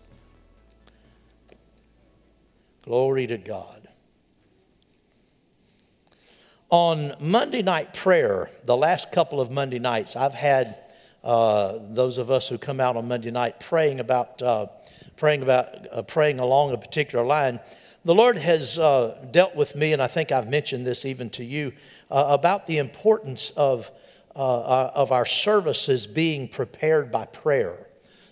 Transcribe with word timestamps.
Glory 2.82 3.28
to 3.28 3.38
God. 3.38 3.75
On 6.72 7.12
Monday 7.22 7.62
night 7.62 7.94
prayer, 7.94 8.50
the 8.66 8.76
last 8.76 9.12
couple 9.12 9.40
of 9.40 9.52
Monday 9.52 9.78
nights, 9.78 10.16
I've 10.16 10.34
had 10.34 10.76
uh, 11.24 11.78
those 11.80 12.18
of 12.18 12.32
us 12.32 12.50
who 12.50 12.58
come 12.58 12.80
out 12.80 12.98
on 12.98 13.08
Monday 13.08 13.30
night 13.30 13.60
praying 13.60 14.00
about, 14.00 14.42
uh, 14.42 14.66
praying 15.16 15.44
about, 15.44 15.68
uh, 15.92 16.02
praying 16.02 16.40
along 16.40 16.74
a 16.74 16.78
particular 16.78 17.24
line. 17.24 17.60
The 18.04 18.16
Lord 18.16 18.40
has 18.40 18.80
uh, 18.80 19.28
dealt 19.30 19.56
with 19.56 19.76
me, 19.76 19.94
and 19.94 20.02
I 20.02 20.08
think 20.08 20.32
I've 20.32 20.50
mentioned 20.50 20.88
this 20.88 21.06
even 21.06 21.30
to 21.32 21.46
you, 21.46 21.72
uh, 22.10 22.26
about 22.30 22.66
the 22.66 22.80
importance 22.80 23.52
of, 23.52 23.92
uh, 24.36 24.88
of 24.96 25.12
our 25.12 25.26
services 25.26 26.08
being 26.08 26.48
prepared 26.48 27.12
by 27.12 27.28
prayer 27.28 27.85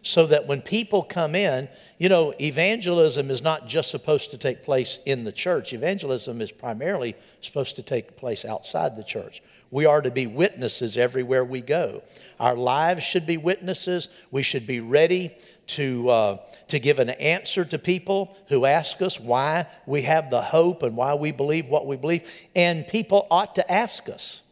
so 0.03 0.25
that 0.25 0.45
when 0.45 0.61
people 0.61 1.01
come 1.01 1.33
in, 1.33 1.69
you 1.97 2.09
know, 2.09 2.33
evangelism 2.39 3.31
is 3.31 3.41
not 3.41 3.67
just 3.67 3.89
supposed 3.89 4.31
to 4.31 4.37
take 4.37 4.61
place 4.61 4.99
in 5.05 5.23
the 5.23 5.31
church. 5.31 5.71
Evangelism 5.71 6.41
is 6.41 6.51
primarily 6.51 7.15
supposed 7.39 7.77
to 7.77 7.81
take 7.81 8.17
place 8.17 8.43
outside 8.43 8.97
the 8.97 9.03
church. 9.03 9.41
We 9.71 9.85
are 9.85 10.01
to 10.01 10.11
be 10.11 10.27
witnesses 10.27 10.97
everywhere 10.97 11.45
we 11.45 11.61
go. 11.61 12.03
Our 12.37 12.55
lives 12.55 13.05
should 13.05 13.25
be 13.25 13.37
witnesses. 13.37 14.09
We 14.29 14.43
should 14.43 14.67
be 14.67 14.81
ready 14.81 15.35
to, 15.67 16.09
uh, 16.09 16.37
to 16.67 16.79
give 16.79 16.99
an 16.99 17.11
answer 17.11 17.63
to 17.63 17.79
people 17.79 18.35
who 18.49 18.65
ask 18.65 19.01
us 19.01 19.21
why 19.21 19.67
we 19.85 20.01
have 20.01 20.29
the 20.29 20.41
hope 20.41 20.83
and 20.83 20.97
why 20.97 21.13
we 21.13 21.31
believe 21.31 21.67
what 21.67 21.87
we 21.87 21.95
believe. 21.95 22.29
And 22.53 22.85
people 22.85 23.25
ought 23.31 23.55
to 23.55 23.71
ask 23.71 24.09
us. 24.09 24.43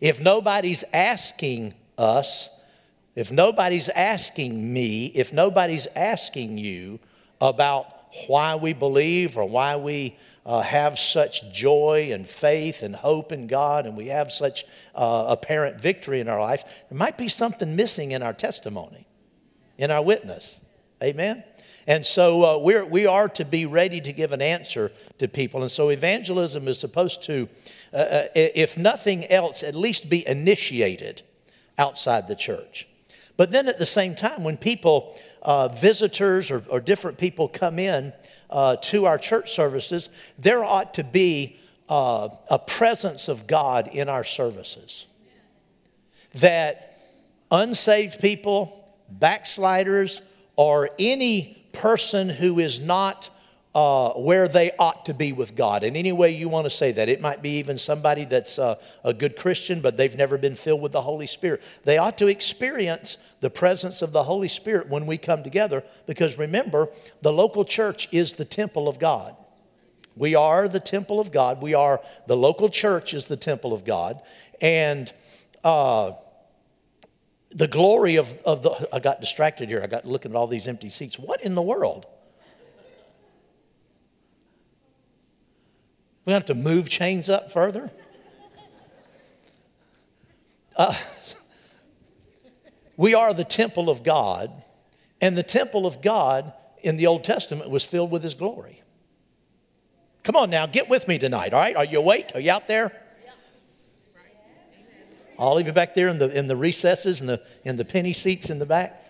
If 0.00 0.22
nobody's 0.22 0.84
asking 0.92 1.74
us, 1.98 2.53
if 3.14 3.30
nobody's 3.30 3.88
asking 3.90 4.72
me, 4.72 5.06
if 5.06 5.32
nobody's 5.32 5.86
asking 5.94 6.58
you 6.58 6.98
about 7.40 7.86
why 8.26 8.56
we 8.56 8.72
believe 8.72 9.36
or 9.36 9.48
why 9.48 9.76
we 9.76 10.16
uh, 10.46 10.60
have 10.60 10.98
such 10.98 11.52
joy 11.52 12.10
and 12.12 12.28
faith 12.28 12.82
and 12.82 12.96
hope 12.96 13.32
in 13.32 13.46
God 13.46 13.86
and 13.86 13.96
we 13.96 14.08
have 14.08 14.32
such 14.32 14.64
uh, 14.94 15.26
apparent 15.28 15.80
victory 15.80 16.20
in 16.20 16.28
our 16.28 16.40
life, 16.40 16.84
there 16.90 16.98
might 16.98 17.18
be 17.18 17.28
something 17.28 17.76
missing 17.76 18.12
in 18.12 18.22
our 18.22 18.32
testimony, 18.32 19.06
in 19.78 19.90
our 19.90 20.02
witness. 20.02 20.64
Amen? 21.02 21.44
And 21.86 22.06
so 22.06 22.42
uh, 22.42 22.58
we're, 22.58 22.84
we 22.84 23.06
are 23.06 23.28
to 23.30 23.44
be 23.44 23.66
ready 23.66 24.00
to 24.00 24.12
give 24.12 24.32
an 24.32 24.40
answer 24.40 24.90
to 25.18 25.28
people. 25.28 25.62
And 25.62 25.70
so 25.70 25.90
evangelism 25.90 26.66
is 26.66 26.78
supposed 26.78 27.22
to, 27.24 27.48
uh, 27.92 27.96
uh, 27.96 28.26
if 28.34 28.78
nothing 28.78 29.26
else, 29.26 29.62
at 29.62 29.74
least 29.74 30.08
be 30.08 30.26
initiated 30.26 31.22
outside 31.78 32.28
the 32.28 32.36
church. 32.36 32.88
But 33.36 33.50
then 33.50 33.68
at 33.68 33.78
the 33.78 33.86
same 33.86 34.14
time, 34.14 34.44
when 34.44 34.56
people, 34.56 35.14
uh, 35.42 35.68
visitors 35.68 36.50
or, 36.50 36.62
or, 36.68 36.80
different 36.80 37.18
people 37.18 37.48
come 37.48 37.78
in 37.78 38.12
uh, 38.48 38.76
to 38.76 39.06
our 39.06 39.18
church 39.18 39.52
services, 39.52 40.08
there 40.38 40.62
ought 40.62 40.94
to 40.94 41.04
be 41.04 41.58
uh, 41.88 42.28
a 42.48 42.58
presence 42.58 43.28
of 43.28 43.46
God 43.46 43.88
in 43.88 44.08
our 44.08 44.24
services. 44.24 45.06
That 46.34 46.98
unsaved 47.50 48.20
people, 48.20 48.94
backsliders, 49.08 50.22
or 50.56 50.90
any 50.98 51.66
person 51.72 52.28
who 52.28 52.58
is 52.58 52.84
not 52.84 53.28
uh, 53.74 54.10
where 54.10 54.46
they 54.46 54.70
ought 54.78 55.04
to 55.06 55.12
be 55.12 55.32
with 55.32 55.56
God. 55.56 55.82
In 55.82 55.96
any 55.96 56.12
way 56.12 56.30
you 56.30 56.48
want 56.48 56.64
to 56.64 56.70
say 56.70 56.92
that. 56.92 57.08
It 57.08 57.20
might 57.20 57.42
be 57.42 57.58
even 57.58 57.76
somebody 57.76 58.24
that's 58.24 58.58
uh, 58.58 58.76
a 59.02 59.12
good 59.12 59.36
Christian, 59.36 59.80
but 59.80 59.96
they've 59.96 60.16
never 60.16 60.38
been 60.38 60.54
filled 60.54 60.80
with 60.80 60.92
the 60.92 61.02
Holy 61.02 61.26
Spirit. 61.26 61.80
They 61.84 61.98
ought 61.98 62.16
to 62.18 62.28
experience 62.28 63.34
the 63.40 63.50
presence 63.50 64.00
of 64.00 64.12
the 64.12 64.24
Holy 64.24 64.48
Spirit 64.48 64.88
when 64.88 65.06
we 65.06 65.18
come 65.18 65.42
together, 65.42 65.82
because 66.06 66.38
remember, 66.38 66.88
the 67.22 67.32
local 67.32 67.64
church 67.64 68.08
is 68.12 68.34
the 68.34 68.44
temple 68.44 68.86
of 68.86 68.98
God. 68.98 69.36
We 70.16 70.36
are 70.36 70.68
the 70.68 70.80
temple 70.80 71.18
of 71.18 71.32
God. 71.32 71.60
We 71.60 71.74
are, 71.74 72.00
the 72.28 72.36
local 72.36 72.68
church 72.68 73.12
is 73.12 73.26
the 73.26 73.36
temple 73.36 73.72
of 73.72 73.84
God. 73.84 74.20
And, 74.60 75.12
uh, 75.64 76.12
the 77.50 77.68
glory 77.68 78.16
of, 78.16 78.36
of 78.44 78.62
the, 78.62 78.88
I 78.92 78.98
got 78.98 79.20
distracted 79.20 79.68
here. 79.68 79.80
I 79.82 79.86
got 79.86 80.04
looking 80.04 80.32
at 80.32 80.36
all 80.36 80.46
these 80.46 80.66
empty 80.66 80.90
seats. 80.90 81.18
What 81.18 81.40
in 81.42 81.54
the 81.54 81.62
world? 81.62 82.06
We 86.24 86.32
have 86.32 86.44
to 86.46 86.54
move 86.54 86.88
chains 86.88 87.28
up 87.28 87.50
further. 87.50 87.90
Uh, 90.76 90.94
we 92.96 93.14
are 93.14 93.34
the 93.34 93.44
temple 93.44 93.90
of 93.90 94.02
God, 94.02 94.50
and 95.20 95.36
the 95.36 95.42
temple 95.42 95.86
of 95.86 96.02
God 96.02 96.52
in 96.82 96.96
the 96.96 97.06
Old 97.06 97.24
Testament 97.24 97.70
was 97.70 97.84
filled 97.84 98.10
with 98.10 98.22
His 98.22 98.34
glory. 98.34 98.82
Come 100.22 100.36
on 100.36 100.50
now, 100.50 100.66
get 100.66 100.88
with 100.88 101.06
me 101.06 101.18
tonight, 101.18 101.52
all 101.52 101.60
right? 101.60 101.76
Are 101.76 101.84
you 101.84 101.98
awake? 101.98 102.30
Are 102.34 102.40
you 102.40 102.50
out 102.50 102.66
there? 102.66 102.92
I'll 105.38 105.56
leave 105.56 105.66
you 105.66 105.72
back 105.72 105.94
there 105.94 106.08
in 106.08 106.18
the, 106.18 106.36
in 106.36 106.46
the 106.46 106.56
recesses 106.56 107.20
and 107.20 107.28
the, 107.28 107.42
in 107.64 107.76
the 107.76 107.84
penny 107.84 108.12
seats 108.12 108.50
in 108.50 108.58
the 108.58 108.66
back. 108.66 109.02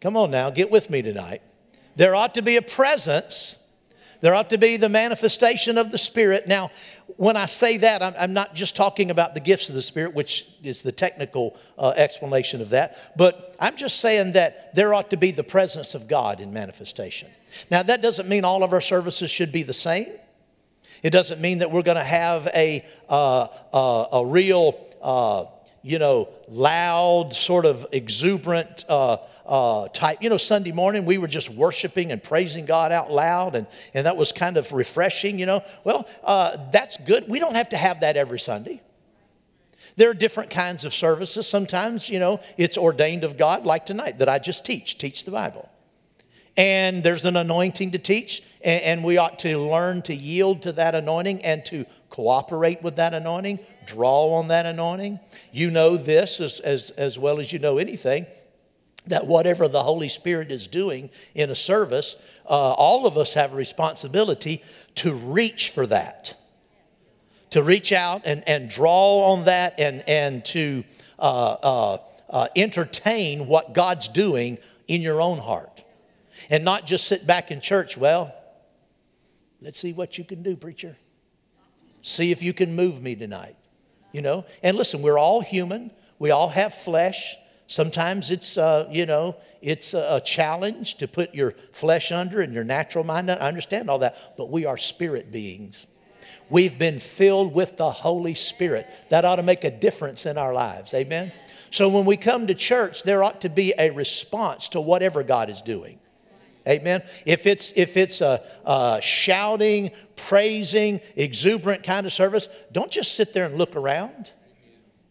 Come 0.00 0.16
on 0.16 0.30
now, 0.30 0.50
get 0.50 0.70
with 0.70 0.90
me 0.90 1.02
tonight. 1.02 1.42
There 1.96 2.14
ought 2.14 2.34
to 2.34 2.42
be 2.42 2.56
a 2.56 2.62
presence 2.62 3.59
there 4.20 4.34
ought 4.34 4.50
to 4.50 4.58
be 4.58 4.76
the 4.76 4.88
manifestation 4.88 5.78
of 5.78 5.90
the 5.90 5.98
Spirit. 5.98 6.46
Now, 6.46 6.70
when 7.16 7.36
I 7.36 7.46
say 7.46 7.76
that, 7.78 8.02
I'm, 8.02 8.14
I'm 8.18 8.32
not 8.32 8.54
just 8.54 8.76
talking 8.76 9.10
about 9.10 9.34
the 9.34 9.40
gifts 9.40 9.68
of 9.68 9.74
the 9.74 9.82
Spirit, 9.82 10.14
which 10.14 10.46
is 10.62 10.82
the 10.82 10.92
technical 10.92 11.56
uh, 11.78 11.92
explanation 11.96 12.60
of 12.60 12.70
that, 12.70 13.12
but 13.16 13.56
I'm 13.60 13.76
just 13.76 14.00
saying 14.00 14.32
that 14.32 14.74
there 14.74 14.94
ought 14.94 15.10
to 15.10 15.16
be 15.16 15.30
the 15.30 15.44
presence 15.44 15.94
of 15.94 16.08
God 16.08 16.40
in 16.40 16.52
manifestation. 16.52 17.28
Now, 17.70 17.82
that 17.82 18.02
doesn't 18.02 18.28
mean 18.28 18.44
all 18.44 18.62
of 18.62 18.72
our 18.72 18.80
services 18.80 19.30
should 19.30 19.52
be 19.52 19.62
the 19.62 19.72
same. 19.72 20.06
It 21.02 21.10
doesn't 21.10 21.40
mean 21.40 21.58
that 21.58 21.70
we're 21.70 21.82
going 21.82 21.96
to 21.96 22.04
have 22.04 22.46
a, 22.48 22.84
uh, 23.08 23.48
uh, 23.72 24.18
a 24.18 24.26
real 24.26 24.78
uh, 25.02 25.46
you 25.82 25.98
know, 25.98 26.28
loud, 26.48 27.32
sort 27.32 27.64
of 27.64 27.86
exuberant 27.92 28.84
uh, 28.88 29.16
uh, 29.46 29.88
type. 29.88 30.18
You 30.20 30.30
know, 30.30 30.36
Sunday 30.36 30.72
morning 30.72 31.04
we 31.04 31.18
were 31.18 31.28
just 31.28 31.50
worshiping 31.50 32.12
and 32.12 32.22
praising 32.22 32.66
God 32.66 32.92
out 32.92 33.10
loud, 33.10 33.54
and, 33.54 33.66
and 33.94 34.06
that 34.06 34.16
was 34.16 34.32
kind 34.32 34.56
of 34.56 34.72
refreshing, 34.72 35.38
you 35.38 35.46
know. 35.46 35.62
Well, 35.84 36.08
uh, 36.22 36.56
that's 36.70 36.96
good. 36.98 37.24
We 37.28 37.38
don't 37.38 37.54
have 37.54 37.70
to 37.70 37.76
have 37.76 38.00
that 38.00 38.16
every 38.16 38.38
Sunday. 38.38 38.82
There 39.96 40.10
are 40.10 40.14
different 40.14 40.50
kinds 40.50 40.84
of 40.84 40.94
services. 40.94 41.46
Sometimes, 41.46 42.08
you 42.08 42.18
know, 42.18 42.40
it's 42.56 42.76
ordained 42.76 43.24
of 43.24 43.36
God, 43.36 43.64
like 43.64 43.86
tonight, 43.86 44.18
that 44.18 44.28
I 44.28 44.38
just 44.38 44.64
teach, 44.64 44.98
teach 44.98 45.24
the 45.24 45.30
Bible. 45.30 45.68
And 46.56 47.02
there's 47.02 47.24
an 47.24 47.36
anointing 47.36 47.92
to 47.92 47.98
teach, 47.98 48.42
and, 48.62 48.82
and 48.82 49.04
we 49.04 49.18
ought 49.18 49.38
to 49.40 49.58
learn 49.58 50.02
to 50.02 50.14
yield 50.14 50.62
to 50.62 50.72
that 50.72 50.94
anointing 50.94 51.42
and 51.42 51.64
to 51.66 51.86
cooperate 52.10 52.82
with 52.82 52.96
that 52.96 53.14
anointing, 53.14 53.60
draw 53.86 54.34
on 54.34 54.48
that 54.48 54.66
anointing. 54.66 55.20
You 55.52 55.70
know 55.70 55.96
this 55.96 56.40
as, 56.40 56.60
as, 56.60 56.90
as 56.90 57.18
well 57.18 57.40
as 57.40 57.52
you 57.52 57.58
know 57.58 57.78
anything 57.78 58.26
that 59.06 59.26
whatever 59.26 59.66
the 59.66 59.82
Holy 59.82 60.08
Spirit 60.08 60.50
is 60.50 60.66
doing 60.66 61.10
in 61.34 61.50
a 61.50 61.54
service, 61.54 62.16
uh, 62.44 62.72
all 62.72 63.06
of 63.06 63.16
us 63.16 63.34
have 63.34 63.52
a 63.52 63.56
responsibility 63.56 64.62
to 64.96 65.14
reach 65.14 65.70
for 65.70 65.86
that, 65.86 66.36
to 67.50 67.62
reach 67.62 67.92
out 67.92 68.22
and, 68.24 68.42
and 68.46 68.68
draw 68.68 69.32
on 69.32 69.44
that 69.46 69.78
and, 69.78 70.04
and 70.06 70.44
to 70.44 70.84
uh, 71.18 71.56
uh, 71.62 71.98
uh 72.28 72.48
entertain 72.56 73.46
what 73.46 73.72
God's 73.72 74.08
doing 74.08 74.58
in 74.86 75.00
your 75.00 75.20
own 75.20 75.38
heart. 75.38 75.82
And 76.50 76.64
not 76.64 76.86
just 76.86 77.06
sit 77.06 77.26
back 77.26 77.50
in 77.50 77.60
church, 77.60 77.96
well, 77.96 78.34
let's 79.60 79.78
see 79.78 79.92
what 79.92 80.18
you 80.18 80.24
can 80.24 80.42
do, 80.42 80.56
preacher. 80.56 80.96
See 82.02 82.32
if 82.32 82.42
you 82.42 82.52
can 82.52 82.74
move 82.74 83.02
me 83.02 83.14
tonight. 83.14 83.56
You 84.12 84.22
know? 84.22 84.44
And 84.62 84.76
listen, 84.76 85.02
we're 85.02 85.18
all 85.18 85.40
human. 85.40 85.90
We 86.18 86.30
all 86.30 86.48
have 86.48 86.74
flesh. 86.74 87.36
Sometimes 87.66 88.30
it's, 88.30 88.58
uh, 88.58 88.88
you 88.90 89.06
know, 89.06 89.36
it's 89.62 89.94
a 89.94 90.20
challenge 90.24 90.96
to 90.96 91.06
put 91.06 91.34
your 91.34 91.52
flesh 91.52 92.10
under 92.10 92.40
and 92.40 92.52
your 92.52 92.64
natural 92.64 93.04
mind. 93.04 93.30
I 93.30 93.34
understand 93.34 93.88
all 93.88 94.00
that, 94.00 94.36
but 94.36 94.50
we 94.50 94.64
are 94.64 94.76
spirit 94.76 95.30
beings. 95.30 95.86
We've 96.48 96.76
been 96.76 96.98
filled 96.98 97.54
with 97.54 97.76
the 97.76 97.90
Holy 97.90 98.34
Spirit. 98.34 98.88
That 99.10 99.24
ought 99.24 99.36
to 99.36 99.44
make 99.44 99.62
a 99.62 99.70
difference 99.70 100.26
in 100.26 100.36
our 100.36 100.52
lives. 100.52 100.92
Amen? 100.94 101.30
So 101.70 101.88
when 101.88 102.04
we 102.04 102.16
come 102.16 102.48
to 102.48 102.54
church, 102.54 103.04
there 103.04 103.22
ought 103.22 103.40
to 103.42 103.48
be 103.48 103.72
a 103.78 103.90
response 103.90 104.68
to 104.70 104.80
whatever 104.80 105.22
God 105.22 105.48
is 105.48 105.62
doing. 105.62 106.00
Amen. 106.68 107.02
If 107.24 107.46
it's 107.46 107.72
if 107.76 107.96
it's 107.96 108.20
a, 108.20 108.42
a, 108.64 109.00
shouting, 109.02 109.90
praising, 110.16 111.00
exuberant 111.16 111.82
kind 111.82 112.06
of 112.06 112.12
service, 112.12 112.48
don't 112.70 112.90
just 112.90 113.14
sit 113.14 113.32
there 113.32 113.46
and 113.46 113.56
look 113.56 113.76
around. 113.76 114.32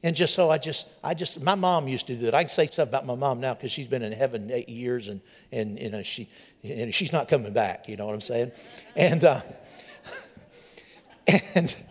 And 0.01 0.15
just 0.15 0.33
so 0.33 0.49
I 0.49 0.59
just 0.59 0.87
I 1.03 1.13
just 1.13 1.41
my 1.43 1.55
mom 1.55 1.87
used 1.87 2.07
to 2.07 2.15
do 2.15 2.25
that. 2.25 2.35
I 2.35 2.43
can 2.43 2.49
say 2.49 2.67
stuff 2.67 2.87
about 2.87 3.05
my 3.05 3.15
mom 3.15 3.41
now 3.41 3.53
because 3.53 3.71
she's 3.71 3.87
been 3.87 4.03
in 4.03 4.13
heaven 4.13 4.49
eight 4.51 4.69
years 4.69 5.07
and 5.07 5.21
and 5.51 5.79
you 5.79 5.89
know 5.89 6.03
she 6.03 6.29
and 6.63 6.93
she's 6.93 7.11
not 7.11 7.27
coming 7.27 7.51
back. 7.51 7.89
You 7.89 7.97
know 7.97 8.05
what 8.05 8.13
I'm 8.13 8.21
saying? 8.21 8.51
And 8.95 9.23
uh, 9.23 9.41
and 11.55 11.83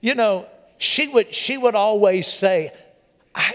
you 0.00 0.14
know 0.14 0.46
she 0.78 1.06
would 1.08 1.32
she 1.34 1.56
would 1.56 1.74
always 1.74 2.26
say, 2.26 2.72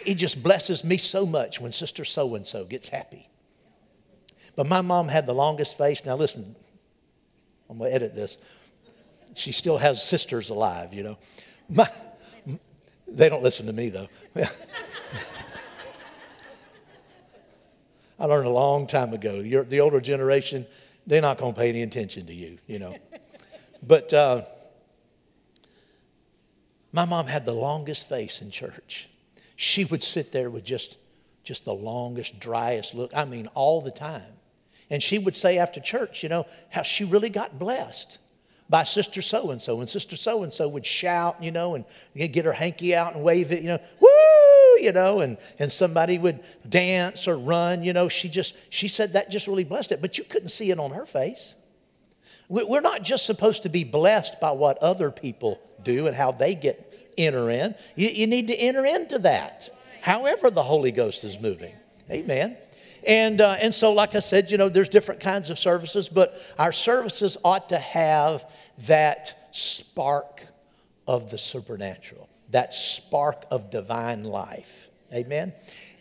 "It 0.06 0.16
just 0.16 0.42
blesses 0.42 0.84
me 0.84 0.98
so 0.98 1.26
much 1.26 1.60
when 1.60 1.72
Sister 1.72 2.06
So 2.06 2.36
and 2.36 2.48
So 2.48 2.64
gets 2.64 2.90
happy." 2.90 3.29
But 4.56 4.68
my 4.68 4.82
mom 4.82 5.08
had 5.08 5.26
the 5.26 5.34
longest 5.34 5.78
face. 5.78 6.06
Now, 6.06 6.16
listen, 6.16 6.56
I'm 7.70 7.78
going 7.78 7.90
to 7.90 7.96
edit 7.96 8.16
this. 8.16 8.38
She 9.36 9.52
still 9.52 9.78
has 9.78 10.04
sisters 10.04 10.50
alive, 10.50 10.94
you 10.94 11.04
know. 11.04 11.18
My, 11.70 11.88
they 13.08 13.30
don't 13.30 13.44
listen 13.44 13.68
to 13.68 13.74
me, 13.74 13.90
though. 13.90 14.08
I 18.20 18.26
learned 18.26 18.48
a 18.48 18.52
long 18.52 18.86
time 18.86 19.14
ago. 19.14 19.36
You're, 19.36 19.64
the 19.64 19.80
older 19.80 20.02
generation, 20.02 20.66
they're 21.08 21.22
not 21.22 21.38
going 21.38 21.54
to 21.54 21.60
pay 21.60 21.70
any 21.70 21.84
attention 21.84 22.26
to 22.26 22.34
you, 22.34 22.58
you 22.68 22.80
know. 22.80 22.96
But 23.82 24.14
uh, 24.14 24.42
my 26.92 27.06
mom 27.06 27.28
had 27.28 27.46
the 27.46 27.54
longest 27.54 28.10
face 28.10 28.42
in 28.42 28.52
church. 28.52 29.08
She 29.56 29.86
would 29.86 30.04
sit 30.04 30.32
there 30.32 30.50
with 30.50 30.66
just, 30.66 30.98
just 31.44 31.66
the 31.66 31.74
longest, 31.74 32.40
driest 32.40 32.94
look. 32.94 33.12
I 33.16 33.26
mean, 33.26 33.48
all 33.54 33.82
the 33.82 33.92
time. 33.92 34.39
And 34.90 35.04
she 35.04 35.20
would 35.20 35.36
say 35.36 35.58
after 35.58 35.80
church, 35.80 36.24
you 36.24 36.30
know, 36.30 36.46
how 36.70 36.82
she 36.82 37.04
really 37.04 37.30
got 37.30 37.60
blessed 37.60 38.20
by 38.70 38.84
sister 38.84 39.22
so 39.22 39.52
and 39.52 39.62
so. 39.62 39.80
And 39.80 39.90
sister 39.90 40.16
so 40.16 40.44
and 40.44 40.54
so 40.54 40.68
would 40.68 40.86
shout, 40.86 41.42
you 41.42 41.52
know, 41.52 41.76
and 41.76 41.86
get 42.16 42.46
her 42.46 42.54
hanky 42.54 42.96
out 42.96 43.16
and 43.16 43.24
wave 43.24 43.52
it, 43.52 43.62
you 43.62 43.70
know, 43.70 43.80
woo, 44.00 44.82
you 44.84 44.92
know, 44.92 45.20
and, 45.22 45.38
and 45.58 45.72
somebody 45.72 46.18
would 46.18 46.40
dance 46.68 47.28
or 47.28 47.38
run, 47.38 47.84
you 47.84 47.94
know. 47.94 48.08
She 48.08 48.30
just, 48.30 48.56
she 48.72 48.88
said 48.88 49.14
that 49.14 49.32
just 49.32 49.48
really 49.48 49.64
blessed 49.64 49.92
it, 49.92 50.02
but 50.02 50.18
you 50.18 50.24
couldn't 50.24 50.50
see 50.50 50.72
it 50.72 50.80
on 50.80 50.92
her 50.92 51.06
face. 51.06 51.56
We're 52.48 52.82
not 52.82 53.04
just 53.04 53.28
supposed 53.28 53.62
to 53.64 53.70
be 53.70 53.84
blessed 53.84 54.40
by 54.40 54.52
what 54.52 54.80
other 54.80 55.12
people 55.12 55.60
do 55.84 56.08
and 56.08 56.16
how 56.16 56.32
they 56.32 56.56
get 56.56 57.12
enter 57.16 57.50
in. 57.52 57.76
You, 57.96 58.10
you 58.10 58.26
need 58.26 58.48
to 58.48 58.56
enter 58.56 58.84
into 58.86 59.20
that, 59.20 59.70
however 60.02 60.50
the 60.50 60.64
Holy 60.64 60.92
Ghost 60.92 61.24
is 61.24 61.40
moving. 61.40 61.74
Amen. 62.10 62.58
And, 63.06 63.42
uh, 63.42 63.58
and 63.62 63.74
so, 63.74 63.94
like 63.94 64.16
I 64.16 64.20
said, 64.20 64.52
you 64.52 64.58
know, 64.58 64.70
there's 64.70 64.90
different 64.90 65.22
kinds 65.22 65.50
of 65.50 65.58
services, 65.58 66.10
but 66.10 66.36
our 66.58 66.72
services 66.72 67.38
ought 67.44 67.70
to 67.70 67.80
have 67.80 68.46
that 68.88 69.36
spark 69.52 70.46
of 71.08 71.32
the 71.32 71.38
supernatural, 71.38 72.30
that 72.50 72.74
spark 72.74 73.46
of 73.52 73.70
divine 73.70 74.24
life. 74.24 74.90
Amen? 75.14 75.54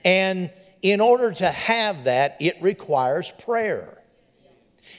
And 0.05 0.51
in 0.83 1.01
order 1.01 1.33
to 1.33 1.49
have 1.49 2.05
that, 2.05 2.37
it 2.41 2.57
requires 2.61 3.31
prayer. 3.31 3.99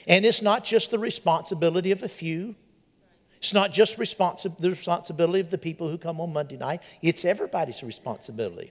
And 0.06 0.24
it's 0.24 0.42
not 0.42 0.64
just 0.64 0.90
the 0.90 0.98
responsibility 0.98 1.90
of 1.90 2.02
a 2.02 2.08
few. 2.08 2.54
It's 3.40 3.54
not 3.54 3.72
just 3.72 3.98
responsi- 3.98 4.56
the 4.58 4.70
responsibility 4.70 5.40
of 5.40 5.50
the 5.50 5.58
people 5.58 5.88
who 5.88 5.98
come 5.98 6.20
on 6.20 6.32
Monday 6.32 6.56
night, 6.56 6.82
it's 7.02 7.24
everybody's 7.24 7.82
responsibility. 7.82 8.70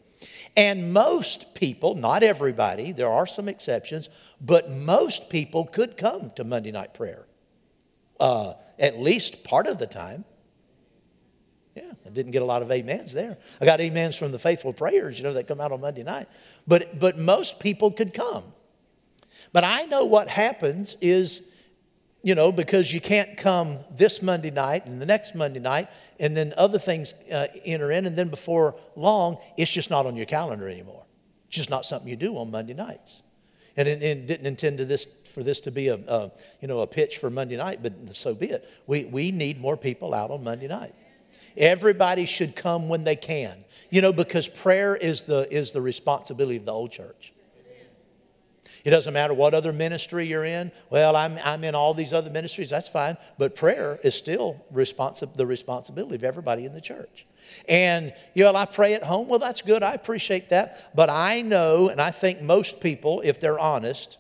And 0.56 0.94
most 0.94 1.56
people, 1.56 1.96
not 1.96 2.24
everybody, 2.24 2.92
there 2.92 3.10
are 3.10 3.26
some 3.26 3.50
exceptions, 3.50 4.10
but 4.40 4.70
most 4.70 5.30
people 5.30 5.66
could 5.66 5.98
come 5.98 6.32
to 6.36 6.44
Monday 6.44 6.72
night 6.72 6.94
prayer 6.94 7.26
uh, 8.20 8.54
at 8.78 9.00
least 9.00 9.44
part 9.44 9.68
of 9.68 9.80
the 9.80 9.88
time. 9.88 10.26
Yeah, 11.76 11.92
I 12.06 12.10
didn't 12.10 12.32
get 12.32 12.42
a 12.42 12.46
lot 12.46 12.62
of 12.62 12.72
amens 12.72 13.14
there. 13.14 13.38
I 13.62 13.66
got 13.66 13.80
amens 13.80 14.16
from 14.16 14.32
the 14.32 14.40
faithful 14.40 14.74
prayers, 14.74 15.18
you 15.18 15.24
know, 15.24 15.34
that 15.34 15.48
come 15.48 15.62
out 15.62 15.72
on 15.72 15.82
Monday 15.82 16.04
night. 16.04 16.28
But, 16.68 17.00
but 17.00 17.18
most 17.18 17.60
people 17.60 17.92
could 17.92 18.14
come. 18.14 18.44
But 19.54 19.64
I 19.64 19.86
know 19.86 20.06
what 20.06 20.28
happens 20.28 20.98
is 21.02 21.49
you 22.22 22.36
know, 22.36 22.52
because 22.52 22.94
you 22.94 23.00
can't 23.00 23.38
come 23.38 23.78
this 23.92 24.22
Monday 24.22 24.52
night 24.52 24.86
and 24.86 25.02
the 25.02 25.06
next 25.06 25.36
Monday 25.36 25.60
night, 25.60 25.88
and 26.20 26.36
then 26.36 26.54
other 26.58 26.80
things 26.80 27.14
uh, 27.32 27.48
enter 27.66 27.92
in, 27.92 28.06
and 28.06 28.16
then 28.16 28.30
before 28.30 28.76
long, 28.96 29.38
it's 29.58 29.72
just 29.72 29.90
not 29.90 30.06
on 30.06 30.16
your 30.16 30.26
calendar 30.26 30.68
anymore. 30.68 31.06
It's 31.48 31.56
just 31.56 31.70
not 31.70 31.86
something 31.86 32.10
you 32.10 32.16
do 32.16 32.38
on 32.38 32.52
Monday 32.52 32.74
nights. 32.74 33.24
And 33.78 33.88
it, 33.88 34.04
it 34.04 34.28
didn't 34.28 34.46
intend 34.46 34.80
to 34.80 34.86
this, 34.86 35.06
for 35.34 35.44
this 35.44 35.62
to 35.62 35.72
be 35.72 35.88
a, 35.88 35.96
a, 35.96 36.32
you 36.62 36.68
know, 36.68 36.82
a 36.82 36.88
pitch 36.88 37.18
for 37.18 37.30
Monday 37.30 37.56
night, 37.56 37.80
but 37.82 37.94
so 38.16 38.36
be 38.36 38.48
it. 38.48 38.70
We, 38.86 39.06
we 39.06 39.32
need 39.32 39.60
more 39.60 39.78
people 39.78 40.14
out 40.14 40.32
on 40.32 40.44
Monday 40.44 40.68
night. 40.68 40.94
Everybody 41.56 42.26
should 42.26 42.56
come 42.56 42.90
when 42.90 43.06
they 43.06 43.16
can, 43.16 43.56
you 43.90 44.02
know, 44.02 44.12
because 44.12 44.48
prayer 44.48 44.96
is 44.96 45.24
the, 45.24 45.48
is 45.52 45.72
the 45.72 45.82
responsibility 45.82 46.58
of 46.58 46.66
the 46.66 46.74
old 46.74 46.92
church. 46.92 47.34
It 48.86 48.92
doesn't 48.92 49.14
matter 49.14 49.34
what 49.34 49.54
other 49.54 49.74
ministry 49.74 50.26
you're 50.26 50.46
in. 50.46 50.72
Well, 50.90 51.16
I'm, 51.16 51.38
I'm 51.44 51.64
in 51.64 51.76
all 51.76 51.94
these 51.94 52.14
other 52.14 52.30
ministries, 52.30 52.70
that's 52.70 52.90
fine. 52.90 53.18
But 53.38 53.56
prayer 53.56 54.00
is 54.04 54.16
still 54.16 54.66
responsi- 54.74 55.36
the 55.36 55.46
responsibility 55.46 56.16
of 56.16 56.24
everybody 56.24 56.66
in 56.66 56.74
the 56.74 56.82
church. 56.82 57.26
And, 57.68 58.14
you 58.34 58.44
know, 58.44 58.56
I 58.56 58.66
pray 58.66 58.94
at 58.94 59.04
home. 59.04 59.28
Well, 59.28 59.40
that's 59.40 59.62
good. 59.62 59.84
I 59.84 59.94
appreciate 59.94 60.50
that. 60.50 60.96
But 60.96 61.10
I 61.10 61.42
know, 61.42 61.90
and 61.90 62.00
I 62.00 62.12
think 62.12 62.42
most 62.42 62.82
people, 62.82 63.22
if 63.24 63.40
they're 63.40 63.60
honest, 63.60 64.18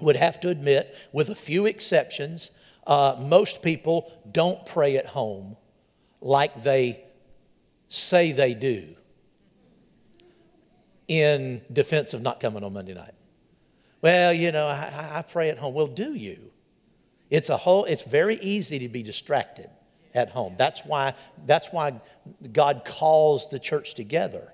would 0.00 0.16
have 0.16 0.40
to 0.40 0.48
admit, 0.48 0.94
with 1.12 1.28
a 1.28 1.34
few 1.34 1.66
exceptions, 1.66 2.50
uh, 2.86 3.16
most 3.18 3.62
people 3.62 4.12
don't 4.30 4.64
pray 4.66 4.96
at 4.96 5.06
home 5.06 5.56
like 6.20 6.62
they 6.62 7.02
say 7.88 8.32
they 8.32 8.54
do 8.54 8.94
in 11.08 11.62
defense 11.72 12.14
of 12.14 12.22
not 12.22 12.40
coming 12.40 12.64
on 12.64 12.72
Monday 12.72 12.94
night. 12.94 13.15
Well, 14.02 14.32
you 14.32 14.52
know, 14.52 14.66
I, 14.66 15.18
I 15.18 15.22
pray 15.22 15.50
at 15.50 15.58
home. 15.58 15.74
Well, 15.74 15.86
do 15.86 16.14
you? 16.14 16.52
It's 17.30 17.48
a 17.48 17.56
whole, 17.56 17.84
it's 17.84 18.02
very 18.02 18.36
easy 18.36 18.78
to 18.80 18.88
be 18.88 19.02
distracted 19.02 19.68
at 20.14 20.30
home. 20.30 20.54
That's 20.56 20.84
why, 20.84 21.14
that's 21.44 21.72
why 21.72 22.00
God 22.52 22.82
calls 22.84 23.50
the 23.50 23.58
church 23.58 23.94
together, 23.94 24.52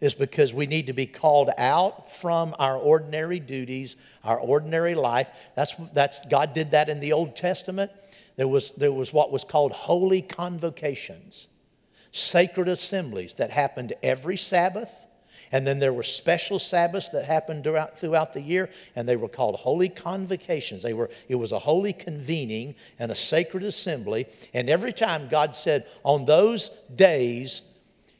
is 0.00 0.14
because 0.14 0.54
we 0.54 0.66
need 0.66 0.86
to 0.86 0.92
be 0.92 1.06
called 1.06 1.50
out 1.58 2.10
from 2.10 2.54
our 2.58 2.76
ordinary 2.76 3.40
duties, 3.40 3.96
our 4.22 4.38
ordinary 4.38 4.94
life. 4.94 5.50
That's, 5.56 5.74
that's, 5.92 6.26
God 6.28 6.54
did 6.54 6.70
that 6.70 6.88
in 6.88 7.00
the 7.00 7.12
Old 7.12 7.36
Testament. 7.36 7.90
There 8.36 8.48
was, 8.48 8.70
there 8.76 8.92
was 8.92 9.12
what 9.12 9.32
was 9.32 9.44
called 9.44 9.72
holy 9.72 10.22
convocations, 10.22 11.48
sacred 12.12 12.68
assemblies 12.68 13.34
that 13.34 13.50
happened 13.50 13.92
every 14.02 14.36
Sabbath 14.36 15.06
and 15.52 15.66
then 15.66 15.78
there 15.78 15.92
were 15.92 16.02
special 16.02 16.58
Sabbaths 16.58 17.10
that 17.10 17.24
happened 17.24 17.64
throughout, 17.64 18.32
the 18.32 18.42
year, 18.42 18.70
and 18.96 19.08
they 19.08 19.16
were 19.16 19.28
called 19.28 19.56
holy 19.56 19.88
convocations. 19.88 20.82
They 20.82 20.92
were, 20.92 21.10
it 21.28 21.36
was 21.36 21.52
a 21.52 21.58
holy 21.58 21.92
convening 21.92 22.74
and 22.98 23.10
a 23.10 23.16
sacred 23.16 23.62
assembly. 23.62 24.26
And 24.52 24.68
every 24.68 24.92
time 24.92 25.28
God 25.28 25.54
said, 25.54 25.86
on 26.02 26.24
those 26.24 26.68
days, 26.94 27.70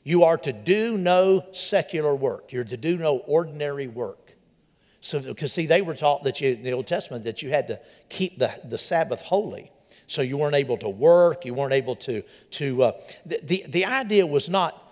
you 0.04 0.22
are 0.24 0.38
to 0.38 0.52
do 0.52 0.98
no 0.98 1.44
secular 1.52 2.14
work, 2.14 2.52
you're 2.52 2.64
to 2.64 2.76
do 2.76 2.98
no 2.98 3.18
ordinary 3.18 3.88
work. 3.88 4.34
So, 5.00 5.20
because 5.20 5.52
see, 5.52 5.66
they 5.66 5.82
were 5.82 5.94
taught 5.94 6.24
that 6.24 6.40
you, 6.40 6.50
in 6.50 6.62
the 6.62 6.72
Old 6.72 6.86
Testament, 6.86 7.24
that 7.24 7.42
you 7.42 7.50
had 7.50 7.66
to 7.68 7.80
keep 8.08 8.38
the, 8.38 8.52
the 8.64 8.78
Sabbath 8.78 9.22
holy. 9.22 9.70
So 10.06 10.22
you 10.22 10.36
weren't 10.36 10.54
able 10.54 10.76
to 10.78 10.88
work, 10.88 11.44
you 11.44 11.54
weren't 11.54 11.72
able 11.72 11.96
to, 11.96 12.22
to 12.52 12.82
uh, 12.82 12.92
the, 13.24 13.40
the, 13.42 13.64
the 13.68 13.84
idea 13.84 14.26
was 14.26 14.48
not 14.48 14.83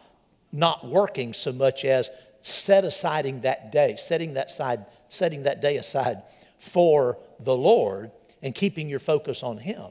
not 0.53 0.87
working 0.87 1.33
so 1.33 1.53
much 1.53 1.85
as 1.85 2.11
set 2.43 2.85
aside 2.85 3.25
that 3.43 3.73
day, 3.73 3.97
setting 3.97 4.35
that 4.35 4.51
side, 4.51 4.85
setting 5.09 5.45
that 5.45 5.63
day 5.63 5.77
aside 5.77 6.23
for 6.59 7.19
the 7.41 7.57
Lord 7.57 8.11
and 8.43 8.55
keeping 8.55 8.89
your 8.89 8.99
focus 8.99 9.43
on 9.43 9.59
Him. 9.59 9.87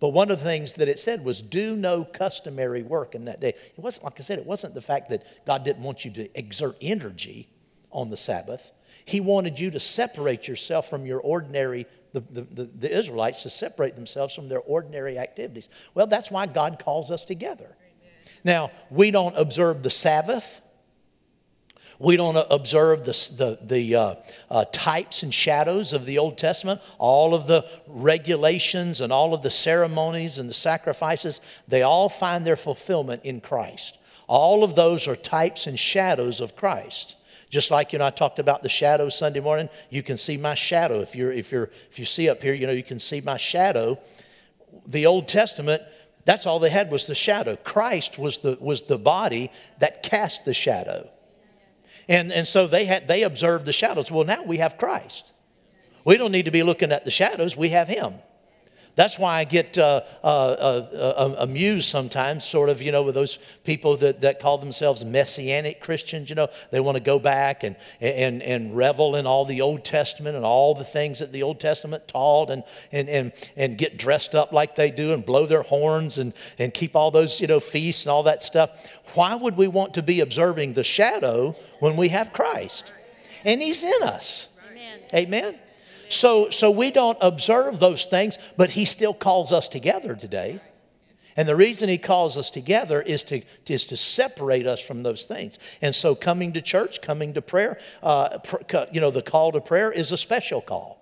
But 0.00 0.10
one 0.10 0.30
of 0.30 0.38
the 0.38 0.44
things 0.44 0.74
that 0.74 0.88
it 0.88 0.98
said 0.98 1.24
was 1.24 1.42
do 1.42 1.76
no 1.76 2.04
customary 2.04 2.82
work 2.82 3.14
in 3.14 3.26
that 3.26 3.40
day. 3.40 3.50
It 3.50 3.78
wasn't, 3.78 4.04
like 4.04 4.14
I 4.18 4.22
said, 4.22 4.38
it 4.38 4.46
wasn't 4.46 4.72
the 4.72 4.80
fact 4.80 5.10
that 5.10 5.24
God 5.46 5.62
didn't 5.62 5.82
want 5.82 6.06
you 6.06 6.10
to 6.12 6.38
exert 6.38 6.76
energy 6.80 7.48
on 7.92 8.08
the 8.08 8.16
Sabbath. 8.16 8.72
He 9.04 9.20
wanted 9.20 9.60
you 9.60 9.70
to 9.72 9.80
separate 9.80 10.48
yourself 10.48 10.88
from 10.88 11.04
your 11.04 11.20
ordinary, 11.20 11.86
the, 12.12 12.20
the, 12.20 12.40
the, 12.40 12.64
the 12.64 12.98
Israelites 12.98 13.42
to 13.42 13.50
separate 13.50 13.94
themselves 13.94 14.34
from 14.34 14.48
their 14.48 14.60
ordinary 14.60 15.18
activities. 15.18 15.68
Well, 15.94 16.06
that's 16.06 16.30
why 16.30 16.46
God 16.46 16.80
calls 16.82 17.10
us 17.10 17.24
together. 17.24 17.76
Now, 18.44 18.70
we 18.90 19.10
don't 19.10 19.36
observe 19.36 19.82
the 19.82 19.90
Sabbath 19.90 20.62
we 22.00 22.16
don't 22.16 22.46
observe 22.50 23.04
the, 23.04 23.12
the, 23.36 23.58
the 23.62 23.94
uh, 23.94 24.14
uh, 24.50 24.64
types 24.72 25.22
and 25.22 25.32
shadows 25.32 25.92
of 25.92 26.06
the 26.06 26.16
Old 26.16 26.38
Testament. 26.38 26.80
All 26.96 27.34
of 27.34 27.46
the 27.46 27.66
regulations 27.86 29.02
and 29.02 29.12
all 29.12 29.34
of 29.34 29.42
the 29.42 29.50
ceremonies 29.50 30.38
and 30.38 30.48
the 30.48 30.54
sacrifices, 30.54 31.42
they 31.68 31.82
all 31.82 32.08
find 32.08 32.46
their 32.46 32.56
fulfillment 32.56 33.22
in 33.22 33.42
Christ. 33.42 33.98
All 34.28 34.64
of 34.64 34.76
those 34.76 35.06
are 35.06 35.16
types 35.16 35.66
and 35.66 35.78
shadows 35.78 36.40
of 36.40 36.56
Christ. 36.56 37.16
Just 37.50 37.70
like 37.70 37.92
you 37.92 37.98
know, 37.98 38.06
I 38.06 38.10
talked 38.10 38.38
about 38.38 38.62
the 38.62 38.70
shadow 38.70 39.10
Sunday 39.10 39.40
morning. 39.40 39.68
You 39.90 40.02
can 40.02 40.16
see 40.16 40.38
my 40.38 40.54
shadow. 40.54 41.00
If 41.00 41.14
you're 41.14 41.32
if 41.32 41.52
you're 41.52 41.64
if 41.90 41.98
you 41.98 42.06
see 42.06 42.30
up 42.30 42.40
here, 42.40 42.54
you 42.54 42.66
know 42.66 42.72
you 42.72 42.84
can 42.84 43.00
see 43.00 43.20
my 43.20 43.36
shadow. 43.36 43.98
The 44.86 45.04
Old 45.04 45.26
Testament, 45.26 45.82
that's 46.30 46.46
all 46.46 46.60
they 46.60 46.70
had 46.70 46.92
was 46.92 47.08
the 47.08 47.14
shadow. 47.16 47.56
Christ 47.56 48.16
was 48.16 48.38
the 48.38 48.56
was 48.60 48.82
the 48.82 48.98
body 48.98 49.50
that 49.80 50.04
cast 50.04 50.44
the 50.44 50.54
shadow. 50.54 51.10
And 52.08 52.30
and 52.30 52.46
so 52.46 52.68
they 52.68 52.84
had 52.84 53.08
they 53.08 53.24
observed 53.24 53.66
the 53.66 53.72
shadows. 53.72 54.12
Well, 54.12 54.22
now 54.22 54.44
we 54.44 54.58
have 54.58 54.78
Christ. 54.78 55.32
We 56.04 56.16
don't 56.16 56.30
need 56.30 56.44
to 56.44 56.52
be 56.52 56.62
looking 56.62 56.92
at 56.92 57.04
the 57.04 57.10
shadows, 57.10 57.56
we 57.56 57.70
have 57.70 57.88
him. 57.88 58.12
That's 59.00 59.18
why 59.18 59.38
I 59.38 59.44
get 59.44 59.78
uh, 59.78 60.02
uh, 60.22 60.26
uh, 60.26 60.88
uh, 60.92 61.34
amused 61.38 61.88
sometimes, 61.88 62.44
sort 62.44 62.68
of, 62.68 62.82
you 62.82 62.92
know, 62.92 63.02
with 63.02 63.14
those 63.14 63.38
people 63.64 63.96
that, 63.96 64.20
that 64.20 64.40
call 64.40 64.58
themselves 64.58 65.06
messianic 65.06 65.80
Christians. 65.80 66.28
You 66.28 66.36
know, 66.36 66.48
they 66.70 66.80
want 66.80 66.98
to 66.98 67.02
go 67.02 67.18
back 67.18 67.64
and, 67.64 67.76
and, 68.02 68.42
and 68.42 68.76
revel 68.76 69.16
in 69.16 69.26
all 69.26 69.46
the 69.46 69.62
Old 69.62 69.86
Testament 69.86 70.36
and 70.36 70.44
all 70.44 70.74
the 70.74 70.84
things 70.84 71.20
that 71.20 71.32
the 71.32 71.42
Old 71.42 71.58
Testament 71.58 72.08
taught 72.08 72.50
and, 72.50 72.62
and, 72.92 73.08
and, 73.08 73.32
and 73.56 73.78
get 73.78 73.96
dressed 73.96 74.34
up 74.34 74.52
like 74.52 74.74
they 74.74 74.90
do 74.90 75.14
and 75.14 75.24
blow 75.24 75.46
their 75.46 75.62
horns 75.62 76.18
and, 76.18 76.34
and 76.58 76.74
keep 76.74 76.94
all 76.94 77.10
those, 77.10 77.40
you 77.40 77.46
know, 77.46 77.58
feasts 77.58 78.04
and 78.04 78.12
all 78.12 78.24
that 78.24 78.42
stuff. 78.42 79.00
Why 79.14 79.34
would 79.34 79.56
we 79.56 79.66
want 79.66 79.94
to 79.94 80.02
be 80.02 80.20
observing 80.20 80.74
the 80.74 80.84
shadow 80.84 81.52
when 81.78 81.96
we 81.96 82.08
have 82.08 82.34
Christ? 82.34 82.92
And 83.46 83.62
He's 83.62 83.82
in 83.82 84.02
us. 84.02 84.50
Amen. 84.70 85.00
Amen. 85.14 85.58
So, 86.10 86.50
so 86.50 86.72
we 86.72 86.90
don't 86.90 87.16
observe 87.20 87.78
those 87.78 88.04
things, 88.04 88.36
but 88.56 88.70
He 88.70 88.84
still 88.84 89.14
calls 89.14 89.52
us 89.52 89.68
together 89.68 90.16
today. 90.16 90.60
And 91.36 91.46
the 91.48 91.54
reason 91.54 91.88
He 91.88 91.98
calls 91.98 92.36
us 92.36 92.50
together 92.50 93.00
is 93.00 93.22
to, 93.24 93.42
is 93.68 93.86
to 93.86 93.96
separate 93.96 94.66
us 94.66 94.80
from 94.80 95.04
those 95.04 95.24
things. 95.24 95.58
And 95.80 95.94
so 95.94 96.16
coming 96.16 96.52
to 96.54 96.60
church, 96.60 97.00
coming 97.00 97.32
to 97.34 97.42
prayer, 97.42 97.78
uh, 98.02 98.38
you 98.92 99.00
know, 99.00 99.12
the 99.12 99.22
call 99.22 99.52
to 99.52 99.60
prayer 99.60 99.92
is 99.92 100.10
a 100.10 100.16
special 100.16 100.60
call. 100.60 101.00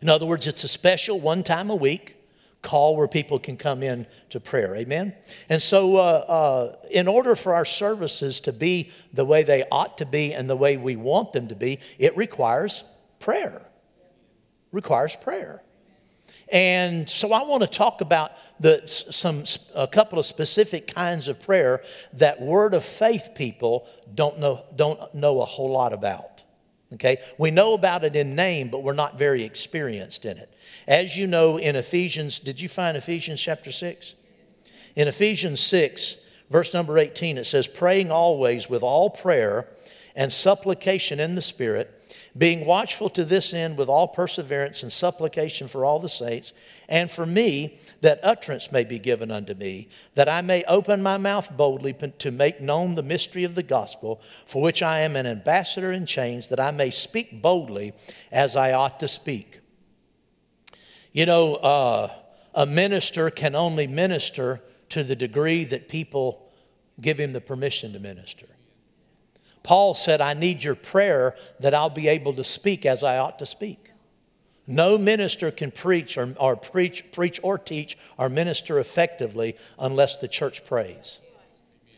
In 0.00 0.08
other 0.08 0.26
words, 0.26 0.46
it's 0.46 0.62
a 0.62 0.68
special 0.68 1.20
one 1.20 1.42
time 1.42 1.68
a 1.68 1.76
week 1.76 2.16
call 2.62 2.96
where 2.96 3.08
people 3.08 3.40
can 3.40 3.56
come 3.56 3.82
in 3.82 4.06
to 4.30 4.38
prayer. 4.38 4.76
Amen? 4.76 5.12
And 5.48 5.60
so, 5.60 5.96
uh, 5.96 5.98
uh, 6.00 6.76
in 6.92 7.08
order 7.08 7.34
for 7.34 7.54
our 7.54 7.64
services 7.64 8.38
to 8.42 8.52
be 8.52 8.92
the 9.12 9.24
way 9.24 9.42
they 9.42 9.64
ought 9.72 9.98
to 9.98 10.06
be 10.06 10.32
and 10.32 10.48
the 10.48 10.54
way 10.54 10.76
we 10.76 10.94
want 10.94 11.32
them 11.32 11.48
to 11.48 11.56
be, 11.56 11.80
it 11.98 12.16
requires 12.16 12.84
prayer 13.18 13.62
requires 14.72 15.14
prayer. 15.14 15.62
And 16.50 17.08
so 17.08 17.32
I 17.32 17.40
want 17.42 17.62
to 17.62 17.68
talk 17.68 18.00
about 18.00 18.32
the, 18.60 18.82
some, 18.86 19.44
a 19.74 19.86
couple 19.86 20.18
of 20.18 20.26
specific 20.26 20.86
kinds 20.86 21.28
of 21.28 21.40
prayer 21.40 21.82
that 22.14 22.40
word 22.40 22.74
of 22.74 22.84
faith 22.84 23.30
people 23.34 23.88
don't 24.14 24.38
know, 24.38 24.64
don't 24.76 25.14
know 25.14 25.40
a 25.40 25.46
whole 25.46 25.70
lot 25.70 25.92
about. 25.92 26.44
Okay? 26.94 27.18
We 27.38 27.50
know 27.50 27.72
about 27.72 28.04
it 28.04 28.14
in 28.16 28.34
name, 28.34 28.68
but 28.68 28.82
we're 28.82 28.92
not 28.92 29.18
very 29.18 29.44
experienced 29.44 30.24
in 30.24 30.36
it. 30.36 30.52
As 30.86 31.16
you 31.16 31.26
know, 31.26 31.56
in 31.56 31.76
Ephesians, 31.76 32.38
did 32.38 32.60
you 32.60 32.68
find 32.68 32.96
Ephesians 32.96 33.40
chapter 33.40 33.72
6? 33.72 34.14
In 34.94 35.08
Ephesians 35.08 35.60
6, 35.60 36.44
verse 36.50 36.74
number 36.74 36.98
18, 36.98 37.38
it 37.38 37.46
says, 37.46 37.66
Praying 37.66 38.10
always 38.10 38.68
with 38.68 38.82
all 38.82 39.08
prayer 39.08 39.68
and 40.14 40.30
supplication 40.30 41.18
in 41.18 41.34
the 41.34 41.40
Spirit 41.40 41.98
being 42.36 42.64
watchful 42.64 43.10
to 43.10 43.24
this 43.24 43.52
end 43.52 43.76
with 43.76 43.88
all 43.88 44.08
perseverance 44.08 44.82
and 44.82 44.90
supplication 44.90 45.68
for 45.68 45.84
all 45.84 45.98
the 45.98 46.08
saints, 46.08 46.52
and 46.88 47.10
for 47.10 47.26
me, 47.26 47.78
that 48.00 48.20
utterance 48.22 48.72
may 48.72 48.84
be 48.84 48.98
given 48.98 49.30
unto 49.30 49.54
me, 49.54 49.88
that 50.14 50.28
I 50.28 50.40
may 50.40 50.64
open 50.64 51.02
my 51.02 51.18
mouth 51.18 51.54
boldly 51.56 51.92
to 51.92 52.30
make 52.30 52.60
known 52.60 52.94
the 52.94 53.02
mystery 53.02 53.44
of 53.44 53.54
the 53.54 53.62
gospel, 53.62 54.20
for 54.46 54.62
which 54.62 54.82
I 54.82 55.00
am 55.00 55.14
an 55.14 55.26
ambassador 55.26 55.92
in 55.92 56.06
chains, 56.06 56.48
that 56.48 56.60
I 56.60 56.70
may 56.70 56.90
speak 56.90 57.42
boldly 57.42 57.92
as 58.30 58.56
I 58.56 58.72
ought 58.72 58.98
to 59.00 59.08
speak. 59.08 59.60
You 61.12 61.26
know, 61.26 61.56
uh, 61.56 62.08
a 62.54 62.64
minister 62.64 63.28
can 63.28 63.54
only 63.54 63.86
minister 63.86 64.62
to 64.88 65.04
the 65.04 65.16
degree 65.16 65.64
that 65.64 65.88
people 65.88 66.50
give 67.00 67.20
him 67.20 67.32
the 67.34 67.40
permission 67.40 67.92
to 67.92 67.98
minister. 67.98 68.46
Paul 69.62 69.94
said, 69.94 70.20
I 70.20 70.34
need 70.34 70.64
your 70.64 70.74
prayer 70.74 71.34
that 71.60 71.74
I'll 71.74 71.90
be 71.90 72.08
able 72.08 72.32
to 72.34 72.44
speak 72.44 72.84
as 72.84 73.02
I 73.02 73.18
ought 73.18 73.38
to 73.38 73.46
speak. 73.46 73.90
No 74.66 74.96
minister 74.96 75.50
can 75.50 75.70
preach 75.70 76.16
or, 76.16 76.34
or 76.38 76.56
preach, 76.56 77.10
preach 77.12 77.40
or 77.42 77.58
teach 77.58 77.98
or 78.16 78.28
minister 78.28 78.78
effectively 78.78 79.56
unless 79.78 80.16
the 80.16 80.28
church 80.28 80.64
prays. 80.64 81.20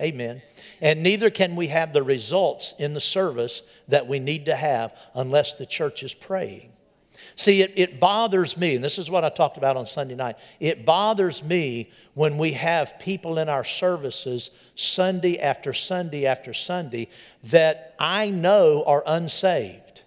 Amen. 0.01 0.43
And 0.81 1.03
neither 1.03 1.31
can 1.31 1.57
we 1.57 1.69
have 1.69 1.93
the 1.93 2.03
results 2.03 2.75
in 2.79 2.95
the 2.95 3.01
service 3.01 3.63
that 3.87 4.07
we 4.07 4.19
need 4.19 4.47
to 4.47 4.57
have 4.57 4.99
unless 5.15 5.55
the 5.55 5.67
church 5.67 6.03
is 6.03 6.15
praying. 6.15 6.74
See, 7.37 7.63
it, 7.63 7.73
it 7.75 8.01
bothers 8.01 8.57
me, 8.57 8.77
and 8.77 8.85
this 8.85 8.99
is 8.99 9.11
what 9.11 9.25
I 9.25 9.29
talked 9.29 9.57
about 9.57 9.77
on 9.77 9.87
Sunday 9.87 10.15
night. 10.15 10.37
It 10.61 10.87
bothers 10.87 11.43
me 11.43 11.91
when 12.15 12.39
we 12.39 12.53
have 12.53 12.99
people 13.01 13.39
in 13.39 13.49
our 13.49 13.65
services 13.65 14.51
Sunday 14.77 15.41
after 15.41 15.73
Sunday 15.73 16.27
after 16.27 16.55
Sunday 16.55 17.09
that 17.45 17.97
I 17.99 18.31
know 18.31 18.85
are 18.87 19.03
unsaved 19.07 20.03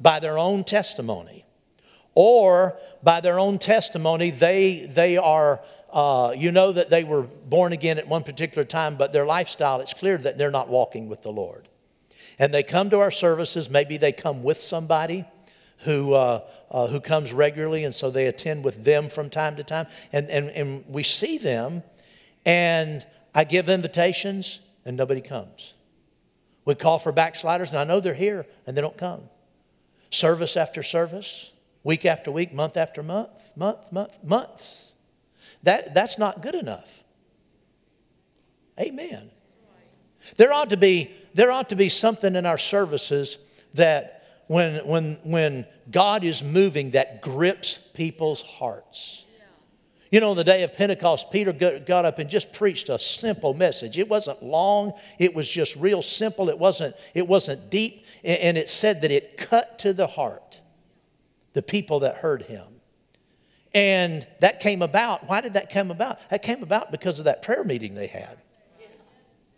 by 0.00 0.18
their 0.18 0.36
own 0.36 0.64
testimony. 0.64 1.44
Or 2.14 2.76
by 3.02 3.20
their 3.20 3.38
own 3.38 3.58
testimony, 3.58 4.30
they, 4.30 4.84
they 4.86 5.16
are, 5.16 5.62
uh, 5.92 6.34
you 6.36 6.52
know, 6.52 6.72
that 6.72 6.90
they 6.90 7.04
were 7.04 7.22
born 7.22 7.72
again 7.72 7.98
at 7.98 8.06
one 8.06 8.22
particular 8.22 8.64
time, 8.64 8.96
but 8.96 9.12
their 9.12 9.24
lifestyle, 9.24 9.80
it's 9.80 9.94
clear 9.94 10.18
that 10.18 10.36
they're 10.36 10.50
not 10.50 10.68
walking 10.68 11.08
with 11.08 11.22
the 11.22 11.32
Lord. 11.32 11.68
And 12.38 12.52
they 12.52 12.64
come 12.64 12.90
to 12.90 12.98
our 12.98 13.10
services, 13.10 13.70
maybe 13.70 13.96
they 13.96 14.12
come 14.12 14.42
with 14.42 14.60
somebody 14.60 15.24
who, 15.84 16.14
uh, 16.14 16.40
uh, 16.70 16.86
who 16.86 17.00
comes 17.00 17.32
regularly, 17.32 17.84
and 17.84 17.94
so 17.94 18.10
they 18.10 18.26
attend 18.26 18.64
with 18.64 18.84
them 18.84 19.08
from 19.08 19.28
time 19.28 19.56
to 19.56 19.64
time. 19.64 19.86
And, 20.12 20.28
and, 20.30 20.48
and 20.50 20.84
we 20.88 21.02
see 21.02 21.38
them, 21.38 21.82
and 22.46 23.04
I 23.34 23.44
give 23.44 23.68
invitations, 23.68 24.60
and 24.84 24.96
nobody 24.96 25.20
comes. 25.20 25.74
We 26.64 26.74
call 26.74 26.98
for 26.98 27.12
backsliders, 27.12 27.72
and 27.72 27.80
I 27.80 27.84
know 27.84 28.00
they're 28.00 28.14
here, 28.14 28.46
and 28.66 28.76
they 28.76 28.80
don't 28.80 28.96
come. 28.96 29.22
Service 30.10 30.56
after 30.56 30.82
service, 30.82 31.52
week 31.82 32.04
after 32.04 32.30
week, 32.30 32.52
month 32.52 32.76
after 32.76 33.02
month, 33.02 33.56
month, 33.56 33.90
month, 33.90 34.22
months. 34.22 34.94
That, 35.64 35.94
that's 35.94 36.18
not 36.18 36.42
good 36.42 36.54
enough. 36.54 37.02
Amen. 38.80 39.30
There 40.36 40.52
ought 40.52 40.70
to 40.70 40.76
be, 40.76 41.10
there 41.34 41.50
ought 41.50 41.68
to 41.70 41.76
be 41.76 41.88
something 41.88 42.36
in 42.36 42.46
our 42.46 42.58
services 42.58 43.64
that 43.74 44.21
when, 44.46 44.86
when, 44.86 45.18
when 45.24 45.66
God 45.90 46.24
is 46.24 46.42
moving 46.42 46.90
that 46.90 47.22
grips 47.22 47.78
people's 47.78 48.42
hearts. 48.42 49.24
You 50.10 50.20
know, 50.20 50.30
on 50.30 50.36
the 50.36 50.44
day 50.44 50.62
of 50.62 50.76
Pentecost, 50.76 51.30
Peter 51.30 51.52
got 51.52 52.04
up 52.04 52.18
and 52.18 52.28
just 52.28 52.52
preached 52.52 52.90
a 52.90 52.98
simple 52.98 53.54
message. 53.54 53.98
It 53.98 54.10
wasn't 54.10 54.42
long, 54.42 54.92
it 55.18 55.34
was 55.34 55.48
just 55.48 55.74
real 55.76 56.02
simple, 56.02 56.50
it 56.50 56.58
wasn't, 56.58 56.94
it 57.14 57.26
wasn't 57.26 57.70
deep, 57.70 58.04
and 58.22 58.58
it 58.58 58.68
said 58.68 59.00
that 59.00 59.10
it 59.10 59.38
cut 59.38 59.78
to 59.78 59.94
the 59.94 60.06
heart 60.06 60.60
the 61.54 61.62
people 61.62 62.00
that 62.00 62.16
heard 62.16 62.42
him. 62.44 62.66
And 63.74 64.26
that 64.40 64.60
came 64.60 64.82
about. 64.82 65.28
Why 65.28 65.40
did 65.40 65.54
that 65.54 65.70
come 65.70 65.90
about? 65.90 66.28
That 66.28 66.42
came 66.42 66.62
about 66.62 66.90
because 66.90 67.18
of 67.18 67.24
that 67.24 67.42
prayer 67.42 67.64
meeting 67.64 67.94
they 67.94 68.06
had. 68.06 68.36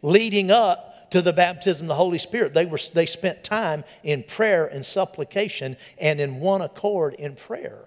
Leading 0.05 0.51
up 0.51 1.11
to 1.13 1.23
the 1.23 1.33
baptism 1.33 1.87
of 1.87 1.89
the 1.89 1.95
Holy 1.95 2.19
Spirit. 2.19 2.53
They, 2.53 2.67
were, 2.67 2.79
they 2.93 3.07
spent 3.07 3.43
time 3.43 3.85
in 4.03 4.23
prayer 4.23 4.67
and 4.67 4.85
supplication 4.85 5.79
and 5.97 6.21
in 6.21 6.41
one 6.41 6.61
accord 6.61 7.15
in 7.15 7.37
prayer. 7.37 7.87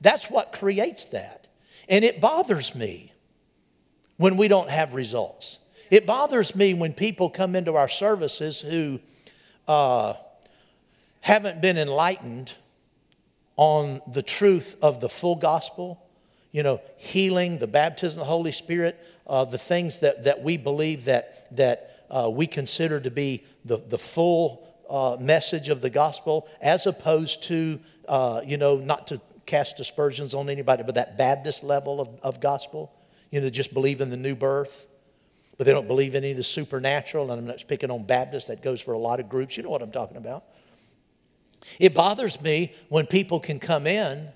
That's 0.00 0.30
what 0.30 0.52
creates 0.52 1.06
that. 1.06 1.48
And 1.88 2.04
it 2.04 2.20
bothers 2.20 2.76
me 2.76 3.12
when 4.16 4.36
we 4.36 4.46
don't 4.46 4.70
have 4.70 4.94
results. 4.94 5.58
It 5.90 6.06
bothers 6.06 6.54
me 6.54 6.72
when 6.72 6.92
people 6.92 7.28
come 7.28 7.56
into 7.56 7.74
our 7.74 7.88
services 7.88 8.60
who 8.60 9.00
uh, 9.66 10.14
haven't 11.22 11.60
been 11.60 11.78
enlightened 11.78 12.54
on 13.56 14.00
the 14.06 14.22
truth 14.22 14.76
of 14.80 15.00
the 15.00 15.08
full 15.08 15.34
gospel, 15.34 16.06
you 16.52 16.62
know, 16.62 16.80
healing, 16.96 17.58
the 17.58 17.66
baptism 17.66 18.20
of 18.20 18.26
the 18.26 18.30
Holy 18.30 18.52
Spirit, 18.52 19.02
uh, 19.30 19.44
the 19.44 19.56
things 19.56 20.00
that, 20.00 20.24
that 20.24 20.42
we 20.42 20.56
believe 20.56 21.04
that, 21.04 21.56
that 21.56 22.04
uh, 22.10 22.28
we 22.30 22.48
consider 22.48 22.98
to 23.00 23.10
be 23.10 23.44
the, 23.64 23.76
the 23.76 23.96
full 23.96 24.66
uh, 24.90 25.16
message 25.20 25.68
of 25.68 25.80
the 25.80 25.88
gospel, 25.88 26.48
as 26.60 26.84
opposed 26.84 27.44
to, 27.44 27.78
uh, 28.08 28.40
you 28.44 28.56
know, 28.56 28.76
not 28.76 29.06
to 29.06 29.20
cast 29.46 29.78
aspersions 29.78 30.34
on 30.34 30.50
anybody, 30.50 30.82
but 30.82 30.96
that 30.96 31.16
Baptist 31.16 31.62
level 31.62 32.00
of, 32.00 32.08
of 32.24 32.40
gospel, 32.40 32.92
you 33.30 33.40
know, 33.40 33.48
just 33.48 33.72
believe 33.72 34.00
in 34.00 34.10
the 34.10 34.16
new 34.16 34.34
birth, 34.34 34.88
but 35.56 35.64
they 35.64 35.72
don't 35.72 35.86
believe 35.86 36.16
in 36.16 36.24
any 36.24 36.32
of 36.32 36.36
the 36.36 36.42
supernatural. 36.42 37.30
And 37.30 37.40
I'm 37.40 37.46
not 37.46 37.60
speaking 37.60 37.88
on 37.88 38.02
Baptists, 38.02 38.48
that 38.48 38.62
goes 38.62 38.80
for 38.80 38.92
a 38.94 38.98
lot 38.98 39.20
of 39.20 39.28
groups. 39.28 39.56
You 39.56 39.62
know 39.62 39.70
what 39.70 39.80
I'm 39.80 39.92
talking 39.92 40.16
about. 40.16 40.42
It 41.78 41.94
bothers 41.94 42.42
me 42.42 42.72
when 42.88 43.06
people 43.06 43.38
can 43.38 43.60
come 43.60 43.86
in 43.86 44.30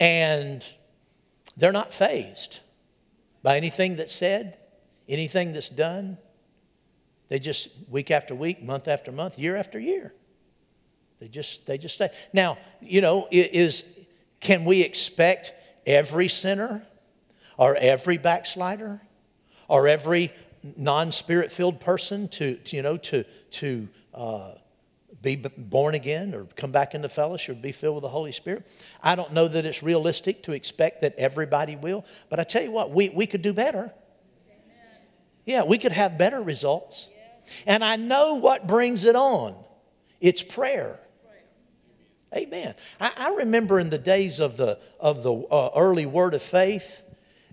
and 0.00 0.64
they're 1.56 1.70
not 1.70 1.92
fazed 1.92 2.60
by 3.42 3.56
anything 3.56 3.96
that's 3.96 4.14
said, 4.14 4.58
anything 5.08 5.52
that's 5.52 5.68
done. 5.68 6.18
They 7.28 7.38
just, 7.38 7.70
week 7.88 8.10
after 8.10 8.34
week, 8.34 8.62
month 8.62 8.88
after 8.88 9.12
month, 9.12 9.38
year 9.38 9.56
after 9.56 9.78
year. 9.78 10.14
They 11.20 11.28
just, 11.28 11.66
they 11.66 11.78
just 11.78 11.94
stay. 11.94 12.08
Now, 12.32 12.58
you 12.80 13.00
know, 13.00 13.28
is, 13.30 14.06
can 14.40 14.64
we 14.64 14.82
expect 14.82 15.52
every 15.86 16.28
sinner 16.28 16.86
or 17.56 17.76
every 17.76 18.16
backslider 18.16 19.00
or 19.68 19.86
every 19.86 20.32
non-spirit 20.76 21.52
filled 21.52 21.80
person 21.80 22.28
to, 22.28 22.56
to, 22.56 22.76
you 22.76 22.82
know, 22.82 22.96
to, 22.96 23.24
to 23.50 23.88
uh, 24.14 24.52
be 25.22 25.36
born 25.36 25.94
again 25.94 26.34
or 26.34 26.44
come 26.56 26.72
back 26.72 26.94
into 26.94 27.08
fellowship 27.08 27.58
or 27.58 27.60
be 27.60 27.72
filled 27.72 27.96
with 27.96 28.02
the 28.02 28.08
Holy 28.08 28.32
Spirit. 28.32 28.66
I 29.02 29.16
don't 29.16 29.32
know 29.32 29.48
that 29.48 29.66
it's 29.66 29.82
realistic 29.82 30.42
to 30.44 30.52
expect 30.52 31.02
that 31.02 31.14
everybody 31.18 31.76
will, 31.76 32.04
but 32.28 32.40
I 32.40 32.44
tell 32.44 32.62
you 32.62 32.70
what, 32.70 32.90
we, 32.90 33.10
we 33.10 33.26
could 33.26 33.42
do 33.42 33.52
better. 33.52 33.92
Yeah, 35.44 35.64
we 35.64 35.78
could 35.78 35.92
have 35.92 36.16
better 36.16 36.40
results. 36.40 37.10
And 37.66 37.82
I 37.82 37.96
know 37.96 38.36
what 38.36 38.66
brings 38.66 39.04
it 39.04 39.16
on 39.16 39.54
it's 40.20 40.42
prayer. 40.42 41.00
Amen. 42.36 42.74
I, 43.00 43.10
I 43.16 43.34
remember 43.36 43.80
in 43.80 43.90
the 43.90 43.98
days 43.98 44.38
of 44.38 44.56
the, 44.56 44.78
of 45.00 45.22
the 45.22 45.32
uh, 45.32 45.70
early 45.74 46.06
Word 46.06 46.34
of 46.34 46.42
Faith 46.42 47.02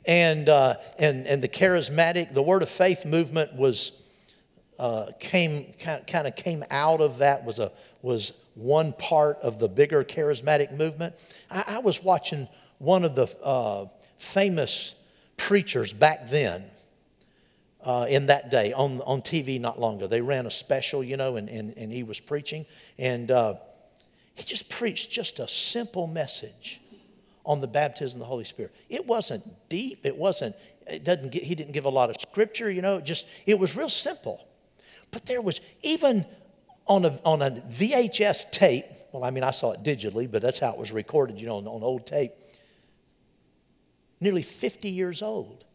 and, 0.06 0.48
uh, 0.48 0.76
and, 1.00 1.26
and 1.26 1.42
the 1.42 1.48
charismatic, 1.48 2.34
the 2.34 2.44
Word 2.44 2.62
of 2.62 2.70
Faith 2.70 3.06
movement 3.06 3.56
was 3.56 4.07
uh, 4.80 5.12
came 5.20 5.74
kind 5.80 6.28
of 6.28 6.36
came 6.36 6.64
out 6.70 7.02
of 7.02 7.18
that 7.18 7.44
was 7.44 7.60
a 7.60 7.72
was 8.02 8.42
one 8.56 8.94
part 8.94 9.38
of 9.40 9.60
the 9.60 9.68
bigger 9.68 10.04
charismatic 10.04 10.78
movement. 10.78 11.16
I, 11.50 11.64
I 11.68 11.80
was 11.80 12.04
watching 12.04 12.48
one 12.80 13.04
of 13.04 13.16
the 13.16 13.28
uh, 13.44 13.86
famous 14.18 14.96
preachers 15.36 15.94
back 15.94 16.28
then. 16.30 16.64
Uh, 17.84 18.06
in 18.10 18.26
that 18.26 18.52
day 18.52 18.74
on, 18.74 19.00
on 19.06 19.22
TV 19.22 19.62
not 19.62 19.80
long 19.80 19.96
ago. 19.96 20.08
They 20.08 20.20
ran 20.20 20.46
a 20.46 20.52
special, 20.52 21.02
you 21.02 21.16
know, 21.16 21.38
and, 21.38 21.48
and, 21.48 21.74
and 21.78 21.90
he 21.90 22.04
was 22.04 22.20
preaching. 22.20 22.66
And 22.98 23.32
uh, 23.32 23.54
he 24.34 24.44
just 24.44 24.70
preached 24.70 25.10
just 25.10 25.40
a 25.40 25.48
simple 25.48 26.06
message 26.06 26.82
on 27.46 27.62
the 27.62 27.68
baptism 27.68 28.18
of 28.18 28.28
the 28.28 28.30
Holy 28.30 28.44
Spirit. 28.44 28.76
It 28.90 29.08
wasn't 29.08 29.44
deep. 29.70 30.06
It 30.06 30.18
wasn't, 30.18 30.56
it 30.86 31.04
doesn't 31.04 31.32
get, 31.32 31.44
he 31.44 31.56
didn't 31.56 31.72
give 31.72 31.86
a 31.86 31.90
lot 31.90 32.10
of 32.10 32.18
scripture, 32.20 32.70
you 32.70 32.82
know, 32.82 33.00
just, 33.00 33.28
it 33.46 33.58
was 33.58 33.76
real 33.76 33.90
simple. 33.90 34.47
But 35.12 35.26
there 35.26 35.42
was 35.42 35.62
even 35.82 36.26
on 36.86 37.06
a, 37.06 37.20
on 37.24 37.42
a 37.42 37.52
VHS 37.52 38.52
tape, 38.52 38.86
well, 39.12 39.24
I 39.24 39.30
mean, 39.30 39.44
I 39.44 39.52
saw 39.52 39.74
it 39.74 39.84
digitally, 39.84 40.30
but 40.30 40.42
that's 40.42 40.60
how 40.60 40.72
it 40.72 40.78
was 40.78 40.92
recorded, 40.92 41.40
you 41.40 41.48
know, 41.48 41.58
on, 41.58 41.68
on 41.68 41.84
old 41.84 42.06
tape, 42.06 42.32
nearly 44.20 44.42
50 44.42 44.90
years 44.90 45.22
old 45.22 45.66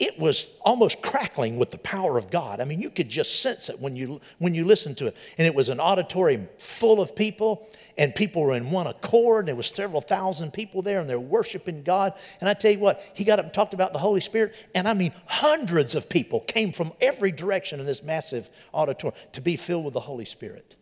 it 0.00 0.18
was 0.18 0.58
almost 0.64 1.02
crackling 1.02 1.56
with 1.56 1.70
the 1.70 1.78
power 1.78 2.18
of 2.18 2.28
God. 2.28 2.60
I 2.60 2.64
mean, 2.64 2.80
you 2.80 2.90
could 2.90 3.08
just 3.08 3.40
sense 3.40 3.68
it 3.68 3.76
when 3.78 3.94
you 3.94 4.20
when 4.38 4.52
you 4.52 4.64
listened 4.64 4.98
to 4.98 5.06
it. 5.06 5.16
And 5.38 5.46
it 5.46 5.54
was 5.54 5.68
an 5.68 5.78
auditorium 5.78 6.48
full 6.58 7.00
of 7.00 7.14
people, 7.14 7.68
and 7.96 8.12
people 8.12 8.42
were 8.42 8.56
in 8.56 8.72
one 8.72 8.88
accord. 8.88 9.40
And 9.40 9.48
there 9.48 9.54
was 9.54 9.68
several 9.68 10.00
thousand 10.00 10.52
people 10.52 10.82
there, 10.82 10.98
and 10.98 11.08
they're 11.08 11.20
worshiping 11.20 11.82
God. 11.82 12.12
And 12.40 12.48
I 12.48 12.54
tell 12.54 12.72
you 12.72 12.80
what, 12.80 13.00
he 13.14 13.22
got 13.22 13.38
up 13.38 13.44
and 13.44 13.54
talked 13.54 13.72
about 13.72 13.92
the 13.92 14.00
Holy 14.00 14.20
Spirit, 14.20 14.68
and 14.74 14.88
I 14.88 14.94
mean, 14.94 15.12
hundreds 15.26 15.94
of 15.94 16.08
people 16.08 16.40
came 16.40 16.72
from 16.72 16.90
every 17.00 17.30
direction 17.30 17.78
in 17.78 17.86
this 17.86 18.02
massive 18.02 18.48
auditorium 18.74 19.18
to 19.32 19.40
be 19.40 19.54
filled 19.56 19.84
with 19.84 19.94
the 19.94 20.00
Holy 20.00 20.24
Spirit. 20.24 20.74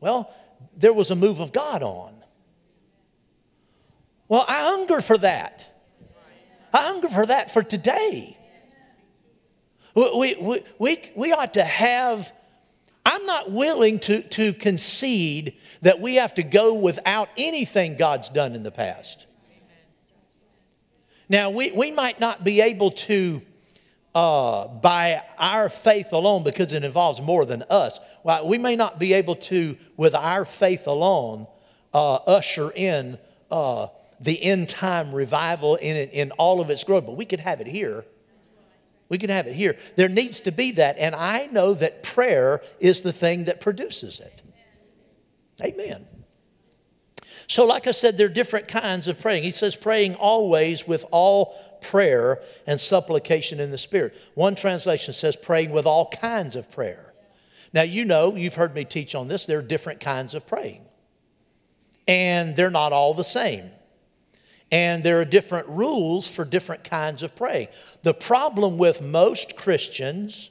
Well, 0.00 0.32
there 0.76 0.92
was 0.92 1.12
a 1.12 1.16
move 1.16 1.38
of 1.38 1.52
God 1.52 1.84
on. 1.84 2.12
Well, 4.26 4.44
I 4.48 4.62
hunger 4.62 5.00
for 5.00 5.16
that. 5.18 5.71
I 6.72 6.82
hunger 6.82 7.08
for 7.08 7.26
that 7.26 7.50
for 7.50 7.62
today. 7.62 8.38
We, 9.94 10.36
we, 10.40 10.62
we, 10.78 10.98
we 11.14 11.32
ought 11.32 11.54
to 11.54 11.64
have, 11.64 12.32
I'm 13.04 13.26
not 13.26 13.50
willing 13.50 13.98
to, 14.00 14.22
to 14.22 14.54
concede 14.54 15.54
that 15.82 16.00
we 16.00 16.14
have 16.14 16.34
to 16.34 16.42
go 16.42 16.72
without 16.74 17.28
anything 17.36 17.96
God's 17.96 18.28
done 18.30 18.54
in 18.54 18.62
the 18.62 18.70
past. 18.70 19.26
Now, 21.28 21.50
we, 21.50 21.72
we 21.72 21.92
might 21.92 22.20
not 22.20 22.42
be 22.44 22.60
able 22.60 22.90
to, 22.90 23.42
uh, 24.14 24.68
by 24.68 25.20
our 25.38 25.68
faith 25.68 26.12
alone, 26.12 26.44
because 26.44 26.72
it 26.72 26.84
involves 26.84 27.20
more 27.20 27.44
than 27.44 27.62
us, 27.68 27.98
we 28.44 28.58
may 28.58 28.76
not 28.76 28.98
be 28.98 29.12
able 29.14 29.36
to, 29.36 29.76
with 29.96 30.14
our 30.14 30.44
faith 30.44 30.86
alone, 30.86 31.46
uh, 31.92 32.14
usher 32.14 32.70
in 32.74 33.18
uh, 33.50 33.88
the 34.22 34.42
end 34.42 34.68
time 34.68 35.12
revival 35.12 35.74
in, 35.76 35.96
in 36.10 36.30
all 36.32 36.60
of 36.60 36.70
its 36.70 36.84
glory, 36.84 37.02
but 37.02 37.16
we 37.16 37.26
could 37.26 37.40
have 37.40 37.60
it 37.60 37.66
here. 37.66 38.04
We 39.08 39.18
can 39.18 39.28
have 39.28 39.46
it 39.46 39.54
here. 39.54 39.76
There 39.96 40.08
needs 40.08 40.40
to 40.40 40.52
be 40.52 40.72
that, 40.72 40.96
and 40.98 41.14
I 41.14 41.46
know 41.46 41.74
that 41.74 42.02
prayer 42.02 42.62
is 42.80 43.02
the 43.02 43.12
thing 43.12 43.44
that 43.44 43.60
produces 43.60 44.20
it. 44.20 44.40
Amen. 45.62 46.06
So, 47.46 47.66
like 47.66 47.86
I 47.86 47.90
said, 47.90 48.16
there 48.16 48.26
are 48.26 48.30
different 48.30 48.68
kinds 48.68 49.08
of 49.08 49.20
praying. 49.20 49.42
He 49.42 49.50
says, 49.50 49.76
praying 49.76 50.14
always 50.14 50.88
with 50.88 51.04
all 51.10 51.54
prayer 51.82 52.40
and 52.66 52.80
supplication 52.80 53.60
in 53.60 53.70
the 53.70 53.76
Spirit. 53.76 54.16
One 54.34 54.54
translation 54.54 55.12
says, 55.12 55.36
praying 55.36 55.72
with 55.72 55.84
all 55.84 56.08
kinds 56.08 56.56
of 56.56 56.70
prayer. 56.70 57.12
Now, 57.74 57.82
you 57.82 58.04
know, 58.04 58.34
you've 58.36 58.54
heard 58.54 58.74
me 58.74 58.84
teach 58.84 59.14
on 59.14 59.28
this, 59.28 59.44
there 59.44 59.58
are 59.58 59.62
different 59.62 60.00
kinds 60.00 60.34
of 60.34 60.46
praying, 60.46 60.86
and 62.06 62.54
they're 62.56 62.70
not 62.70 62.92
all 62.92 63.12
the 63.12 63.24
same. 63.24 63.70
And 64.72 65.04
there 65.04 65.20
are 65.20 65.26
different 65.26 65.68
rules 65.68 66.26
for 66.26 66.46
different 66.46 66.82
kinds 66.82 67.22
of 67.22 67.36
praying. 67.36 67.68
The 68.02 68.14
problem 68.14 68.78
with 68.78 69.02
most 69.02 69.54
Christians, 69.54 70.50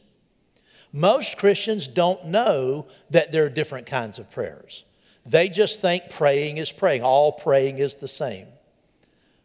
most 0.94 1.40
Christians 1.40 1.88
don't 1.88 2.28
know 2.28 2.86
that 3.10 3.32
there 3.32 3.46
are 3.46 3.50
different 3.50 3.88
kinds 3.88 4.20
of 4.20 4.32
prayers. 4.32 4.86
They 5.26 5.50
just 5.50 5.82
think 5.82 6.12
praying 6.12 6.58
is 6.58 6.72
praying, 6.72 7.02
all 7.02 7.32
praying 7.32 7.80
is 7.80 7.96
the 7.96 8.08
same. 8.08 8.46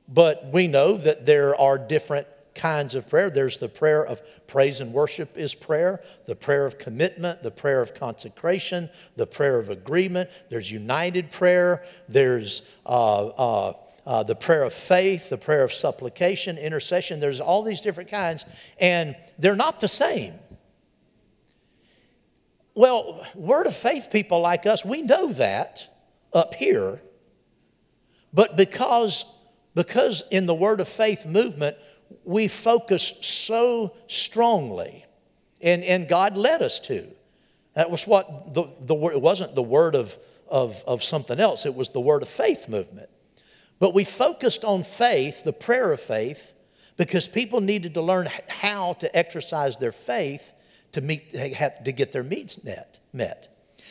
But 0.08 0.52
we 0.52 0.68
know 0.68 0.96
that 0.98 1.24
there 1.24 1.58
are 1.58 1.78
different 1.78 2.26
kinds 2.54 2.94
of 2.94 3.08
prayer. 3.08 3.30
There's 3.30 3.58
the 3.58 3.68
prayer 3.68 4.04
of 4.04 4.20
praise 4.46 4.80
and 4.80 4.92
worship 4.92 5.36
is 5.36 5.54
prayer, 5.54 6.02
the 6.26 6.36
prayer 6.36 6.66
of 6.66 6.78
commitment, 6.78 7.42
the 7.42 7.50
prayer 7.50 7.80
of 7.80 7.94
consecration, 7.94 8.90
the 9.16 9.26
prayer 9.26 9.58
of 9.58 9.70
agreement. 9.70 10.30
There's 10.50 10.70
united 10.70 11.30
prayer. 11.30 11.84
There's 12.08 12.70
uh, 12.86 13.26
uh, 13.26 13.72
uh, 14.06 14.22
the 14.22 14.36
prayer 14.36 14.62
of 14.62 14.72
faith, 14.72 15.30
the 15.30 15.36
prayer 15.36 15.64
of 15.64 15.72
supplication, 15.72 16.56
intercession. 16.56 17.18
There's 17.18 17.40
all 17.40 17.62
these 17.62 17.80
different 17.80 18.08
kinds, 18.08 18.44
and 18.80 19.16
they're 19.38 19.56
not 19.56 19.80
the 19.80 19.88
same. 19.88 20.34
Well, 22.74 23.26
word 23.34 23.66
of 23.66 23.74
faith 23.74 24.08
people 24.12 24.40
like 24.40 24.66
us, 24.66 24.84
we 24.84 25.02
know 25.02 25.32
that 25.32 25.88
up 26.32 26.54
here, 26.54 27.02
but 28.32 28.56
because, 28.56 29.24
because 29.74 30.22
in 30.30 30.46
the 30.46 30.54
word 30.54 30.80
of 30.80 30.88
faith 30.88 31.26
movement, 31.26 31.76
we 32.22 32.46
focus 32.46 33.14
so 33.22 33.96
strongly, 34.06 35.04
and, 35.60 35.82
and 35.82 36.06
God 36.06 36.36
led 36.36 36.62
us 36.62 36.78
to. 36.80 37.06
That 37.74 37.90
was 37.90 38.06
what 38.06 38.54
the, 38.54 38.68
the 38.82 38.94
it 39.08 39.20
wasn't 39.20 39.54
the 39.54 39.62
word 39.62 39.94
of, 39.94 40.16
of, 40.48 40.84
of 40.86 41.02
something 41.02 41.40
else, 41.40 41.66
it 41.66 41.74
was 41.74 41.88
the 41.88 42.00
word 42.00 42.22
of 42.22 42.28
faith 42.28 42.68
movement. 42.68 43.08
But 43.78 43.94
we 43.94 44.04
focused 44.04 44.64
on 44.64 44.82
faith, 44.82 45.44
the 45.44 45.52
prayer 45.52 45.92
of 45.92 46.00
faith, 46.00 46.54
because 46.96 47.28
people 47.28 47.60
needed 47.60 47.94
to 47.94 48.02
learn 48.02 48.28
how 48.48 48.94
to 48.94 49.16
exercise 49.16 49.76
their 49.76 49.92
faith 49.92 50.54
to, 50.92 51.00
meet, 51.02 51.30
to 51.32 51.92
get 51.92 52.12
their 52.12 52.22
needs 52.22 52.66
met. 53.12 53.48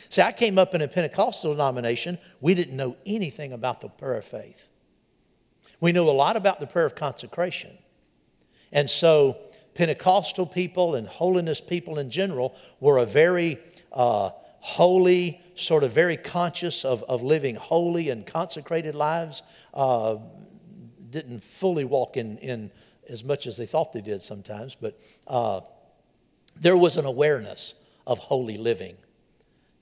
See, 0.08 0.22
I 0.22 0.32
came 0.32 0.58
up 0.58 0.74
in 0.74 0.82
a 0.82 0.88
Pentecostal 0.88 1.52
denomination. 1.52 2.18
We 2.40 2.54
didn't 2.54 2.76
know 2.76 2.96
anything 3.06 3.52
about 3.52 3.80
the 3.80 3.88
prayer 3.88 4.14
of 4.14 4.24
faith. 4.24 4.68
We 5.80 5.92
knew 5.92 6.08
a 6.08 6.10
lot 6.10 6.36
about 6.36 6.60
the 6.60 6.66
prayer 6.66 6.86
of 6.86 6.94
consecration. 6.94 7.70
And 8.72 8.88
so, 8.88 9.38
Pentecostal 9.74 10.46
people 10.46 10.94
and 10.94 11.06
holiness 11.06 11.60
people 11.60 11.98
in 11.98 12.10
general 12.10 12.56
were 12.80 12.98
a 12.98 13.04
very 13.04 13.58
uh, 13.92 14.30
holy, 14.60 15.40
sort 15.54 15.84
of 15.84 15.92
very 15.92 16.16
conscious 16.16 16.84
of, 16.84 17.02
of 17.04 17.22
living 17.22 17.56
holy 17.56 18.08
and 18.08 18.26
consecrated 18.26 18.94
lives 18.94 19.42
uh, 19.76 20.16
didn't 21.10 21.44
fully 21.44 21.84
walk 21.84 22.16
in, 22.16 22.38
in 22.38 22.72
as 23.08 23.22
much 23.22 23.46
as 23.46 23.56
they 23.56 23.66
thought 23.66 23.92
they 23.92 24.00
did 24.00 24.22
sometimes, 24.22 24.74
but 24.74 24.98
uh, 25.28 25.60
there 26.60 26.76
was 26.76 26.96
an 26.96 27.04
awareness 27.04 27.82
of 28.06 28.18
holy 28.18 28.56
living 28.56 28.96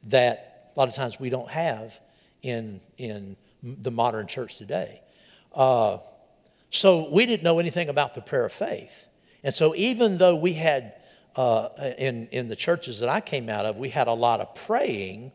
that 0.02 0.70
a 0.74 0.78
lot 0.78 0.88
of 0.88 0.94
times 0.94 1.18
we 1.18 1.30
don't 1.30 1.48
have 1.48 2.00
in, 2.42 2.80
in 2.98 3.37
the 3.62 3.90
modern 3.90 4.26
church 4.26 4.59
today. 4.59 5.00
Uh, 5.54 5.98
so 6.70 7.09
we 7.11 7.24
didn't 7.24 7.44
know 7.44 7.59
anything 7.59 7.88
about 7.88 8.14
the 8.14 8.20
prayer 8.20 8.44
of 8.44 8.52
faith. 8.52 9.07
And 9.42 9.54
so 9.54 9.74
even 9.76 10.18
though 10.18 10.37
we 10.37 10.54
had, 10.54 10.94
uh, 11.37 11.68
in, 11.96 12.26
in 12.33 12.48
the 12.48 12.57
churches 12.57 13.00
that 13.00 13.09
I 13.09 13.20
came 13.20 13.48
out 13.48 13.64
of, 13.64 13.78
we 13.78 13.90
had 13.90 14.09
a 14.09 14.12
lot 14.12 14.40
of 14.40 14.54
praying, 14.54 15.33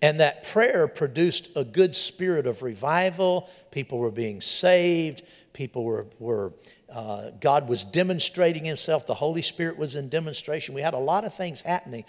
And 0.00 0.20
that 0.20 0.44
prayer 0.44 0.86
produced 0.86 1.56
a 1.56 1.64
good 1.64 1.96
spirit 1.96 2.46
of 2.46 2.62
revival. 2.62 3.48
People 3.72 3.98
were 3.98 4.12
being 4.12 4.40
saved. 4.40 5.22
People 5.52 5.84
were, 5.84 6.06
were 6.20 6.52
uh, 6.92 7.30
God 7.40 7.68
was 7.68 7.84
demonstrating 7.84 8.64
Himself. 8.64 9.06
The 9.06 9.14
Holy 9.14 9.42
Spirit 9.42 9.76
was 9.76 9.96
in 9.96 10.08
demonstration. 10.08 10.74
We 10.74 10.82
had 10.82 10.94
a 10.94 10.98
lot 10.98 11.24
of 11.24 11.34
things 11.34 11.62
happening 11.62 12.04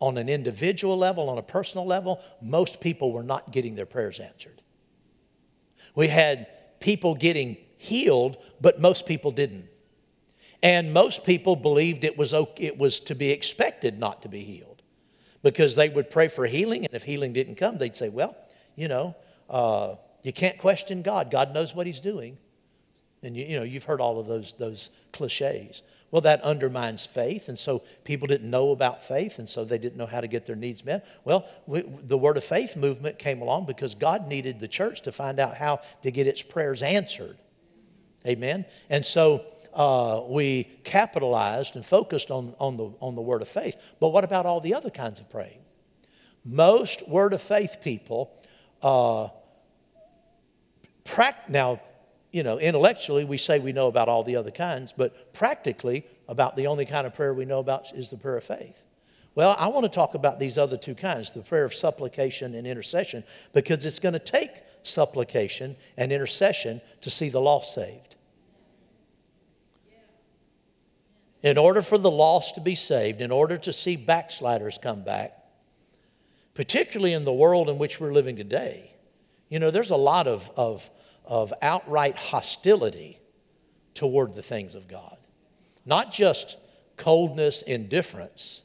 on 0.00 0.18
an 0.18 0.28
individual 0.28 0.98
level, 0.98 1.30
on 1.30 1.38
a 1.38 1.42
personal 1.42 1.86
level. 1.86 2.20
Most 2.42 2.80
people 2.80 3.12
were 3.12 3.22
not 3.22 3.52
getting 3.52 3.74
their 3.74 3.86
prayers 3.86 4.20
answered. 4.20 4.60
We 5.94 6.08
had 6.08 6.46
people 6.80 7.14
getting 7.14 7.56
healed, 7.78 8.36
but 8.60 8.80
most 8.80 9.06
people 9.06 9.30
didn't. 9.30 9.68
And 10.62 10.92
most 10.92 11.24
people 11.24 11.56
believed 11.56 12.04
it 12.04 12.18
was, 12.18 12.34
it 12.58 12.78
was 12.78 13.00
to 13.00 13.14
be 13.14 13.30
expected 13.30 13.98
not 13.98 14.22
to 14.22 14.28
be 14.28 14.40
healed 14.40 14.71
because 15.42 15.76
they 15.76 15.88
would 15.88 16.10
pray 16.10 16.28
for 16.28 16.46
healing, 16.46 16.84
and 16.84 16.94
if 16.94 17.04
healing 17.04 17.32
didn't 17.32 17.56
come, 17.56 17.78
they'd 17.78 17.96
say, 17.96 18.08
Well, 18.08 18.36
you 18.76 18.88
know, 18.88 19.16
uh, 19.50 19.96
you 20.22 20.32
can't 20.32 20.58
question 20.58 21.02
God. 21.02 21.30
God 21.30 21.52
knows 21.52 21.74
what 21.74 21.86
He's 21.86 22.00
doing. 22.00 22.38
And 23.22 23.36
you, 23.36 23.44
you 23.44 23.56
know, 23.58 23.64
you've 23.64 23.84
heard 23.84 24.00
all 24.00 24.18
of 24.18 24.26
those, 24.26 24.52
those 24.54 24.90
cliches. 25.12 25.82
Well, 26.10 26.22
that 26.22 26.42
undermines 26.42 27.06
faith, 27.06 27.48
and 27.48 27.58
so 27.58 27.82
people 28.04 28.26
didn't 28.26 28.50
know 28.50 28.70
about 28.70 29.02
faith, 29.02 29.38
and 29.38 29.48
so 29.48 29.64
they 29.64 29.78
didn't 29.78 29.96
know 29.96 30.06
how 30.06 30.20
to 30.20 30.28
get 30.28 30.44
their 30.44 30.56
needs 30.56 30.84
met. 30.84 31.06
Well, 31.24 31.46
we, 31.66 31.80
the 31.80 32.18
Word 32.18 32.36
of 32.36 32.44
Faith 32.44 32.76
movement 32.76 33.18
came 33.18 33.40
along 33.40 33.64
because 33.64 33.94
God 33.94 34.28
needed 34.28 34.60
the 34.60 34.68
church 34.68 35.00
to 35.02 35.12
find 35.12 35.40
out 35.40 35.56
how 35.56 35.80
to 36.02 36.10
get 36.10 36.26
its 36.26 36.42
prayers 36.42 36.82
answered. 36.82 37.38
Amen? 38.26 38.66
And 38.90 39.06
so 39.06 39.42
uh, 39.74 40.22
we 40.28 40.64
capitalized 40.84 41.76
and 41.76 41.84
focused 41.84 42.30
on, 42.30 42.54
on, 42.58 42.76
the, 42.76 42.92
on 43.00 43.14
the 43.14 43.22
Word 43.22 43.42
of 43.42 43.48
Faith. 43.48 43.76
But 44.00 44.10
what 44.10 44.24
about 44.24 44.46
all 44.46 44.60
the 44.60 44.74
other 44.74 44.90
kinds 44.90 45.20
of 45.20 45.30
praying? 45.30 45.60
Most 46.44 47.08
Word 47.08 47.32
of 47.32 47.40
Faith 47.40 47.78
people, 47.82 48.32
uh, 48.82 49.28
pract- 51.04 51.48
now, 51.48 51.80
you 52.32 52.42
know, 52.42 52.58
intellectually, 52.58 53.24
we 53.24 53.36
say 53.36 53.58
we 53.58 53.72
know 53.72 53.88
about 53.88 54.08
all 54.08 54.24
the 54.24 54.36
other 54.36 54.50
kinds, 54.50 54.92
but 54.92 55.32
practically, 55.32 56.04
about 56.28 56.56
the 56.56 56.66
only 56.66 56.86
kind 56.86 57.06
of 57.06 57.14
prayer 57.14 57.34
we 57.34 57.44
know 57.44 57.60
about 57.60 57.92
is 57.92 58.10
the 58.10 58.16
prayer 58.16 58.36
of 58.36 58.44
faith. 58.44 58.84
Well, 59.34 59.56
I 59.58 59.68
want 59.68 59.84
to 59.84 59.90
talk 59.90 60.14
about 60.14 60.38
these 60.38 60.58
other 60.58 60.76
two 60.76 60.94
kinds 60.94 61.30
the 61.30 61.40
prayer 61.40 61.64
of 61.64 61.74
supplication 61.74 62.54
and 62.54 62.66
intercession 62.66 63.24
because 63.54 63.86
it's 63.86 63.98
going 63.98 64.12
to 64.12 64.18
take 64.18 64.50
supplication 64.82 65.76
and 65.96 66.12
intercession 66.12 66.80
to 67.00 67.10
see 67.10 67.28
the 67.28 67.40
lost 67.40 67.74
saved. 67.74 68.11
In 71.42 71.58
order 71.58 71.82
for 71.82 71.98
the 71.98 72.10
lost 72.10 72.54
to 72.54 72.60
be 72.60 72.74
saved, 72.74 73.20
in 73.20 73.30
order 73.30 73.58
to 73.58 73.72
see 73.72 73.96
backsliders 73.96 74.78
come 74.78 75.02
back, 75.02 75.36
particularly 76.54 77.12
in 77.12 77.24
the 77.24 77.32
world 77.32 77.68
in 77.68 77.78
which 77.78 78.00
we're 78.00 78.12
living 78.12 78.36
today, 78.36 78.94
you 79.48 79.58
know, 79.58 79.70
there's 79.70 79.90
a 79.90 79.96
lot 79.96 80.26
of, 80.26 80.50
of 80.56 80.90
of 81.24 81.52
outright 81.62 82.16
hostility 82.16 83.18
toward 83.94 84.34
the 84.34 84.42
things 84.42 84.74
of 84.74 84.88
God. 84.88 85.16
Not 85.84 86.12
just 86.12 86.58
coldness, 86.96 87.62
indifference, 87.62 88.62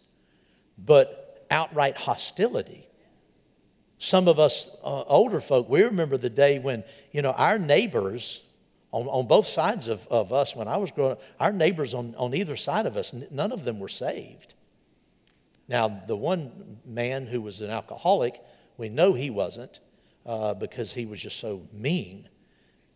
but 0.78 1.46
outright 1.50 1.98
hostility. 1.98 2.88
Some 4.00 4.28
of 4.28 4.40
us 4.40 4.78
uh, 4.84 5.04
older 5.04 5.40
folk, 5.40 5.70
we 5.70 5.84
remember 5.84 6.18
the 6.18 6.30
day 6.30 6.60
when, 6.60 6.84
you 7.12 7.22
know, 7.22 7.32
our 7.32 7.58
neighbors 7.58 8.44
on, 8.92 9.08
on 9.08 9.28
both 9.28 9.46
sides 9.46 9.88
of, 9.88 10.08
of 10.08 10.32
us, 10.32 10.56
when 10.56 10.68
I 10.68 10.78
was 10.78 10.92
growing 10.92 11.14
up, 11.14 11.22
our 11.40 11.52
neighbors 11.52 11.94
on, 11.94 12.16
on 12.16 12.34
either 12.34 12.56
side 12.56 12.86
of 12.86 12.96
us, 12.96 13.14
none 13.32 13.52
of 13.52 13.66
them 13.66 13.80
were 13.80 13.90
saved. 13.90 14.54
Now, 15.68 15.88
the 16.08 16.16
one 16.16 16.80
man 16.86 17.26
who 17.26 17.42
was 17.42 17.62
an 17.62 17.70
alcoholic, 17.70 18.42
we 18.78 18.88
know 18.88 19.14
he 19.14 19.30
wasn't 19.30 19.80
uh, 20.26 20.54
because 20.54 20.94
he 20.94 21.06
was 21.06 21.22
just 21.22 21.40
so 21.40 21.62
mean. 21.74 22.30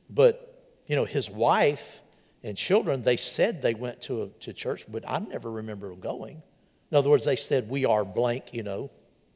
But, 0.09 0.65
you 0.87 0.95
know, 0.95 1.05
his 1.05 1.29
wife 1.29 2.01
and 2.43 2.55
children, 2.57 3.03
they 3.03 3.17
said 3.17 3.61
they 3.61 3.73
went 3.73 4.01
to, 4.03 4.23
a, 4.23 4.27
to 4.39 4.53
church, 4.53 4.85
but 4.89 5.03
I 5.07 5.19
never 5.19 5.51
remember 5.51 5.89
them 5.89 5.99
going. 5.99 6.41
In 6.89 6.97
other 6.97 7.09
words, 7.09 7.25
they 7.25 7.35
said, 7.35 7.69
we 7.69 7.85
are 7.85 8.05
blank, 8.05 8.53
you 8.53 8.63
know, 8.63 8.91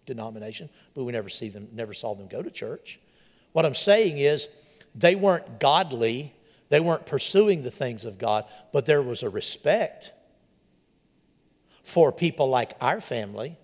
denomination, 0.06 0.70
but 0.94 1.04
we 1.04 1.12
never 1.12 1.30
see 1.30 1.50
them, 1.50 1.68
never 1.74 1.94
saw 1.94 2.15
them 2.15 2.28
go 2.28 2.41
to 2.41 2.52
church. 2.52 3.00
What 3.52 3.65
I'm 3.65 3.76
saying 3.76 4.18
is, 4.18 4.50
they 4.94 5.15
weren't 5.15 5.60
godly, 5.60 6.34
they 6.69 6.80
weren't 6.80 7.06
pursuing 7.06 7.63
the 7.63 7.71
things 7.71 8.06
of 8.06 8.17
God, 8.17 8.45
but 8.73 8.86
there 8.86 9.01
was 9.01 9.23
a 9.23 9.30
respect 9.30 10.13
for 11.84 12.12
people 12.12 12.49
like 12.49 12.73
our 12.82 12.99
family 12.99 13.58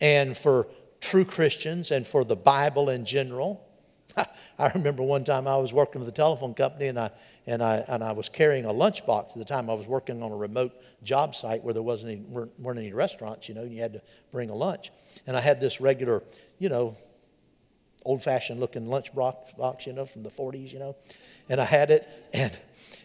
and 0.00 0.36
for 0.36 0.66
true 1.00 1.24
Christians 1.24 1.90
and 1.90 2.06
for 2.06 2.24
the 2.24 2.36
Bible 2.36 2.88
in 2.88 3.04
general. 3.04 3.66
I 4.16 4.70
remember 4.74 5.02
one 5.02 5.24
time 5.24 5.46
I 5.46 5.56
was 5.56 5.72
working 5.72 6.00
with 6.00 6.08
a 6.08 6.12
telephone 6.12 6.54
company 6.54 6.88
and 6.88 6.98
I, 6.98 7.10
and, 7.46 7.62
I, 7.62 7.84
and 7.86 8.02
I 8.02 8.12
was 8.12 8.28
carrying 8.28 8.64
a 8.64 8.72
lunchbox 8.72 9.32
at 9.32 9.36
the 9.36 9.44
time. 9.44 9.70
I 9.70 9.74
was 9.74 9.86
working 9.86 10.22
on 10.22 10.32
a 10.32 10.36
remote 10.36 10.72
job 11.02 11.34
site 11.34 11.62
where 11.62 11.74
there 11.74 11.82
wasn't 11.82 12.12
any, 12.12 12.22
weren't, 12.22 12.58
weren't 12.58 12.78
any 12.78 12.92
restaurants, 12.92 13.48
you 13.48 13.54
know, 13.54 13.62
and 13.62 13.72
you 13.72 13.80
had 13.82 13.92
to 13.92 14.02
bring 14.32 14.50
a 14.50 14.54
lunch. 14.54 14.90
And 15.26 15.36
I 15.36 15.40
had 15.40 15.60
this 15.60 15.80
regular, 15.80 16.22
you 16.58 16.68
know, 16.68 16.96
old 18.04 18.22
fashioned 18.22 18.60
looking 18.60 18.86
lunch 18.86 19.14
box, 19.14 19.86
you 19.86 19.92
know, 19.92 20.04
from 20.04 20.22
the 20.22 20.30
40s, 20.30 20.72
you 20.72 20.78
know. 20.78 20.96
And 21.48 21.60
I 21.60 21.64
had 21.64 21.90
it, 21.90 22.08
and, 22.32 22.58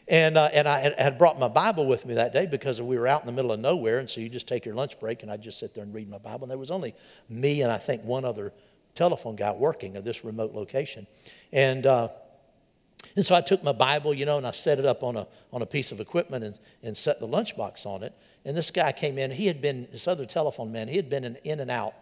and, 0.08 0.38
uh, 0.38 0.49
and 0.53 0.67
I 0.67 0.93
had, 0.97 1.17
brought 1.17 1.39
my 1.39 1.47
Bible 1.47 1.88
with 1.88 2.05
me 2.05 2.13
that 2.15 2.34
day 2.34 2.45
because 2.45 2.81
we 2.81 2.97
were 2.97 3.08
out 3.08 3.21
in 3.21 3.25
the 3.25 3.34
middle 3.34 3.51
of 3.51 3.60
nowhere. 3.60 3.97
And 3.97 4.10
so 4.10 4.21
you 4.21 4.29
just 4.29 4.47
take 4.47 4.65
your 4.65 4.75
lunch 4.75 4.99
break, 4.99 5.23
and 5.23 5.31
I'd 5.31 5.41
just 5.41 5.60
sit 5.60 5.73
there 5.73 5.84
and 5.84 5.93
read 5.93 6.10
my 6.10 6.17
Bible. 6.17 6.43
And 6.43 6.51
there 6.51 6.58
was 6.58 6.71
only 6.71 6.93
me 7.29 7.62
and 7.62 7.71
I 7.71 7.77
think 7.77 8.03
one 8.03 8.23
other 8.25 8.53
telephone 8.93 9.36
guy 9.36 9.51
working 9.51 9.95
at 9.95 10.05
this 10.05 10.23
remote 10.23 10.53
location. 10.53 11.08
And, 11.51 11.86
uh, 11.86 12.10
and 13.15 13.25
so 13.25 13.36
I 13.36 13.41
took 13.41 13.63
my 13.63 13.71
Bible, 13.71 14.13
you 14.13 14.25
know, 14.25 14.38
and 14.38 14.47
I 14.47 14.51
set 14.51 14.79
it 14.79 14.86
up 14.86 15.03
on 15.03 15.15
a, 15.15 15.27
on 15.51 15.62
a 15.62 15.65
piece 15.65 15.91
of 15.91 15.99
equipment 15.99 16.43
and, 16.43 16.58
and 16.81 16.97
set 16.97 17.19
the 17.19 17.27
lunchbox 17.27 17.86
on 17.86 18.03
it. 18.03 18.13
And 18.45 18.55
this 18.55 18.71
guy 18.71 18.91
came 18.91 19.17
in. 19.17 19.31
He 19.31 19.47
had 19.47 19.62
been, 19.62 19.88
this 19.91 20.08
other 20.08 20.25
telephone 20.25 20.71
man, 20.71 20.88
he 20.88 20.97
had 20.97 21.10
been 21.10 21.23
in, 21.23 21.36
in 21.43 21.60
and 21.60 21.71
out 21.71 21.93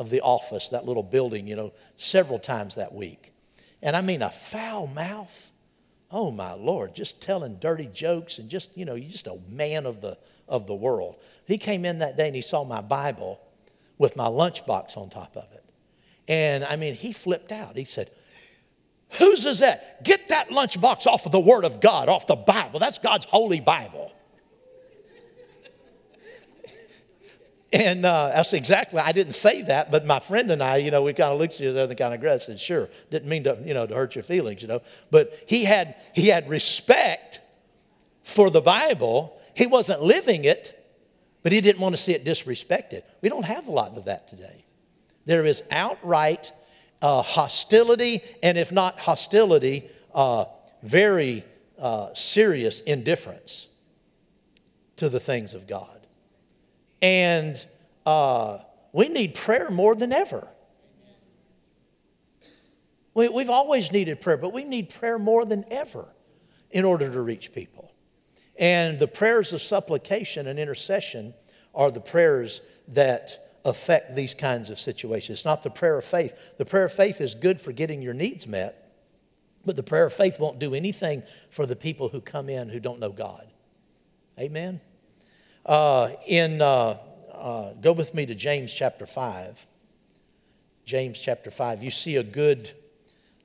of 0.00 0.08
the 0.08 0.22
office, 0.22 0.70
that 0.70 0.86
little 0.86 1.02
building, 1.02 1.46
you 1.46 1.54
know, 1.54 1.74
several 1.98 2.38
times 2.38 2.74
that 2.76 2.94
week. 2.94 3.32
And 3.82 3.94
I 3.94 4.00
mean, 4.00 4.22
a 4.22 4.30
foul 4.30 4.86
mouth. 4.86 5.52
Oh 6.10 6.30
my 6.30 6.54
Lord, 6.54 6.94
just 6.94 7.22
telling 7.22 7.56
dirty 7.56 7.86
jokes 7.92 8.38
and 8.38 8.48
just, 8.48 8.76
you 8.78 8.86
know, 8.86 8.94
you 8.94 9.10
just 9.10 9.26
a 9.26 9.38
man 9.50 9.84
of 9.84 10.00
the, 10.00 10.16
of 10.48 10.66
the 10.66 10.74
world. 10.74 11.16
He 11.46 11.58
came 11.58 11.84
in 11.84 11.98
that 11.98 12.16
day 12.16 12.26
and 12.26 12.34
he 12.34 12.40
saw 12.40 12.64
my 12.64 12.80
Bible 12.80 13.40
with 13.98 14.16
my 14.16 14.24
lunchbox 14.24 14.96
on 14.96 15.10
top 15.10 15.36
of 15.36 15.46
it. 15.52 15.64
And 16.26 16.64
I 16.64 16.76
mean, 16.76 16.94
he 16.94 17.12
flipped 17.12 17.52
out. 17.52 17.76
He 17.76 17.84
said, 17.84 18.08
Whose 19.18 19.44
is 19.44 19.58
that? 19.58 20.02
Get 20.02 20.28
that 20.30 20.48
lunchbox 20.48 21.06
off 21.06 21.26
of 21.26 21.32
the 21.32 21.40
Word 21.40 21.66
of 21.66 21.80
God, 21.80 22.08
off 22.08 22.26
the 22.26 22.36
Bible. 22.36 22.78
That's 22.78 22.98
God's 22.98 23.26
holy 23.26 23.60
Bible. 23.60 24.14
And 27.72 28.04
uh, 28.04 28.32
that's 28.34 28.52
exactly, 28.52 28.98
I 28.98 29.12
didn't 29.12 29.34
say 29.34 29.62
that, 29.62 29.92
but 29.92 30.04
my 30.04 30.18
friend 30.18 30.50
and 30.50 30.60
I, 30.60 30.78
you 30.78 30.90
know, 30.90 31.02
we 31.02 31.12
kind 31.12 31.32
of 31.32 31.38
looked 31.38 31.54
at 31.54 31.60
each 31.60 31.68
other 31.68 31.82
and 31.82 31.96
kind 31.96 32.14
of 32.14 32.24
and 32.24 32.40
said, 32.40 32.58
sure, 32.58 32.88
didn't 33.10 33.28
mean 33.28 33.44
to, 33.44 33.56
you 33.64 33.74
know, 33.74 33.86
to 33.86 33.94
hurt 33.94 34.16
your 34.16 34.24
feelings, 34.24 34.60
you 34.60 34.66
know. 34.66 34.82
But 35.12 35.32
he 35.46 35.64
had, 35.64 35.94
he 36.12 36.28
had 36.28 36.48
respect 36.48 37.40
for 38.24 38.50
the 38.50 38.60
Bible. 38.60 39.38
He 39.54 39.66
wasn't 39.66 40.02
living 40.02 40.44
it, 40.44 40.76
but 41.44 41.52
he 41.52 41.60
didn't 41.60 41.80
want 41.80 41.94
to 41.94 42.00
see 42.00 42.12
it 42.12 42.24
disrespected. 42.24 43.02
We 43.22 43.28
don't 43.28 43.44
have 43.44 43.68
a 43.68 43.72
lot 43.72 43.96
of 43.96 44.06
that 44.06 44.26
today. 44.26 44.64
There 45.26 45.46
is 45.46 45.62
outright 45.70 46.50
uh, 47.00 47.22
hostility, 47.22 48.20
and 48.42 48.58
if 48.58 48.72
not 48.72 48.98
hostility, 48.98 49.88
uh, 50.12 50.46
very 50.82 51.44
uh, 51.78 52.12
serious 52.14 52.80
indifference 52.80 53.68
to 54.96 55.08
the 55.08 55.20
things 55.20 55.54
of 55.54 55.68
God. 55.68 55.99
And 57.02 57.64
uh, 58.06 58.58
we 58.92 59.08
need 59.08 59.34
prayer 59.34 59.70
more 59.70 59.94
than 59.94 60.12
ever. 60.12 60.46
We, 63.14 63.28
we've 63.28 63.50
always 63.50 63.92
needed 63.92 64.20
prayer, 64.20 64.36
but 64.36 64.52
we 64.52 64.64
need 64.64 64.90
prayer 64.90 65.18
more 65.18 65.44
than 65.44 65.64
ever 65.70 66.12
in 66.70 66.84
order 66.84 67.10
to 67.10 67.20
reach 67.20 67.52
people. 67.52 67.92
And 68.58 68.98
the 68.98 69.08
prayers 69.08 69.52
of 69.52 69.62
supplication 69.62 70.46
and 70.46 70.58
intercession 70.58 71.34
are 71.74 71.90
the 71.90 72.00
prayers 72.00 72.60
that 72.88 73.38
affect 73.64 74.14
these 74.14 74.34
kinds 74.34 74.70
of 74.70 74.78
situations. 74.78 75.38
It's 75.38 75.44
not 75.44 75.62
the 75.62 75.70
prayer 75.70 75.98
of 75.98 76.04
faith. 76.04 76.56
The 76.58 76.64
prayer 76.64 76.84
of 76.84 76.92
faith 76.92 77.20
is 77.20 77.34
good 77.34 77.60
for 77.60 77.72
getting 77.72 78.02
your 78.02 78.14
needs 78.14 78.46
met, 78.46 78.90
but 79.64 79.76
the 79.76 79.82
prayer 79.82 80.06
of 80.06 80.12
faith 80.12 80.38
won't 80.38 80.58
do 80.58 80.74
anything 80.74 81.22
for 81.50 81.66
the 81.66 81.76
people 81.76 82.08
who 82.08 82.20
come 82.20 82.48
in 82.48 82.68
who 82.68 82.80
don't 82.80 83.00
know 83.00 83.12
God. 83.12 83.46
Amen? 84.38 84.80
Uh, 85.66 86.10
in, 86.26 86.62
uh, 86.62 86.96
uh, 87.34 87.72
go 87.80 87.92
with 87.92 88.14
me 88.14 88.26
to 88.26 88.34
James 88.34 88.72
chapter 88.72 89.06
5. 89.06 89.66
James 90.84 91.20
chapter 91.20 91.50
5. 91.50 91.82
You 91.82 91.90
see 91.90 92.16
a 92.16 92.22
good 92.22 92.72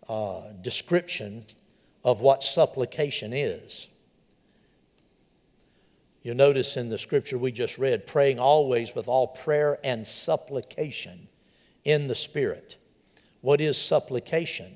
uh, 0.08 0.42
description 0.62 1.44
of 2.04 2.22
what 2.22 2.44
supplication 2.44 3.34
is. 3.34 3.88
You'll 6.24 6.36
notice 6.36 6.78
in 6.78 6.90
the 6.90 6.98
scripture 6.98 7.38
we 7.38 7.52
just 7.52 7.78
read, 7.78 8.08
praying 8.08 8.40
always 8.40 8.96
with 8.96 9.08
all 9.08 9.28
prayer 9.28 9.78
and 9.84 10.08
supplication 10.08 11.28
in 11.84 12.08
the 12.08 12.16
Spirit. 12.16 12.78
What 13.42 13.62
is 13.62 13.80
supplication? 13.80 14.72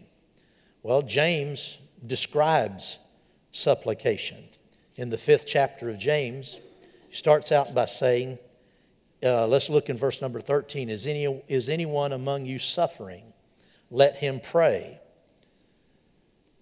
Well, 0.83 1.01
James 1.01 1.79
describes 2.05 2.99
supplication. 3.51 4.37
In 4.95 5.09
the 5.09 5.17
fifth 5.17 5.47
chapter 5.47 5.89
of 5.89 5.97
James, 5.97 6.59
he 7.09 7.15
starts 7.15 7.51
out 7.51 7.73
by 7.73 7.85
saying, 7.85 8.37
uh, 9.23 9.47
let's 9.47 9.69
look 9.69 9.89
in 9.89 9.97
verse 9.97 10.21
number 10.21 10.39
13. 10.39 10.89
Is, 10.89 11.05
any, 11.05 11.25
is 11.47 11.67
anyone 11.67 12.13
among 12.13 12.45
you 12.45 12.59
suffering? 12.59 13.33
Let 13.91 14.17
him 14.17 14.39
pray. 14.41 14.99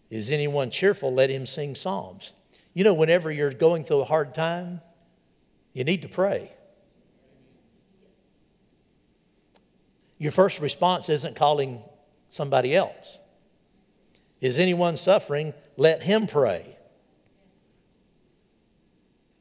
Is 0.10 0.32
anyone 0.32 0.70
cheerful? 0.70 1.14
Let 1.14 1.30
him 1.30 1.46
sing 1.46 1.76
psalms. 1.76 2.32
You 2.74 2.84
know, 2.84 2.94
whenever 2.94 3.32
you're 3.32 3.52
going 3.52 3.84
through 3.84 4.02
a 4.02 4.06
hard 4.06 4.34
time, 4.34 4.82
you 5.74 5.84
need 5.84 6.02
to 6.04 6.08
pray. 6.08 6.52
Your 10.18 10.32
first 10.32 10.62
response 10.62 11.10
isn't 11.10 11.36
calling 11.36 11.82
somebody 12.30 12.74
else. 12.74 13.20
Is 14.40 14.60
anyone 14.60 14.98
suffering? 14.98 15.54
Let 15.76 16.04
him 16.04 16.26
pray. 16.26 16.77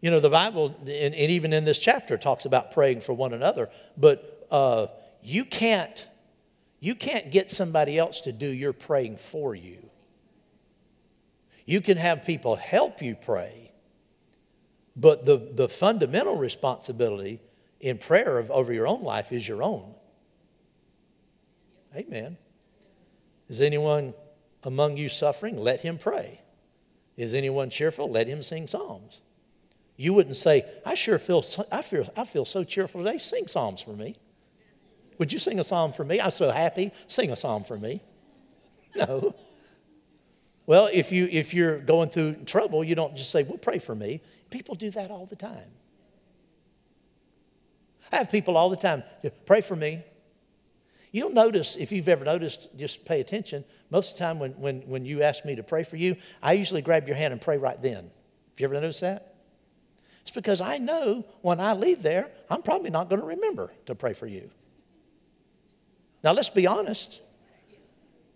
You 0.07 0.13
know, 0.13 0.21
the 0.21 0.31
Bible, 0.31 0.73
and, 0.83 0.89
and 0.89 1.15
even 1.17 1.53
in 1.53 1.65
this 1.65 1.81
chapter, 1.81 2.17
talks 2.17 2.45
about 2.45 2.71
praying 2.71 3.01
for 3.01 3.13
one 3.13 3.33
another, 3.33 3.69
but 3.97 4.47
uh, 4.53 4.87
you 5.21 5.45
can't. 5.45 6.09
You 6.79 6.95
can't 6.95 7.33
get 7.33 7.51
somebody 7.51 7.99
else 7.99 8.21
to 8.21 8.31
do 8.31 8.47
your 8.47 8.73
praying 8.73 9.17
for 9.17 9.53
you. 9.57 9.91
You 11.65 11.81
can 11.81 11.97
have 11.97 12.25
people 12.25 12.55
help 12.55 13.03
you 13.03 13.17
pray, 13.17 13.73
but 14.95 15.27
the, 15.27 15.39
the 15.39 15.69
fundamental 15.69 16.37
responsibility 16.37 17.41
in 17.81 17.99
prayer 17.99 18.39
of, 18.39 18.49
over 18.53 18.73
your 18.73 18.87
own 18.87 19.03
life 19.03 19.33
is 19.33 19.49
your 19.49 19.61
own. 19.61 19.93
Amen. 21.97 22.37
Is 23.49 23.61
anyone 23.61 24.15
among 24.63 24.99
you 24.99 25.09
suffering? 25.09 25.57
Let 25.57 25.81
him 25.81 25.99
pray. 25.99 26.43
Is 27.17 27.35
anyone 27.35 27.71
cheerful? 27.71 28.09
Let 28.09 28.29
him 28.29 28.45
sing 28.45 28.69
psalms. 28.69 29.23
You 29.97 30.13
wouldn't 30.13 30.37
say, 30.37 30.65
I 30.85 30.95
sure 30.95 31.19
feel, 31.19 31.43
I 31.73 31.83
feel, 31.83 32.09
I 32.17 32.25
feel 32.25 32.45
so 32.45 32.65
cheerful 32.65 33.03
today. 33.03 33.19
Sing 33.19 33.47
psalms 33.47 33.81
for 33.81 33.93
me. 33.93 34.17
Would 35.19 35.33
you 35.33 35.39
sing 35.39 35.59
a 35.59 35.65
psalm 35.65 35.93
for 35.93 36.05
me? 36.05 36.21
I'm 36.21 36.31
so 36.31 36.51
happy. 36.51 36.93
Sing 37.07 37.33
a 37.33 37.37
psalm 37.37 37.65
for 37.65 37.77
me. 37.77 38.01
No. 38.97 39.35
Well, 40.65 40.89
if, 40.91 41.13
you, 41.13 41.29
if 41.31 41.53
you're 41.53 41.81
going 41.81 42.09
through 42.09 42.45
trouble, 42.47 42.83
you 42.83 42.95
don't 42.95 43.15
just 43.15 43.31
say, 43.31 43.43
well, 43.43 43.59
pray 43.59 43.79
for 43.79 43.95
me. 43.95 44.23
People 44.49 44.75
do 44.75 44.91
that 44.93 45.11
all 45.11 45.27
the 45.27 45.37
time. 45.37 45.69
I 48.11 48.17
have 48.17 48.31
people 48.31 48.57
all 48.57 48.71
the 48.71 48.77
time, 48.77 49.03
pray 49.45 49.61
for 49.61 49.77
me. 49.77 50.03
You'll 51.13 51.35
notice, 51.35 51.77
if 51.77 51.93
you've 51.93 52.09
ever 52.09 52.25
noticed, 52.25 52.77
just 52.79 53.05
pay 53.05 53.21
attention. 53.21 53.65
Most 53.91 54.13
of 54.13 54.19
the 54.19 54.25
time 54.25 54.39
when, 54.39 54.53
when, 54.53 54.81
when 54.83 55.05
you 55.05 55.23
ask 55.23 55.45
me 55.45 55.57
to 55.57 55.63
pray 55.63 55.83
for 55.83 55.97
you, 55.97 56.17
I 56.43 56.55
usually 56.55 56.83
grab 56.83 57.07
your 57.07 57.17
hand 57.17 57.33
and 57.33 57.41
pray 57.41 57.59
right 57.59 57.81
then. 57.81 58.05
Have 58.05 58.13
you 58.59 58.65
ever 58.65 58.75
noticed 58.75 59.03
that? 59.03 59.36
It's 60.27 60.35
because 60.35 60.61
I 60.61 60.79
know 60.79 61.25
when 61.43 61.61
I 61.61 61.75
leave 61.75 62.03
there, 62.03 62.29
I'm 62.51 62.61
probably 62.61 62.91
not 62.91 63.09
going 63.09 63.21
to 63.21 63.27
remember 63.29 63.73
to 63.87 63.95
pray 63.95 64.13
for 64.13 64.27
you. 64.27 64.51
Now, 66.25 66.33
let's 66.33 66.51
be 66.51 66.67
honest. 66.67 67.23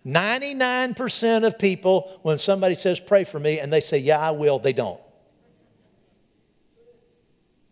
99% 0.07 1.44
of 1.44 1.59
people, 1.59 2.20
when 2.22 2.38
somebody 2.38 2.76
says, 2.76 3.00
pray 3.00 3.24
for 3.24 3.40
me, 3.40 3.59
and 3.59 3.72
they 3.72 3.81
say, 3.81 3.98
yeah, 3.98 4.20
I 4.20 4.31
will, 4.31 4.61
they 4.61 4.72
don't. 4.72 5.00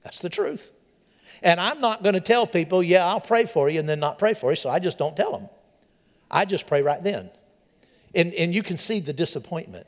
That's 0.02 0.18
the 0.18 0.30
truth. 0.30 0.72
And 1.40 1.60
I'm 1.60 1.80
not 1.80 2.02
going 2.02 2.14
to 2.16 2.20
tell 2.20 2.44
people, 2.44 2.82
yeah, 2.82 3.06
I'll 3.06 3.20
pray 3.20 3.44
for 3.44 3.70
you, 3.70 3.78
and 3.78 3.88
then 3.88 4.00
not 4.00 4.18
pray 4.18 4.34
for 4.34 4.50
you, 4.50 4.56
so 4.56 4.68
I 4.68 4.80
just 4.80 4.98
don't 4.98 5.16
tell 5.16 5.38
them. 5.38 5.48
I 6.28 6.44
just 6.44 6.66
pray 6.66 6.82
right 6.82 7.04
then. 7.04 7.30
And, 8.16 8.34
and 8.34 8.52
you 8.52 8.64
can 8.64 8.78
see 8.78 8.98
the 8.98 9.12
disappointment 9.12 9.86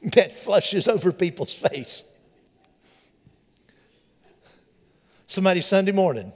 that 0.14 0.32
flushes 0.32 0.88
over 0.88 1.12
people's 1.12 1.52
face. 1.52 2.14
Somebody 5.38 5.60
Sunday 5.60 5.92
morning, 5.92 6.32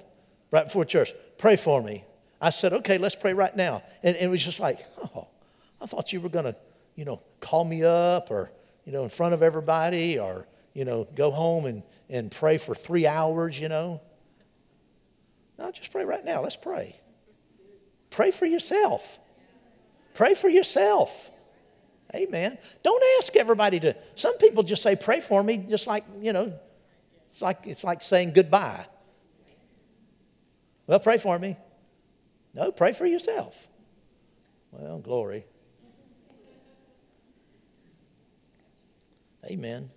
right 0.52 0.66
before 0.66 0.84
church, 0.84 1.12
pray 1.36 1.56
for 1.56 1.82
me. 1.82 2.04
I 2.40 2.50
said, 2.50 2.72
okay, 2.72 2.98
let's 2.98 3.16
pray 3.16 3.34
right 3.34 3.54
now. 3.56 3.82
And, 4.04 4.14
and 4.14 4.26
it 4.26 4.30
was 4.30 4.44
just 4.44 4.60
like, 4.60 4.78
oh, 5.16 5.26
I 5.80 5.86
thought 5.86 6.12
you 6.12 6.20
were 6.20 6.28
going 6.28 6.44
to, 6.44 6.54
you 6.94 7.04
know, 7.04 7.20
call 7.40 7.64
me 7.64 7.82
up 7.82 8.30
or, 8.30 8.52
you 8.84 8.92
know, 8.92 9.02
in 9.02 9.08
front 9.08 9.34
of 9.34 9.42
everybody 9.42 10.20
or, 10.20 10.46
you 10.72 10.84
know, 10.84 11.04
go 11.16 11.32
home 11.32 11.66
and, 11.66 11.82
and 12.08 12.30
pray 12.30 12.58
for 12.58 12.76
three 12.76 13.04
hours, 13.04 13.58
you 13.58 13.68
know. 13.68 14.00
No, 15.58 15.72
just 15.72 15.90
pray 15.90 16.04
right 16.04 16.24
now. 16.24 16.40
Let's 16.40 16.54
pray. 16.54 16.94
Pray 18.10 18.30
for 18.30 18.46
yourself. 18.46 19.18
Pray 20.14 20.34
for 20.34 20.48
yourself. 20.48 21.32
Amen. 22.14 22.56
Don't 22.84 23.02
ask 23.18 23.34
everybody 23.34 23.80
to. 23.80 23.96
Some 24.14 24.38
people 24.38 24.62
just 24.62 24.80
say, 24.80 24.94
pray 24.94 25.18
for 25.18 25.42
me, 25.42 25.56
just 25.56 25.88
like, 25.88 26.04
you 26.20 26.32
know, 26.32 26.52
it's 27.30 27.42
like, 27.42 27.66
it's 27.66 27.82
like 27.82 28.00
saying 28.00 28.32
goodbye. 28.32 28.86
Well, 30.86 31.00
pray 31.00 31.18
for 31.18 31.38
me. 31.38 31.56
No, 32.54 32.70
pray 32.70 32.92
for 32.92 33.06
yourself. 33.06 33.68
Well, 34.70 34.98
glory. 34.98 35.44
Amen. 39.46 39.90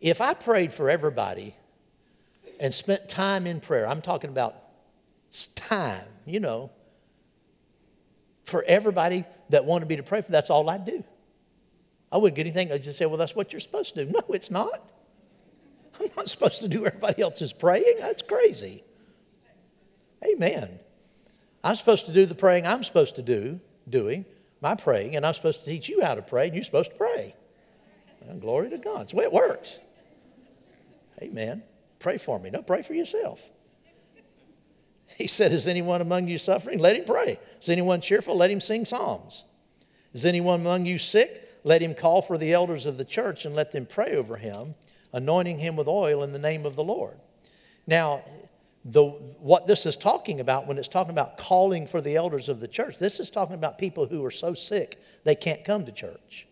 If 0.00 0.20
I 0.20 0.34
prayed 0.34 0.72
for 0.72 0.90
everybody 0.90 1.54
and 2.60 2.74
spent 2.74 3.08
time 3.08 3.46
in 3.46 3.60
prayer, 3.60 3.88
I'm 3.88 4.02
talking 4.02 4.30
about 4.30 4.56
time, 5.56 6.04
you 6.26 6.40
know, 6.40 6.70
for 8.44 8.62
everybody 8.64 9.24
that 9.50 9.64
wanted 9.64 9.88
me 9.88 9.96
to 9.96 10.02
pray 10.02 10.20
for, 10.20 10.30
that's 10.30 10.50
all 10.50 10.68
I'd 10.68 10.84
do. 10.84 11.02
I 12.12 12.18
wouldn't 12.18 12.36
get 12.36 12.42
anything. 12.42 12.70
I'd 12.70 12.82
just 12.82 12.98
say, 12.98 13.06
well, 13.06 13.16
that's 13.16 13.34
what 13.34 13.52
you're 13.52 13.60
supposed 13.60 13.94
to 13.94 14.04
do. 14.04 14.12
No, 14.14 14.34
it's 14.34 14.50
not. 14.50 14.90
I'm 16.00 16.08
not 16.16 16.28
supposed 16.28 16.60
to 16.62 16.68
do 16.68 16.86
everybody 16.86 17.22
else's 17.22 17.52
praying. 17.52 17.96
That's 18.00 18.22
crazy. 18.22 18.84
Amen. 20.26 20.80
I'm 21.62 21.76
supposed 21.76 22.06
to 22.06 22.12
do 22.12 22.26
the 22.26 22.34
praying 22.34 22.66
I'm 22.66 22.84
supposed 22.84 23.16
to 23.16 23.22
do, 23.22 23.60
doing 23.88 24.24
my 24.60 24.74
praying, 24.74 25.16
and 25.16 25.26
I'm 25.26 25.34
supposed 25.34 25.60
to 25.60 25.66
teach 25.66 25.88
you 25.88 26.02
how 26.02 26.14
to 26.14 26.22
pray, 26.22 26.46
and 26.46 26.54
you're 26.54 26.64
supposed 26.64 26.92
to 26.92 26.96
pray. 26.96 27.34
Well, 28.20 28.38
glory 28.38 28.70
to 28.70 28.78
God. 28.78 29.02
It's 29.02 29.12
the 29.12 29.18
way 29.18 29.24
it 29.24 29.32
works. 29.32 29.80
Amen. 31.22 31.62
Pray 31.98 32.18
for 32.18 32.38
me. 32.38 32.50
No, 32.50 32.62
pray 32.62 32.82
for 32.82 32.94
yourself. 32.94 33.50
He 35.16 35.26
said, 35.26 35.52
Is 35.52 35.68
anyone 35.68 36.00
among 36.00 36.28
you 36.28 36.38
suffering? 36.38 36.78
Let 36.78 36.96
him 36.96 37.04
pray. 37.04 37.38
Is 37.60 37.68
anyone 37.68 38.00
cheerful? 38.00 38.36
Let 38.36 38.50
him 38.50 38.60
sing 38.60 38.84
psalms. 38.84 39.44
Is 40.12 40.24
anyone 40.24 40.60
among 40.60 40.86
you 40.86 40.98
sick? 40.98 41.42
Let 41.62 41.82
him 41.82 41.94
call 41.94 42.22
for 42.22 42.36
the 42.36 42.52
elders 42.52 42.86
of 42.86 42.98
the 42.98 43.04
church 43.04 43.44
and 43.44 43.54
let 43.54 43.72
them 43.72 43.86
pray 43.86 44.14
over 44.14 44.36
him, 44.36 44.74
anointing 45.12 45.58
him 45.58 45.76
with 45.76 45.88
oil 45.88 46.22
in 46.22 46.32
the 46.32 46.38
name 46.38 46.66
of 46.66 46.76
the 46.76 46.84
Lord. 46.84 47.16
Now, 47.86 48.22
the, 48.84 49.04
what 49.04 49.66
this 49.66 49.86
is 49.86 49.96
talking 49.96 50.40
about 50.40 50.66
when 50.66 50.76
it's 50.76 50.88
talking 50.88 51.12
about 51.12 51.38
calling 51.38 51.86
for 51.86 52.00
the 52.00 52.16
elders 52.16 52.48
of 52.48 52.60
the 52.60 52.68
church, 52.68 52.98
this 52.98 53.18
is 53.18 53.30
talking 53.30 53.54
about 53.54 53.78
people 53.78 54.06
who 54.06 54.24
are 54.24 54.30
so 54.30 54.52
sick 54.52 54.98
they 55.24 55.34
can't 55.34 55.64
come 55.64 55.84
to 55.86 55.92
church. 55.92 56.46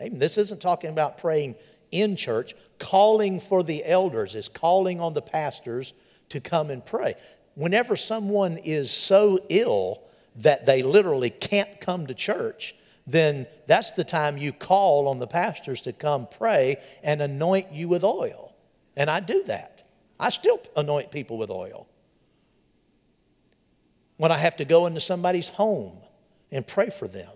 Amen. 0.00 0.18
This 0.18 0.36
isn't 0.38 0.60
talking 0.60 0.90
about 0.90 1.18
praying 1.18 1.54
in 1.92 2.16
church. 2.16 2.54
Calling 2.80 3.38
for 3.38 3.62
the 3.62 3.84
elders 3.84 4.34
is 4.34 4.48
calling 4.48 5.00
on 5.00 5.14
the 5.14 5.22
pastors 5.22 5.92
to 6.30 6.40
come 6.40 6.70
and 6.70 6.84
pray. 6.84 7.14
Whenever 7.54 7.94
someone 7.94 8.58
is 8.64 8.90
so 8.90 9.38
ill 9.48 10.02
that 10.34 10.66
they 10.66 10.82
literally 10.82 11.30
can't 11.30 11.80
come 11.80 12.08
to 12.08 12.14
church, 12.14 12.74
then 13.06 13.46
that's 13.68 13.92
the 13.92 14.02
time 14.02 14.36
you 14.36 14.52
call 14.52 15.06
on 15.06 15.20
the 15.20 15.28
pastors 15.28 15.80
to 15.82 15.92
come 15.92 16.26
pray 16.26 16.78
and 17.04 17.22
anoint 17.22 17.70
you 17.70 17.86
with 17.88 18.02
oil. 18.02 18.52
And 18.96 19.08
I 19.08 19.20
do 19.20 19.44
that. 19.44 19.73
I 20.18 20.30
still 20.30 20.60
anoint 20.76 21.10
people 21.10 21.38
with 21.38 21.50
oil. 21.50 21.88
When 24.16 24.30
I 24.30 24.38
have 24.38 24.56
to 24.56 24.64
go 24.64 24.86
into 24.86 25.00
somebody's 25.00 25.48
home 25.48 25.92
and 26.52 26.66
pray 26.66 26.90
for 26.90 27.08
them 27.08 27.30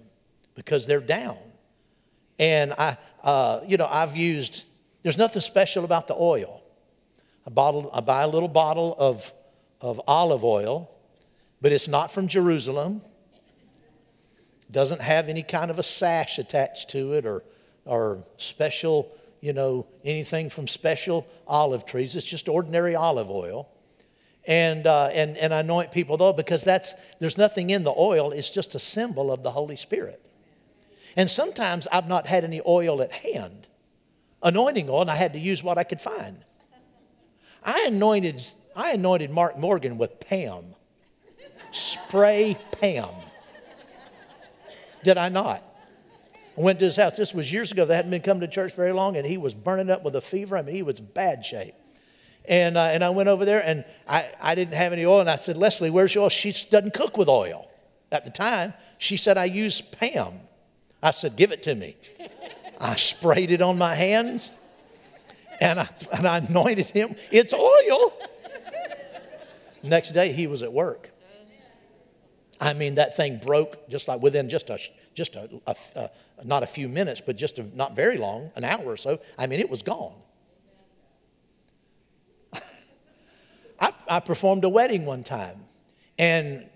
because 0.55 0.87
they're 0.87 1.01
down. 1.01 1.37
And 2.39 2.73
I, 2.79 2.97
uh, 3.25 3.61
you 3.67 3.77
know, 3.77 3.89
I've 3.91 4.17
used, 4.17 4.67
there's 5.03 5.19
nothing 5.19 5.43
special 5.43 5.85
about 5.85 6.07
the 6.07 6.15
oil. 6.15 6.63
I, 7.47 7.51
bottle, 7.51 7.91
I 7.93 8.01
buy 8.01 8.23
a 8.23 8.29
little 8.29 8.49
bottle 8.49 8.95
of, 8.99 9.33
of 9.81 10.01
olive 10.07 10.45
oil, 10.45 10.91
but 11.61 11.73
it's 11.73 11.89
not 11.89 12.13
from 12.13 12.29
Jerusalem. 12.29 13.01
Doesn't 14.71 15.01
have 15.01 15.29
any 15.29 15.43
kind 15.43 15.71
of 15.71 15.79
a 15.79 15.83
sash 15.83 16.39
attached 16.39 16.91
to 16.91 17.15
it 17.15 17.27
or, 17.27 17.43
or 17.85 18.23
special 18.37 19.11
you 19.41 19.53
know, 19.53 19.87
anything 20.05 20.51
from 20.51 20.67
special 20.67 21.27
olive 21.47 21.87
trees. 21.87 22.17
It's 22.17 22.27
just 22.27 22.49
ordinary 22.49 22.95
olive 22.95 23.31
oil. 23.31 23.69
And, 24.47 24.87
uh, 24.87 25.11
and, 25.13 25.37
and 25.37 25.53
anoint 25.53 25.93
people 25.93 26.17
though, 26.17 26.33
because 26.33 26.65
that's, 26.65 26.95
there's 27.17 27.37
nothing 27.37 27.71
in 27.71 27.85
the 27.85 27.95
oil, 27.97 28.31
it's 28.31 28.51
just 28.51 28.75
a 28.75 28.79
symbol 28.79 29.31
of 29.31 29.43
the 29.43 29.51
Holy 29.51 29.77
Spirit. 29.77 30.25
And 31.17 31.31
sometimes 31.31 31.87
I've 31.93 32.09
not 32.09 32.27
had 32.27 32.45
any 32.45 32.63
oil 32.67 33.03
at 33.03 33.13
hand, 33.13 33.69
anointing 34.43 34.89
oil, 34.89 35.03
and 35.03 35.11
I 35.11 35.17
had 35.17 35.33
to 35.35 35.39
use 35.39 35.63
what 35.63 35.77
I 35.77 35.85
could 35.85 36.01
find. 36.01 36.39
I 37.63 37.87
anointed, 37.89 38.41
I 38.75 38.93
anointed 38.93 39.31
Mark 39.31 39.59
Morgan 39.59 39.99
with 39.99 40.21
Pam. 40.21 40.63
Spray 41.71 42.57
Pam. 42.81 43.09
Did 45.03 45.19
I 45.19 45.29
not? 45.29 45.63
I 46.59 46.63
went 46.63 46.81
to 46.81 46.87
his 46.87 46.97
house. 46.97 47.17
This 47.17 47.33
was 47.33 47.53
years 47.53 47.71
ago. 47.71 47.85
They 47.85 47.95
hadn't 47.95 48.11
been 48.11 48.23
coming 48.23 48.41
to 48.41 48.49
church 48.49 48.75
very 48.75 48.93
long, 48.93 49.17
and 49.17 49.25
he 49.25 49.37
was 49.37 49.55
burning 49.55 49.91
up 49.91 50.03
with 50.03 50.17
a 50.17 50.21
fever. 50.21 50.57
I 50.57 50.63
mean, 50.63 50.75
he 50.75 50.83
was 50.83 50.99
bad 50.99 51.45
shape. 51.45 51.75
And, 52.47 52.77
uh, 52.77 52.89
and 52.93 53.05
I 53.05 53.11
went 53.11 53.29
over 53.29 53.45
there, 53.45 53.63
and 53.65 53.85
I, 54.09 54.29
I 54.41 54.55
didn't 54.55 54.75
have 54.75 54.93
any 54.93 55.05
oil. 55.05 55.21
And 55.21 55.31
I 55.31 55.37
said, 55.37 55.57
Leslie, 55.57 55.91
where's 55.91 56.15
your 56.15 56.25
oil? 56.25 56.31
She 56.31 56.53
doesn't 56.71 56.95
cook 56.95 57.17
with 57.17 57.29
oil. 57.29 57.71
At 58.11 58.25
the 58.25 58.31
time, 58.31 58.75
she 58.97 59.17
said, 59.17 59.37
I 59.37 59.45
use 59.45 59.81
Pam. 59.81 60.33
I 61.03 61.13
said, 61.13 61.37
give 61.37 61.53
it 61.53 61.63
to 61.65 61.75
me. 61.75 61.97
I 62.81 62.97
sprayed 62.97 63.51
it 63.51 63.63
on 63.63 63.79
my 63.79 63.95
hands, 63.95 64.51
and 65.61 65.79
I, 65.79 65.89
and 66.17 66.27
I 66.27 66.39
anointed 66.39 66.89
him. 66.89 67.11
It's 67.31 67.53
oil. 67.53 68.13
Next 69.83 70.13
day, 70.13 70.33
he 70.33 70.47
was 70.47 70.63
at 70.63 70.73
work. 70.73 71.11
I 72.61 72.73
mean, 72.73 72.97
that 72.97 73.17
thing 73.17 73.39
broke 73.39 73.89
just 73.89 74.09
like 74.09 74.21
within 74.21 74.49
just 74.49 74.71
a, 74.71 74.79
just 75.19 75.35
a, 75.35 75.61
a, 75.67 75.77
a 76.39 76.45
not 76.45 76.63
a 76.63 76.67
few 76.67 76.89
minutes, 76.89 77.21
but 77.21 77.37
just 77.37 77.59
a, 77.59 77.77
not 77.77 77.95
very 77.97 78.17
long, 78.17 78.51
an 78.55 78.65
hour 78.65 78.85
or 78.87 78.97
so. 78.97 79.19
I 79.37 79.47
mean, 79.47 79.59
it 79.59 79.69
was 79.69 79.83
gone. 79.83 80.15
I, 83.81 83.93
I 84.09 84.21
performed 84.21 84.63
a 84.63 84.69
wedding 84.69 85.05
one 85.05 85.25
time, 85.25 85.57
and 86.19 86.71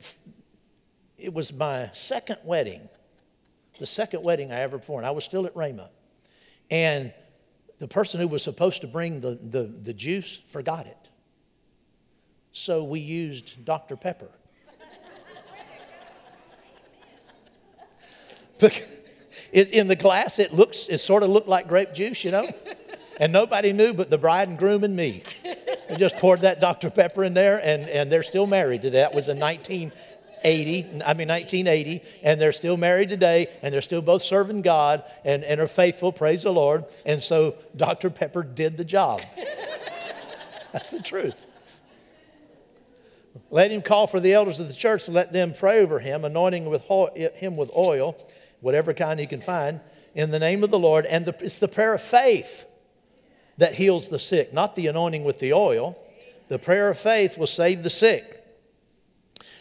it 1.16 1.32
was 1.32 1.52
my 1.54 1.88
second 1.92 2.38
wedding, 2.44 2.88
the 3.78 3.86
second 3.86 4.24
wedding 4.24 4.50
I 4.50 4.56
ever 4.56 4.78
performed. 4.78 5.06
I 5.06 5.12
was 5.12 5.24
still 5.24 5.46
at 5.46 5.54
Rhema. 5.54 5.88
And 6.68 7.14
the 7.78 7.86
person 7.86 8.20
who 8.20 8.26
was 8.26 8.42
supposed 8.42 8.80
to 8.80 8.88
bring 8.88 9.20
the, 9.20 9.36
the, 9.40 9.62
the 9.62 9.92
juice 9.92 10.36
forgot 10.48 10.86
it. 10.86 11.10
So 12.50 12.82
we 12.82 12.98
used 12.98 13.64
Dr. 13.64 13.96
Pepper. 13.96 14.30
in 19.52 19.88
the 19.88 19.96
glass, 19.96 20.38
it 20.38 20.52
looks, 20.52 20.88
it 20.88 20.98
sort 20.98 21.22
of 21.22 21.30
looked 21.30 21.48
like 21.48 21.68
grape 21.68 21.94
juice, 21.94 22.24
you 22.24 22.30
know? 22.30 22.48
And 23.18 23.32
nobody 23.32 23.72
knew 23.72 23.92
but 23.92 24.10
the 24.10 24.18
bride 24.18 24.48
and 24.48 24.58
groom 24.58 24.84
and 24.84 24.96
me. 24.96 25.22
We 25.90 25.96
just 25.96 26.16
poured 26.16 26.40
that 26.40 26.60
Dr. 26.60 26.90
Pepper 26.90 27.22
in 27.24 27.34
there, 27.34 27.60
and, 27.62 27.88
and 27.88 28.10
they're 28.10 28.22
still 28.22 28.46
married 28.46 28.82
today. 28.82 28.98
That 28.98 29.14
was 29.14 29.28
in 29.28 29.38
1980, 29.38 31.02
I 31.04 31.14
mean 31.14 31.28
1980, 31.28 32.02
and 32.22 32.40
they're 32.40 32.52
still 32.52 32.76
married 32.76 33.10
today, 33.10 33.48
and 33.62 33.72
they're 33.72 33.82
still 33.82 34.02
both 34.02 34.22
serving 34.22 34.62
God 34.62 35.04
and, 35.24 35.44
and 35.44 35.60
are 35.60 35.66
faithful, 35.66 36.12
praise 36.12 36.44
the 36.44 36.52
Lord. 36.52 36.84
And 37.04 37.22
so 37.22 37.54
Dr. 37.76 38.10
Pepper 38.10 38.42
did 38.42 38.76
the 38.76 38.84
job. 38.84 39.20
That's 40.72 40.90
the 40.90 41.02
truth. 41.02 41.44
Let 43.50 43.70
him 43.70 43.82
call 43.82 44.06
for 44.06 44.18
the 44.18 44.32
elders 44.32 44.60
of 44.60 44.68
the 44.68 44.74
church 44.74 45.04
to 45.04 45.10
let 45.10 45.32
them 45.32 45.52
pray 45.52 45.80
over 45.80 45.98
him, 45.98 46.24
anointing 46.24 46.68
with 46.70 46.88
him 47.36 47.56
with 47.56 47.70
oil, 47.76 48.16
whatever 48.62 48.94
kind 48.94 49.20
he 49.20 49.26
can 49.26 49.42
find, 49.42 49.80
in 50.14 50.30
the 50.30 50.38
name 50.38 50.64
of 50.64 50.70
the 50.70 50.78
Lord. 50.78 51.04
And 51.04 51.26
the, 51.26 51.36
it's 51.40 51.58
the 51.58 51.68
prayer 51.68 51.92
of 51.94 52.00
faith 52.00 52.64
that 53.58 53.74
heals 53.74 54.08
the 54.08 54.18
sick, 54.18 54.54
not 54.54 54.74
the 54.74 54.86
anointing 54.86 55.24
with 55.24 55.38
the 55.38 55.52
oil. 55.52 55.98
The 56.48 56.58
prayer 56.58 56.88
of 56.88 56.98
faith 56.98 57.36
will 57.36 57.46
save 57.46 57.82
the 57.82 57.90
sick. 57.90 58.38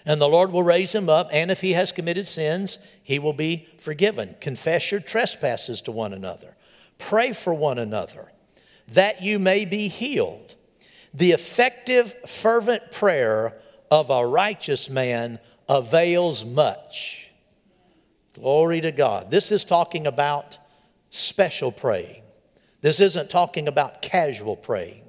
And 0.06 0.20
the 0.20 0.30
Lord 0.30 0.52
will 0.52 0.64
raise 0.64 0.96
him 0.96 1.10
up, 1.10 1.30
and 1.32 1.52
if 1.52 1.62
he 1.62 1.74
has 1.74 1.92
committed 1.92 2.28
sins, 2.28 2.80
he 3.04 3.20
will 3.20 3.34
be 3.34 3.68
forgiven. 3.78 4.36
Confess 4.42 4.92
your 4.92 5.02
trespasses 5.02 5.82
to 5.82 5.92
one 5.92 6.14
another. 6.14 6.56
Pray 6.98 7.34
for 7.34 7.54
one 7.54 7.78
another 7.78 8.32
that 8.88 9.22
you 9.22 9.40
may 9.40 9.64
be 9.66 9.88
healed. 9.88 10.56
The 11.14 11.32
effective, 11.32 12.14
fervent 12.28 12.92
prayer 12.92 13.58
of 13.90 14.10
a 14.10 14.26
righteous 14.26 14.90
man 14.90 15.40
avails 15.68 16.46
much. 16.46 17.21
Glory 18.34 18.82
to 18.82 18.92
God. 18.92 19.32
This 19.32 19.52
is 19.52 19.66
talking 19.66 20.08
about 20.08 20.58
special 21.10 21.72
praying. 21.72 22.24
This 22.82 23.00
isn't 23.00 23.30
talking 23.30 23.68
about 23.68 24.02
casual 24.02 24.56
praying. 24.56 25.04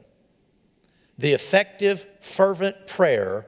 The 1.17 1.33
effective, 1.33 2.07
fervent 2.21 2.87
prayer 2.87 3.47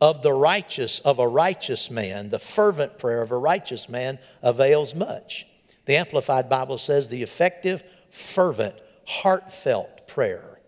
of 0.00 0.22
the 0.22 0.32
righteous, 0.32 1.00
of 1.00 1.18
a 1.18 1.26
righteous 1.26 1.90
man, 1.90 2.30
the 2.30 2.38
fervent 2.38 2.98
prayer 2.98 3.22
of 3.22 3.32
a 3.32 3.38
righteous 3.38 3.88
man 3.88 4.18
avails 4.42 4.94
much. 4.94 5.46
The 5.86 5.96
Amplified 5.96 6.48
Bible 6.48 6.78
says 6.78 7.08
the 7.08 7.22
effective, 7.22 7.82
fervent, 8.10 8.76
heartfelt 9.06 10.06
prayer. 10.06 10.60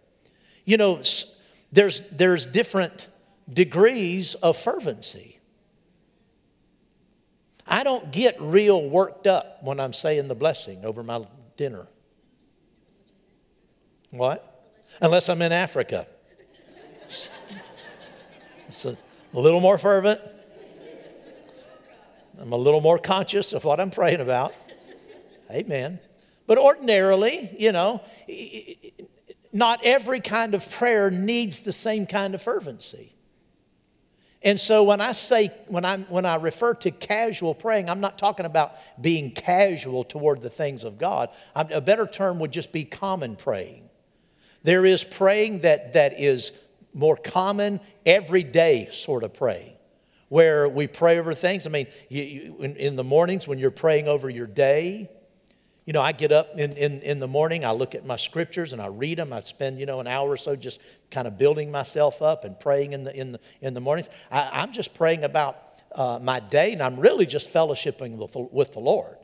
You 0.65 0.77
know, 0.77 1.03
there's, 1.71 2.09
there's 2.11 2.47
different 2.47 3.09
degrees 3.53 4.35
of 4.37 4.57
fervency. 4.57 5.40
I 7.71 7.85
don't 7.85 8.11
get 8.11 8.37
real 8.41 8.91
worked 8.91 9.29
up 9.29 9.63
when 9.63 9.79
I'm 9.79 9.93
saying 9.93 10.27
the 10.27 10.35
blessing 10.35 10.85
over 10.85 11.05
my 11.05 11.23
dinner. 11.57 11.87
What? 14.11 14.45
Unless 15.01 15.29
I'm 15.29 15.41
in 15.41 15.53
Africa. 15.53 16.07
It's 17.07 18.85
a, 18.85 18.97
a 19.35 19.41
little 19.41 19.61
more 19.61 19.79
fervent. 19.79 20.21
I'm 22.41 22.53
a 22.53 22.57
little 22.57 22.81
more 22.81 22.99
conscious 22.99 23.53
of 23.53 23.65
what 23.65 23.79
I'm 23.79 23.91
praying 23.91 24.21
about. 24.21 24.55
Amen. 25.51 26.01
But 26.47 26.59
ordinarily, 26.59 27.55
you 27.57 27.71
know, 27.71 28.03
not 29.53 29.81
every 29.85 30.21
kind 30.21 30.55
of 30.55 30.69
prayer 30.69 31.11
needs 31.11 31.61
the 31.61 31.73
same 31.73 32.07
kind 32.07 32.35
of 32.35 32.43
fervency. 32.43 33.15
And 34.43 34.59
so 34.59 34.85
when 34.85 35.01
I 35.01 35.13
say, 35.13 35.51
when 35.69 35.85
I, 35.85 35.99
when 35.99 36.25
I 36.25 36.37
refer 36.37 36.75
to 36.75 36.91
casual 36.91 37.55
praying, 37.55 37.91
I'm 37.91 38.01
not 38.01 38.19
talking 38.19 38.47
about 38.47 38.73
being 39.01 39.33
casual 39.33 40.03
toward 40.03 40.41
the 40.41 40.49
things 40.49 40.83
of 40.83 40.97
God. 40.97 41.29
I'm, 41.55 41.71
a 41.71 41.81
better 41.81 42.07
term 42.07 42.39
would 42.39 42.51
just 42.51 42.73
be 42.73 42.85
common 42.85 43.37
praying. 43.37 43.91
There 44.63 44.87
is 44.87 45.05
praying 45.05 45.61
that, 45.61 45.93
that 45.93 46.19
is 46.19 46.53
more 46.95 47.17
common, 47.17 47.81
everyday 48.07 48.89
sort 48.91 49.25
of 49.25 49.35
praying, 49.35 49.75
where 50.29 50.69
we 50.69 50.87
pray 50.87 51.19
over 51.19 51.35
things. 51.35 51.67
I 51.67 51.71
mean, 51.71 51.87
you, 52.09 52.23
you, 52.23 52.57
in, 52.61 52.77
in, 52.77 52.97
the 52.97 53.05
mornings 53.05 53.47
when 53.47 53.59
you're 53.59 53.71
praying 53.71 54.09
over 54.09 54.29
your 54.29 54.47
day, 54.47 55.11
you 55.87 55.93
know, 55.93 56.03
I 56.03 56.13
get 56.13 56.31
up 56.31 56.57
in, 56.57 56.73
in, 56.73 57.01
in 57.01 57.19
the 57.19 57.27
morning, 57.27 57.65
I 57.65 57.73
look 57.73 57.95
at 57.95 58.05
my 58.05 58.17
scriptures 58.17 58.73
and 58.73 58.83
I 58.83 58.87
read 58.87 59.19
them. 59.19 59.33
I 59.33 59.41
spend, 59.41 59.81
you 59.81 59.87
know, 59.87 60.01
an 60.01 60.07
hour 60.07 60.29
or 60.29 60.37
so 60.37 60.55
just 60.55 60.81
kind 61.11 61.27
of 61.27 61.39
building 61.39 61.71
myself 61.71 62.23
up 62.23 62.45
and 62.45 62.59
praying 62.59 62.93
in 62.93 63.05
the, 63.05 63.17
in 63.17 63.33
the, 63.33 63.41
in 63.61 63.75
the 63.75 63.81
mornings. 63.81 64.09
I, 64.31 64.63
am 64.63 64.73
just 64.73 64.95
praying 64.95 65.25
about 65.25 65.57
uh, 65.95 66.19
my 66.23 66.41
day 66.41 66.73
and 66.73 66.83
I'm 66.83 67.01
really 67.01 67.27
just 67.27 67.53
fellowshipping 67.53 68.19
with, 68.19 68.37
with 68.53 68.73
the 68.73 68.79
Lord. 68.79 69.17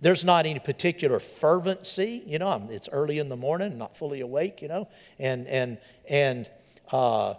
There's 0.00 0.24
not 0.24 0.44
any 0.44 0.60
particular 0.60 1.18
fervency, 1.18 2.22
you 2.26 2.38
know. 2.38 2.48
I'm, 2.48 2.70
it's 2.70 2.88
early 2.92 3.18
in 3.18 3.30
the 3.30 3.36
morning, 3.36 3.78
not 3.78 3.96
fully 3.96 4.20
awake, 4.20 4.60
you 4.60 4.68
know, 4.68 4.88
and 5.18 5.46
and 5.46 5.78
and 6.06 6.50
uh, 6.92 7.32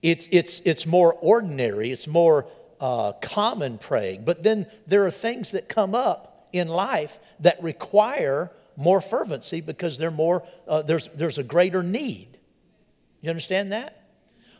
it's 0.00 0.28
it's 0.32 0.60
it's 0.60 0.86
more 0.86 1.12
ordinary. 1.20 1.90
It's 1.90 2.08
more 2.08 2.46
uh, 2.80 3.12
common 3.20 3.76
praying. 3.76 4.24
But 4.24 4.42
then 4.42 4.66
there 4.86 5.04
are 5.04 5.10
things 5.10 5.52
that 5.52 5.68
come 5.68 5.94
up 5.94 6.31
in 6.52 6.68
life 6.68 7.18
that 7.40 7.62
require 7.62 8.50
more 8.76 9.00
fervency 9.00 9.60
because 9.60 9.98
they're 9.98 10.10
more 10.10 10.46
uh, 10.66 10.82
there's 10.82 11.08
there's 11.08 11.38
a 11.38 11.44
greater 11.44 11.82
need. 11.82 12.38
You 13.20 13.30
understand 13.30 13.72
that? 13.72 13.98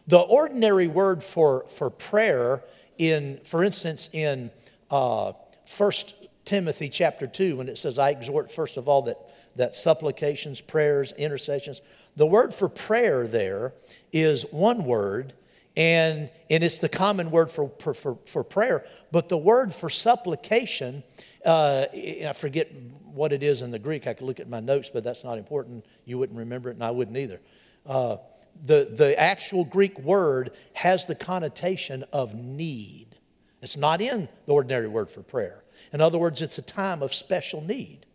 The 0.07 0.19
ordinary 0.19 0.89
word 0.89 1.23
for 1.23 1.65
for 1.69 1.91
prayer 1.91 2.63
in, 2.99 3.41
for 3.45 3.65
instance, 3.65 4.09
in 4.13 4.51
uh, 4.91 5.33
First 5.67 6.15
Timothy 6.45 6.89
chapter 6.89 7.27
2 7.27 7.57
when 7.57 7.69
it 7.69 7.79
says, 7.79 7.99
I 7.99 8.11
exhort 8.11 8.51
first 8.51 8.77
of 8.77 8.89
all 8.89 9.03
that, 9.03 9.17
that 9.57 9.75
supplications, 9.75 10.61
prayers, 10.61 11.13
intercessions. 11.13 11.81
The 12.17 12.27
word 12.27 12.53
for 12.53 12.69
prayer 12.69 13.27
there 13.27 13.73
is 14.13 14.45
one 14.51 14.85
word, 14.85 15.33
and, 15.77 16.31
and 16.51 16.63
it's 16.63 16.79
the 16.79 16.89
common 16.89 17.31
word 17.31 17.51
for, 17.51 17.71
for, 17.81 18.19
for 18.27 18.45
prayer. 18.45 18.85
But 19.11 19.29
the 19.29 19.39
word 19.39 19.73
for 19.73 19.89
supplication, 19.89 21.05
uh, 21.45 21.87
I 21.93 22.33
forget 22.35 22.71
what 23.13 23.33
it 23.33 23.43
is 23.43 23.63
in 23.63 23.71
the 23.71 23.79
Greek. 23.79 24.07
I 24.07 24.15
could 24.15 24.27
look 24.27 24.41
at 24.41 24.49
my 24.49 24.61
notes, 24.61 24.89
but 24.89 25.05
that's 25.05 25.25
not 25.25 25.39
important. 25.39 25.85
You 26.05 26.19
wouldn't 26.19 26.39
remember 26.39 26.71
it, 26.71 26.75
and 26.75 26.85
I 26.85 26.91
wouldn't 26.91 27.17
either. 27.17 27.41
Uh, 27.85 28.17
the, 28.65 28.89
the 28.91 29.19
actual 29.19 29.65
Greek 29.65 29.99
word 29.99 30.53
has 30.75 31.07
the 31.07 31.15
connotation 31.15 32.05
of 32.13 32.35
need. 32.35 33.19
It's 33.61 33.77
not 33.77 34.01
in 34.01 34.29
the 34.47 34.53
ordinary 34.53 34.89
word 34.89 35.11
for 35.11 35.23
prayer. 35.23 35.65
In 35.93 36.01
other 36.01 36.19
words, 36.19 36.43
it's 36.43 36.59
a 36.59 36.63
time 36.63 37.03
of 37.03 37.15
special 37.15 37.61
need. 37.61 38.07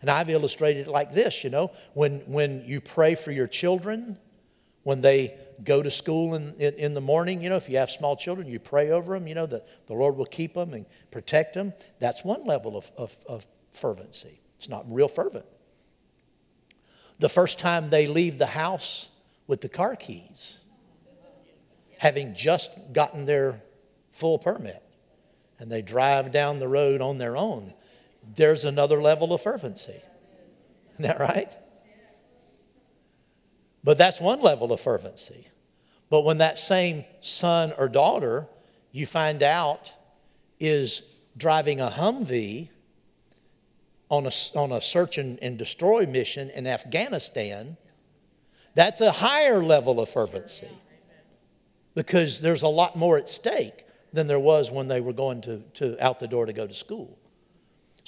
And 0.00 0.10
I've 0.10 0.30
illustrated 0.30 0.86
it 0.86 0.90
like 0.90 1.12
this 1.12 1.42
you 1.44 1.50
know, 1.50 1.72
when, 1.94 2.20
when 2.26 2.64
you 2.64 2.80
pray 2.80 3.14
for 3.14 3.32
your 3.32 3.46
children, 3.46 4.18
when 4.82 5.00
they 5.00 5.36
go 5.64 5.82
to 5.82 5.90
school 5.90 6.34
in, 6.34 6.54
in, 6.58 6.74
in, 6.74 6.94
the 6.94 7.00
morning, 7.00 7.42
you 7.42 7.48
know, 7.48 7.56
if 7.56 7.68
you 7.68 7.78
have 7.78 7.90
small 7.90 8.16
children, 8.16 8.48
you 8.48 8.58
pray 8.58 8.90
over 8.90 9.18
them, 9.18 9.26
you 9.26 9.34
know, 9.34 9.46
that 9.46 9.86
the 9.86 9.94
Lord 9.94 10.16
will 10.16 10.26
keep 10.26 10.54
them 10.54 10.72
and 10.72 10.86
protect 11.10 11.54
them. 11.54 11.72
That's 11.98 12.24
one 12.24 12.44
level 12.44 12.76
of, 12.76 12.90
of, 12.96 13.16
of 13.28 13.46
fervency. 13.72 14.40
It's 14.58 14.68
not 14.68 14.84
real 14.88 15.08
fervent. 15.08 15.46
The 17.18 17.28
first 17.28 17.58
time 17.58 17.90
they 17.90 18.06
leave 18.06 18.38
the 18.38 18.46
house 18.46 19.10
with 19.46 19.60
the 19.60 19.68
car 19.68 19.96
keys, 19.96 20.60
having 21.98 22.34
just 22.34 22.92
gotten 22.92 23.26
their 23.26 23.62
full 24.10 24.38
permit 24.38 24.82
and 25.58 25.70
they 25.70 25.82
drive 25.82 26.30
down 26.30 26.60
the 26.60 26.68
road 26.68 27.00
on 27.00 27.18
their 27.18 27.36
own, 27.36 27.74
there's 28.36 28.64
another 28.64 29.00
level 29.00 29.32
of 29.32 29.42
fervency. 29.42 30.00
Isn't 30.92 31.04
that 31.04 31.18
right? 31.18 31.54
But 33.84 33.98
that's 33.98 34.20
one 34.20 34.42
level 34.42 34.72
of 34.72 34.80
fervency. 34.80 35.46
But 36.10 36.24
when 36.24 36.38
that 36.38 36.58
same 36.58 37.04
son 37.20 37.72
or 37.78 37.88
daughter 37.88 38.46
you 38.92 39.06
find 39.06 39.42
out 39.42 39.92
is 40.58 41.16
driving 41.36 41.80
a 41.80 41.88
Humvee 41.88 42.68
on 44.10 44.26
a, 44.26 44.30
on 44.56 44.72
a 44.72 44.80
search 44.80 45.18
and, 45.18 45.38
and 45.42 45.58
destroy 45.58 46.06
mission 46.06 46.50
in 46.50 46.66
Afghanistan, 46.66 47.76
that's 48.74 49.00
a 49.00 49.12
higher 49.12 49.62
level 49.62 50.00
of 50.00 50.08
fervency 50.08 50.68
because 51.94 52.40
there's 52.40 52.62
a 52.62 52.68
lot 52.68 52.96
more 52.96 53.18
at 53.18 53.28
stake 53.28 53.84
than 54.12 54.26
there 54.26 54.40
was 54.40 54.70
when 54.70 54.88
they 54.88 55.00
were 55.00 55.12
going 55.12 55.40
to, 55.42 55.58
to 55.74 56.02
out 56.04 56.18
the 56.18 56.28
door 56.28 56.46
to 56.46 56.52
go 56.52 56.66
to 56.66 56.72
school. 56.72 57.17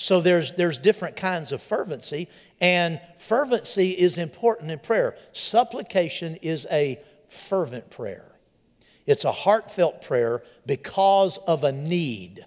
So 0.00 0.22
there's, 0.22 0.52
there's 0.52 0.78
different 0.78 1.14
kinds 1.14 1.52
of 1.52 1.60
fervency, 1.60 2.28
and 2.58 2.98
fervency 3.18 3.90
is 3.90 4.16
important 4.16 4.70
in 4.70 4.78
prayer. 4.78 5.14
Supplication 5.32 6.36
is 6.36 6.66
a 6.70 6.98
fervent 7.28 7.90
prayer. 7.90 8.32
It's 9.06 9.26
a 9.26 9.30
heartfelt 9.30 10.00
prayer 10.00 10.42
because 10.64 11.36
of 11.46 11.64
a 11.64 11.72
need. 11.72 12.40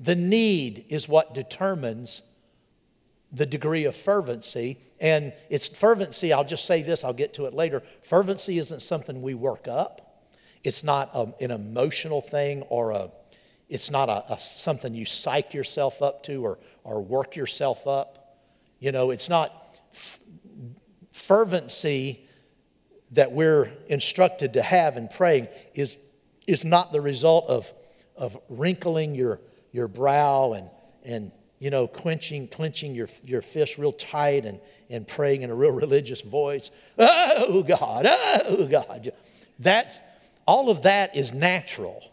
The 0.00 0.14
need 0.14 0.86
is 0.88 1.10
what 1.10 1.34
determines 1.34 2.22
the 3.30 3.44
degree 3.44 3.84
of 3.84 3.94
fervency. 3.94 4.78
And 4.98 5.34
it's 5.50 5.68
fervency, 5.68 6.32
I'll 6.32 6.42
just 6.42 6.64
say 6.64 6.80
this, 6.80 7.04
I'll 7.04 7.12
get 7.12 7.34
to 7.34 7.44
it 7.44 7.52
later. 7.52 7.80
Fervency 8.00 8.56
isn't 8.56 8.80
something 8.80 9.20
we 9.20 9.34
work 9.34 9.68
up, 9.68 10.24
it's 10.64 10.82
not 10.82 11.10
a, 11.12 11.34
an 11.38 11.50
emotional 11.50 12.22
thing 12.22 12.62
or 12.70 12.92
a 12.92 13.10
it's 13.68 13.90
not 13.90 14.08
a, 14.08 14.32
a, 14.32 14.38
something 14.38 14.94
you 14.94 15.04
psych 15.04 15.54
yourself 15.54 16.02
up 16.02 16.22
to 16.24 16.44
or, 16.44 16.58
or 16.84 17.02
work 17.02 17.36
yourself 17.36 17.86
up. 17.86 18.38
You 18.78 18.92
know, 18.92 19.10
it's 19.10 19.28
not 19.28 19.52
f- 19.92 20.20
fervency 21.12 22.20
that 23.12 23.32
we're 23.32 23.68
instructed 23.88 24.54
to 24.54 24.62
have 24.62 24.96
in 24.96 25.08
praying 25.08 25.48
is, 25.74 25.96
is 26.46 26.64
not 26.64 26.92
the 26.92 27.00
result 27.00 27.46
of, 27.48 27.72
of 28.16 28.38
wrinkling 28.48 29.14
your, 29.14 29.40
your 29.72 29.88
brow 29.88 30.52
and, 30.52 30.70
and 31.04 31.32
you 31.58 31.70
know, 31.70 31.86
clenching, 31.86 32.46
clenching 32.48 32.94
your, 32.94 33.08
your 33.24 33.40
fist 33.40 33.78
real 33.78 33.92
tight 33.92 34.44
and, 34.44 34.60
and 34.90 35.08
praying 35.08 35.42
in 35.42 35.50
a 35.50 35.54
real 35.54 35.72
religious 35.72 36.20
voice. 36.20 36.70
Oh, 36.98 37.64
God, 37.66 38.06
oh, 38.06 38.68
God. 38.70 39.12
That's, 39.58 40.00
all 40.46 40.68
of 40.68 40.82
that 40.82 41.16
is 41.16 41.34
natural. 41.34 42.12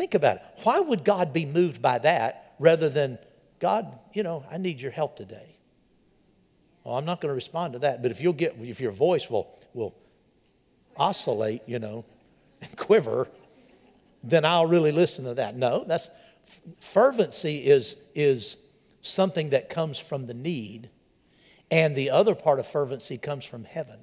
Think 0.00 0.14
about 0.14 0.36
it. 0.36 0.42
Why 0.62 0.80
would 0.80 1.04
God 1.04 1.34
be 1.34 1.44
moved 1.44 1.82
by 1.82 1.98
that 1.98 2.54
rather 2.58 2.88
than, 2.88 3.18
God, 3.58 3.98
you 4.14 4.22
know, 4.22 4.46
I 4.50 4.56
need 4.56 4.80
your 4.80 4.92
help 4.92 5.14
today? 5.14 5.56
Well, 6.82 6.96
I'm 6.96 7.04
not 7.04 7.20
going 7.20 7.28
to 7.28 7.34
respond 7.34 7.74
to 7.74 7.80
that, 7.80 8.00
but 8.00 8.10
if 8.10 8.22
you'll 8.22 8.32
get, 8.32 8.56
if 8.58 8.80
your 8.80 8.92
voice 8.92 9.28
will, 9.28 9.54
will 9.74 9.94
oscillate, 10.96 11.60
you 11.66 11.78
know, 11.78 12.06
and 12.62 12.74
quiver, 12.78 13.28
then 14.24 14.46
I'll 14.46 14.64
really 14.64 14.90
listen 14.90 15.26
to 15.26 15.34
that. 15.34 15.54
No, 15.54 15.84
that's 15.84 16.08
fervency 16.78 17.66
is, 17.66 18.02
is 18.14 18.56
something 19.02 19.50
that 19.50 19.68
comes 19.68 19.98
from 19.98 20.26
the 20.26 20.32
need, 20.32 20.88
and 21.70 21.94
the 21.94 22.08
other 22.08 22.34
part 22.34 22.58
of 22.58 22.66
fervency 22.66 23.18
comes 23.18 23.44
from 23.44 23.64
heaven. 23.64 23.98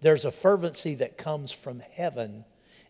There's 0.00 0.24
a 0.24 0.32
fervency 0.32 0.96
that 0.96 1.16
comes 1.16 1.52
from 1.52 1.78
heaven, 1.78 2.44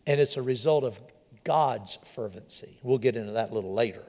and 0.07 0.18
it's 0.18 0.38
a 0.38 0.42
result 0.42 0.84
of 0.84 0.98
God's 1.45 1.97
fervency. 1.97 2.78
We'll 2.82 2.99
get 2.99 3.16
into 3.16 3.32
that 3.32 3.51
a 3.51 3.55
little 3.55 3.74
later. 3.74 4.03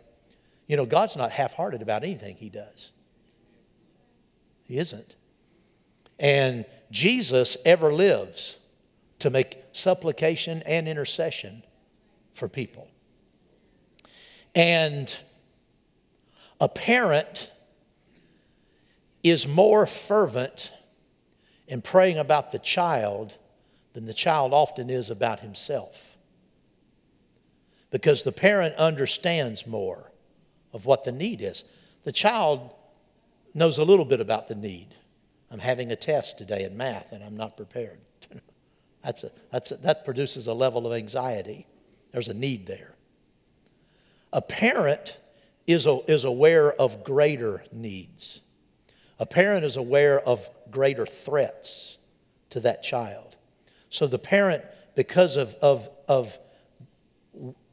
You 0.68 0.78
know, 0.78 0.86
God's 0.86 1.18
not 1.18 1.32
half 1.32 1.54
hearted 1.54 1.82
about 1.82 2.04
anything 2.04 2.36
He 2.36 2.50
does. 2.50 2.92
He 4.64 4.78
isn't. 4.78 5.16
And 6.20 6.66
Jesus 6.92 7.58
ever 7.66 7.92
lives 7.92 8.60
to 9.20 9.30
make 9.30 9.58
supplication 9.72 10.62
and 10.66 10.88
intercession 10.88 11.64
for 12.34 12.48
people. 12.48 12.88
And 14.56 15.16
a 16.60 16.70
parent 16.70 17.52
is 19.24 19.48
more 19.48 19.86
fervent 19.86 20.72
in 21.68 21.82
praying 21.82 22.18
about 22.18 22.52
the 22.52 22.60
child 22.60 23.38
than 23.94 24.06
the 24.06 24.14
child 24.14 24.54
often 24.54 24.90
is 24.90 25.10
about 25.10 25.40
himself. 25.40 26.11
Because 27.92 28.24
the 28.24 28.32
parent 28.32 28.76
understands 28.76 29.68
more 29.68 30.12
of 30.74 30.86
what 30.86 31.04
the 31.04 31.12
need 31.12 31.42
is. 31.42 31.66
The 32.04 32.12
child 32.12 32.74
knows 33.54 33.78
a 33.78 33.84
little 33.84 34.06
bit 34.06 34.22
about 34.22 34.48
the 34.48 34.56
need. 34.56 34.88
I'm 35.52 35.60
having 35.60 35.92
a 35.92 35.96
test 35.96 36.38
today 36.38 36.64
in 36.64 36.78
math 36.78 37.12
and 37.12 37.24
I'm 37.24 37.36
not 37.36 37.58
prepared. 37.58 38.00
that's 39.04 39.24
a, 39.24 39.32
that's 39.52 39.72
a, 39.72 39.76
that 39.78 40.06
produces 40.06 40.48
a 40.48 40.54
level 40.54 40.88
of 40.88 40.94
anxiety. 40.94 41.68
There's 42.12 42.30
a 42.30 42.34
need 42.34 42.68
there. 42.68 42.96
A 44.34 44.42
parent 44.42 45.20
is, 45.68 45.86
a, 45.86 46.00
is 46.08 46.24
aware 46.24 46.72
of 46.72 47.04
greater 47.04 47.66
needs. 47.74 48.42
A 49.20 49.26
parent 49.26 49.66
is 49.66 49.76
aware 49.78 50.20
of 50.22 50.50
greater 50.72 51.06
threats 51.06 51.98
to 52.50 52.60
that 52.62 52.82
child. 52.82 53.36
So 53.89 54.08
the 54.08 54.18
parent, 54.18 54.64
because 54.96 55.36
of, 55.36 55.56
of, 55.62 55.89
of, 56.08 56.38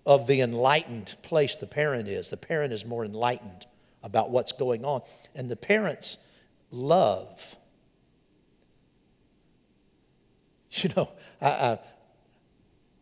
of 0.06 0.26
the 0.26 0.40
enlightened 0.40 1.14
place 1.22 1.56
the 1.56 1.66
parent 1.66 2.08
is, 2.08 2.30
the 2.30 2.36
parent 2.36 2.72
is 2.72 2.84
more 2.84 3.04
enlightened 3.04 3.66
about 4.02 4.30
what's 4.30 4.52
going 4.52 4.84
on. 4.84 5.02
And 5.34 5.50
the 5.50 5.56
parents 5.56 6.30
love. 6.70 7.56
You 10.70 10.90
know, 10.94 11.10
I, 11.40 11.48
I, 11.48 11.78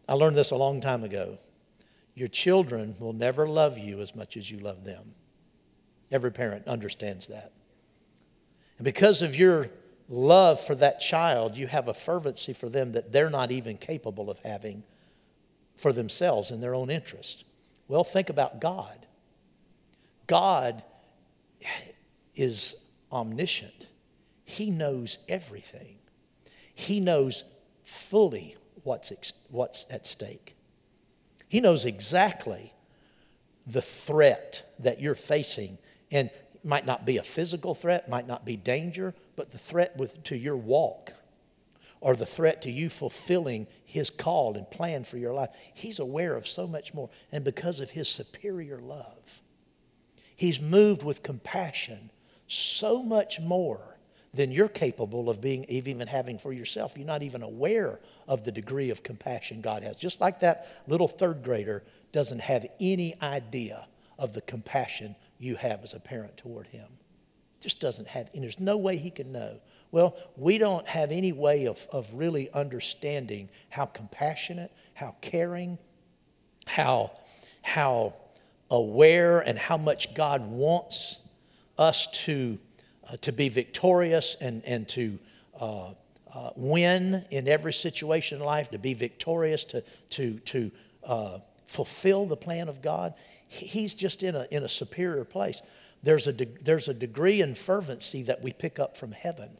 I 0.08 0.12
learned 0.14 0.36
this 0.36 0.52
a 0.52 0.56
long 0.56 0.80
time 0.80 1.02
ago. 1.02 1.36
Your 2.14 2.28
children 2.28 2.94
will 2.98 3.12
never 3.12 3.46
love 3.46 3.76
you 3.76 4.00
as 4.00 4.14
much 4.14 4.36
as 4.36 4.50
you 4.50 4.58
love 4.58 4.84
them. 4.84 5.16
Every 6.10 6.30
parent 6.30 6.66
understands 6.68 7.26
that. 7.26 7.52
And 8.78 8.84
because 8.84 9.20
of 9.20 9.36
your 9.36 9.68
love 10.08 10.60
for 10.60 10.74
that 10.76 11.00
child, 11.00 11.56
you 11.56 11.66
have 11.66 11.88
a 11.88 11.92
fervency 11.92 12.52
for 12.52 12.68
them 12.68 12.92
that 12.92 13.12
they're 13.12 13.30
not 13.30 13.50
even 13.50 13.76
capable 13.76 14.30
of 14.30 14.38
having 14.44 14.84
for 15.76 15.92
themselves 15.92 16.50
in 16.50 16.60
their 16.60 16.74
own 16.74 16.90
interest. 16.90 17.44
Well, 17.88 18.04
think 18.04 18.30
about 18.30 18.60
God. 18.60 19.06
God 20.26 20.82
is 22.34 22.84
omniscient, 23.12 23.86
He 24.44 24.70
knows 24.70 25.18
everything, 25.28 25.98
He 26.74 27.00
knows 27.00 27.44
fully 27.84 28.56
what's, 28.82 29.12
what's 29.50 29.92
at 29.92 30.06
stake. 30.06 30.56
He 31.48 31.60
knows 31.60 31.84
exactly 31.84 32.72
the 33.66 33.82
threat 33.82 34.68
that 34.78 35.00
you're 35.00 35.14
facing. 35.14 35.78
And 36.10 36.30
might 36.66 36.84
not 36.84 37.06
be 37.06 37.16
a 37.16 37.22
physical 37.22 37.74
threat, 37.74 38.08
might 38.08 38.26
not 38.26 38.44
be 38.44 38.56
danger, 38.56 39.14
but 39.36 39.52
the 39.52 39.58
threat 39.58 39.96
with, 39.96 40.22
to 40.24 40.36
your 40.36 40.56
walk 40.56 41.12
or 42.06 42.14
the 42.14 42.24
threat 42.24 42.62
to 42.62 42.70
you 42.70 42.88
fulfilling 42.88 43.66
his 43.84 44.10
call 44.10 44.54
and 44.54 44.70
plan 44.70 45.02
for 45.02 45.18
your 45.18 45.32
life. 45.32 45.50
He's 45.74 45.98
aware 45.98 46.36
of 46.36 46.46
so 46.46 46.68
much 46.68 46.94
more. 46.94 47.10
And 47.32 47.44
because 47.44 47.80
of 47.80 47.90
his 47.90 48.08
superior 48.08 48.78
love, 48.78 49.40
he's 50.36 50.60
moved 50.60 51.02
with 51.02 51.24
compassion 51.24 52.10
so 52.46 53.02
much 53.02 53.40
more 53.40 53.98
than 54.32 54.52
you're 54.52 54.68
capable 54.68 55.28
of 55.28 55.40
being 55.40 55.64
even 55.64 56.06
having 56.06 56.38
for 56.38 56.52
yourself. 56.52 56.96
You're 56.96 57.08
not 57.08 57.24
even 57.24 57.42
aware 57.42 57.98
of 58.28 58.44
the 58.44 58.52
degree 58.52 58.90
of 58.90 59.02
compassion 59.02 59.60
God 59.60 59.82
has. 59.82 59.96
Just 59.96 60.20
like 60.20 60.38
that 60.40 60.68
little 60.86 61.08
third 61.08 61.42
grader 61.42 61.82
doesn't 62.12 62.42
have 62.42 62.66
any 62.78 63.20
idea 63.20 63.88
of 64.16 64.32
the 64.32 64.42
compassion 64.42 65.16
you 65.40 65.56
have 65.56 65.82
as 65.82 65.92
a 65.92 65.98
parent 65.98 66.36
toward 66.36 66.68
him. 66.68 66.86
Just 67.60 67.80
doesn't 67.80 68.06
have, 68.06 68.30
and 68.32 68.44
there's 68.44 68.60
no 68.60 68.76
way 68.76 68.96
he 68.96 69.10
can 69.10 69.32
know. 69.32 69.58
Well, 69.90 70.16
we 70.36 70.58
don't 70.58 70.86
have 70.88 71.12
any 71.12 71.32
way 71.32 71.66
of, 71.66 71.86
of 71.92 72.12
really 72.14 72.50
understanding 72.52 73.48
how 73.70 73.86
compassionate, 73.86 74.72
how 74.94 75.16
caring, 75.20 75.78
how, 76.66 77.12
how 77.62 78.14
aware, 78.70 79.40
and 79.40 79.58
how 79.58 79.76
much 79.76 80.14
God 80.14 80.42
wants 80.48 81.20
us 81.78 82.10
to 82.24 82.58
uh, 83.08 83.16
to 83.20 83.32
be 83.32 83.48
victorious 83.48 84.36
and, 84.40 84.64
and 84.64 84.88
to 84.88 85.18
uh, 85.60 85.90
uh, 86.34 86.50
win 86.56 87.24
in 87.30 87.46
every 87.46 87.72
situation 87.72 88.38
in 88.38 88.44
life, 88.44 88.70
to 88.70 88.78
be 88.78 88.94
victorious, 88.94 89.64
to, 89.64 89.82
to, 90.10 90.38
to 90.40 90.70
uh, 91.06 91.38
fulfill 91.66 92.26
the 92.26 92.36
plan 92.36 92.68
of 92.68 92.82
God, 92.82 93.14
he's 93.48 93.94
just 93.94 94.22
in 94.22 94.34
a, 94.34 94.46
in 94.50 94.62
a 94.62 94.68
superior 94.68 95.24
place. 95.24 95.62
There's 96.02 96.26
a, 96.26 96.32
de- 96.32 96.58
there's 96.62 96.88
a 96.88 96.94
degree 96.94 97.40
in 97.40 97.54
fervency 97.54 98.22
that 98.24 98.42
we 98.42 98.52
pick 98.52 98.78
up 98.78 98.96
from 98.96 99.12
heaven. 99.12 99.56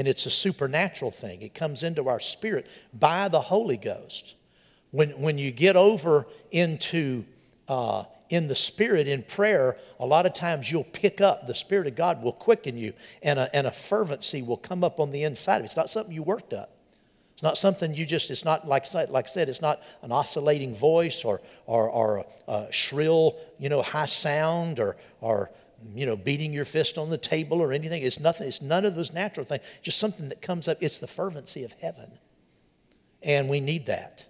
And 0.00 0.08
it's 0.08 0.24
a 0.24 0.30
supernatural 0.30 1.10
thing. 1.10 1.42
It 1.42 1.54
comes 1.54 1.82
into 1.82 2.08
our 2.08 2.20
spirit 2.20 2.66
by 2.98 3.28
the 3.28 3.42
Holy 3.42 3.76
Ghost. 3.76 4.34
When, 4.92 5.10
when 5.10 5.36
you 5.36 5.50
get 5.50 5.76
over 5.76 6.26
into 6.50 7.26
uh, 7.68 8.04
in 8.30 8.46
the 8.46 8.56
Spirit 8.56 9.06
in 9.06 9.22
prayer, 9.22 9.76
a 9.98 10.06
lot 10.06 10.24
of 10.24 10.32
times 10.32 10.72
you'll 10.72 10.84
pick 10.84 11.20
up, 11.20 11.46
the 11.46 11.54
Spirit 11.54 11.86
of 11.86 11.96
God 11.96 12.22
will 12.22 12.32
quicken 12.32 12.78
you, 12.78 12.94
and 13.22 13.38
a, 13.38 13.54
and 13.54 13.66
a 13.66 13.70
fervency 13.70 14.40
will 14.40 14.56
come 14.56 14.82
up 14.82 14.98
on 14.98 15.12
the 15.12 15.22
inside 15.22 15.58
of. 15.58 15.66
It's 15.66 15.76
not 15.76 15.90
something 15.90 16.14
you 16.14 16.22
worked 16.22 16.54
up. 16.54 16.70
It's 17.34 17.42
not 17.42 17.58
something 17.58 17.92
you 17.92 18.06
just, 18.06 18.30
it's 18.30 18.44
not, 18.44 18.66
like, 18.66 18.86
like 18.94 19.24
I 19.26 19.28
said, 19.28 19.50
it's 19.50 19.60
not 19.60 19.82
an 20.02 20.12
oscillating 20.12 20.74
voice 20.74 21.24
or, 21.24 21.42
or, 21.66 21.90
or 21.90 22.24
a, 22.48 22.52
a 22.52 22.72
shrill, 22.72 23.36
you 23.58 23.68
know, 23.68 23.82
high 23.82 24.06
sound 24.06 24.80
or, 24.80 24.96
or, 25.20 25.50
you 25.94 26.06
know, 26.06 26.16
beating 26.16 26.52
your 26.52 26.64
fist 26.64 26.98
on 26.98 27.10
the 27.10 27.18
table 27.18 27.60
or 27.60 27.72
anything. 27.72 28.02
It's 28.02 28.20
nothing, 28.20 28.48
it's 28.48 28.62
none 28.62 28.84
of 28.84 28.94
those 28.94 29.12
natural 29.12 29.46
things. 29.46 29.62
Just 29.82 29.98
something 29.98 30.28
that 30.28 30.42
comes 30.42 30.68
up. 30.68 30.78
It's 30.80 31.00
the 31.00 31.06
fervency 31.06 31.64
of 31.64 31.72
heaven. 31.80 32.10
And 33.22 33.48
we 33.48 33.60
need 33.60 33.86
that. 33.86 34.26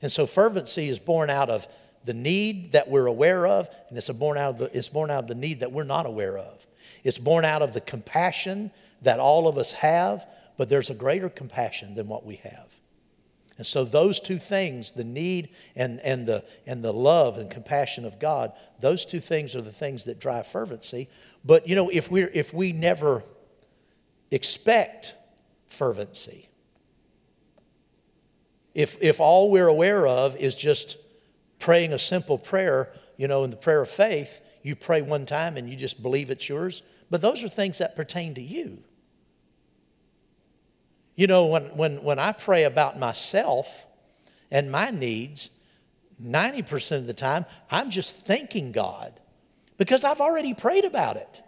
And 0.00 0.10
so 0.10 0.26
fervency 0.26 0.88
is 0.88 0.98
born 0.98 1.30
out 1.30 1.48
of 1.48 1.66
the 2.04 2.14
need 2.14 2.72
that 2.72 2.88
we're 2.88 3.06
aware 3.06 3.46
of, 3.46 3.68
and 3.88 3.96
it's 3.96 4.10
born 4.10 4.36
out 4.36 4.54
of 4.54 4.58
the, 4.58 4.76
it's 4.76 4.88
born 4.88 5.10
out 5.10 5.24
of 5.24 5.28
the 5.28 5.36
need 5.36 5.60
that 5.60 5.70
we're 5.70 5.84
not 5.84 6.06
aware 6.06 6.36
of. 6.36 6.66
It's 7.04 7.18
born 7.18 7.44
out 7.44 7.62
of 7.62 7.74
the 7.74 7.80
compassion 7.80 8.72
that 9.02 9.20
all 9.20 9.46
of 9.46 9.56
us 9.56 9.72
have, 9.74 10.26
but 10.56 10.68
there's 10.68 10.90
a 10.90 10.94
greater 10.94 11.28
compassion 11.28 11.94
than 11.94 12.08
what 12.08 12.24
we 12.24 12.36
have. 12.36 12.74
And 13.62 13.66
so 13.68 13.84
those 13.84 14.18
two 14.18 14.38
things, 14.38 14.90
the 14.90 15.04
need 15.04 15.50
and, 15.76 16.00
and, 16.00 16.26
the, 16.26 16.44
and 16.66 16.82
the 16.82 16.92
love 16.92 17.38
and 17.38 17.48
compassion 17.48 18.04
of 18.04 18.18
God, 18.18 18.50
those 18.80 19.06
two 19.06 19.20
things 19.20 19.54
are 19.54 19.60
the 19.60 19.70
things 19.70 20.02
that 20.06 20.18
drive 20.18 20.48
fervency. 20.48 21.08
But 21.44 21.68
you 21.68 21.76
know, 21.76 21.88
if 21.88 22.10
we 22.10 22.22
if 22.24 22.52
we 22.52 22.72
never 22.72 23.22
expect 24.32 25.14
fervency, 25.68 26.48
if 28.74 29.00
if 29.00 29.20
all 29.20 29.48
we're 29.52 29.68
aware 29.68 30.08
of 30.08 30.36
is 30.38 30.56
just 30.56 30.96
praying 31.60 31.92
a 31.92 32.00
simple 32.00 32.38
prayer, 32.38 32.88
you 33.16 33.28
know, 33.28 33.44
in 33.44 33.50
the 33.50 33.56
prayer 33.56 33.80
of 33.80 33.88
faith, 33.88 34.40
you 34.64 34.74
pray 34.74 35.02
one 35.02 35.24
time 35.24 35.56
and 35.56 35.70
you 35.70 35.76
just 35.76 36.02
believe 36.02 36.32
it's 36.32 36.48
yours. 36.48 36.82
But 37.10 37.20
those 37.20 37.44
are 37.44 37.48
things 37.48 37.78
that 37.78 37.94
pertain 37.94 38.34
to 38.34 38.42
you. 38.42 38.82
You 41.14 41.26
know, 41.26 41.46
when, 41.46 41.64
when, 41.76 42.02
when 42.02 42.18
I 42.18 42.32
pray 42.32 42.64
about 42.64 42.98
myself 42.98 43.86
and 44.50 44.70
my 44.70 44.90
needs, 44.90 45.50
90% 46.22 46.98
of 46.98 47.06
the 47.06 47.14
time, 47.14 47.44
I'm 47.70 47.90
just 47.90 48.26
thanking 48.26 48.72
God 48.72 49.12
because 49.76 50.04
I've 50.04 50.20
already 50.20 50.54
prayed 50.54 50.84
about 50.84 51.16
it. 51.16 51.42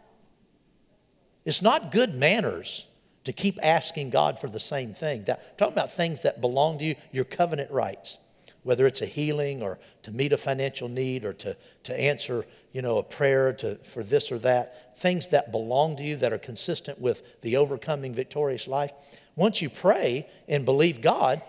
It's 1.44 1.62
not 1.62 1.92
good 1.92 2.14
manners 2.14 2.86
to 3.24 3.32
keep 3.32 3.58
asking 3.62 4.10
God 4.10 4.38
for 4.38 4.48
the 4.48 4.60
same 4.60 4.92
thing. 4.92 5.24
That, 5.24 5.56
talking 5.56 5.74
about 5.74 5.92
things 5.92 6.22
that 6.22 6.40
belong 6.40 6.78
to 6.78 6.84
you, 6.84 6.94
your 7.12 7.24
covenant 7.24 7.70
rights 7.70 8.18
whether 8.64 8.86
it's 8.86 9.02
a 9.02 9.06
healing 9.06 9.62
or 9.62 9.78
to 10.02 10.10
meet 10.10 10.32
a 10.32 10.36
financial 10.36 10.88
need 10.88 11.24
or 11.24 11.32
to, 11.34 11.56
to 11.84 11.98
answer 12.00 12.44
you 12.72 12.82
know, 12.82 12.98
a 12.98 13.02
prayer 13.02 13.52
to, 13.52 13.76
for 13.76 14.02
this 14.02 14.32
or 14.32 14.38
that, 14.38 14.98
things 14.98 15.28
that 15.28 15.52
belong 15.52 15.96
to 15.96 16.02
you 16.02 16.16
that 16.16 16.32
are 16.32 16.38
consistent 16.38 17.00
with 17.00 17.40
the 17.42 17.56
overcoming 17.56 18.14
victorious 18.14 18.66
life. 18.66 18.90
Once 19.36 19.60
you 19.60 19.68
pray 19.68 20.26
and 20.48 20.64
believe 20.64 21.00
God, 21.00 21.42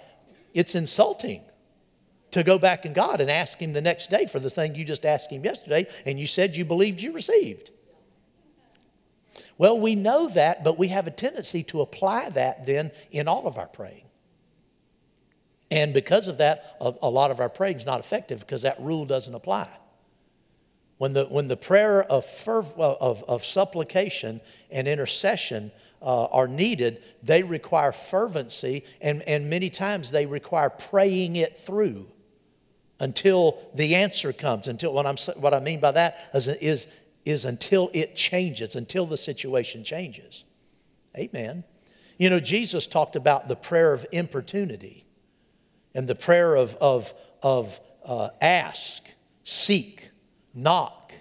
it's 0.53 0.75
insulting 0.75 1.43
to 2.31 2.43
go 2.43 2.57
back 2.57 2.85
in 2.85 2.93
God 2.93 3.21
and 3.21 3.29
ask 3.29 3.59
Him 3.59 3.73
the 3.73 3.81
next 3.81 4.09
day 4.09 4.25
for 4.25 4.39
the 4.39 4.49
thing 4.49 4.75
you 4.75 4.83
just 4.83 5.05
asked 5.05 5.31
Him 5.31 5.43
yesterday 5.43 5.87
and 6.05 6.19
you 6.19 6.27
said 6.27 6.55
you 6.55 6.65
believed 6.65 6.99
you 6.99 7.13
received. 7.13 7.71
Well, 9.57 9.79
we 9.79 9.95
know 9.95 10.27
that, 10.29 10.63
but 10.63 10.77
we 10.77 10.89
have 10.89 11.07
a 11.07 11.11
tendency 11.11 11.63
to 11.63 11.81
apply 11.81 12.29
that 12.31 12.65
then 12.65 12.91
in 13.11 13.27
all 13.27 13.47
of 13.47 13.57
our 13.57 13.67
praying. 13.67 14.05
And 15.71 15.93
because 15.93 16.27
of 16.27 16.37
that, 16.37 16.77
a, 16.79 17.09
lot 17.09 17.31
of 17.31 17.39
our 17.39 17.49
praying 17.49 17.77
is 17.77 17.85
not 17.85 17.99
effective 17.99 18.41
because 18.41 18.61
that 18.61 18.79
rule 18.79 19.05
doesn't 19.05 19.33
apply. 19.33 19.69
When 20.97 21.13
the, 21.13 21.25
when 21.25 21.47
the 21.47 21.57
prayer 21.57 22.03
of, 22.03 22.25
ferv- 22.25 22.77
of, 22.77 23.23
of 23.23 23.43
supplication 23.43 24.41
and 24.71 24.87
intercession 24.87 25.71
uh, 26.05 26.25
are 26.25 26.47
needed, 26.47 27.01
they 27.23 27.41
require 27.41 27.91
fervency, 27.91 28.85
and, 29.01 29.23
and 29.23 29.49
many 29.49 29.71
times 29.71 30.11
they 30.11 30.27
require 30.27 30.69
praying 30.69 31.35
it 31.35 31.57
through 31.57 32.05
until 32.99 33.59
the 33.73 33.95
answer 33.95 34.31
comes. 34.31 34.67
Until 34.67 34.93
what, 34.93 35.07
I'm, 35.07 35.17
what 35.41 35.53
I 35.53 35.59
mean 35.59 35.79
by 35.79 35.91
that 35.91 36.15
is, 36.33 36.47
is, 36.47 36.87
is 37.25 37.43
until 37.43 37.89
it 37.93 38.15
changes, 38.15 38.75
until 38.75 39.07
the 39.07 39.17
situation 39.17 39.83
changes. 39.83 40.45
Amen. 41.17 41.63
You 42.17 42.29
know, 42.29 42.39
Jesus 42.39 42.85
talked 42.85 43.15
about 43.15 43.47
the 43.47 43.55
prayer 43.55 43.91
of 43.91 44.05
importunity 44.11 45.05
and 45.95 46.07
the 46.07 46.15
prayer 46.15 46.55
of, 46.55 46.75
of, 46.75 47.13
of 47.41 47.79
uh, 48.07 48.29
ask, 48.41 49.09
seek, 49.43 50.11
knock. 50.53 51.13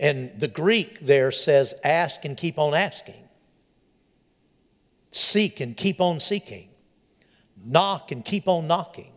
And 0.00 0.38
the 0.38 0.48
Greek 0.48 1.00
there 1.00 1.30
says 1.30 1.74
ask 1.84 2.24
and 2.24 2.36
keep 2.36 2.58
on 2.58 2.74
asking, 2.74 3.23
seek 5.14 5.60
and 5.60 5.76
keep 5.76 6.00
on 6.00 6.18
seeking, 6.18 6.68
knock 7.64 8.10
and 8.10 8.24
keep 8.24 8.48
on 8.48 8.66
knocking. 8.66 9.12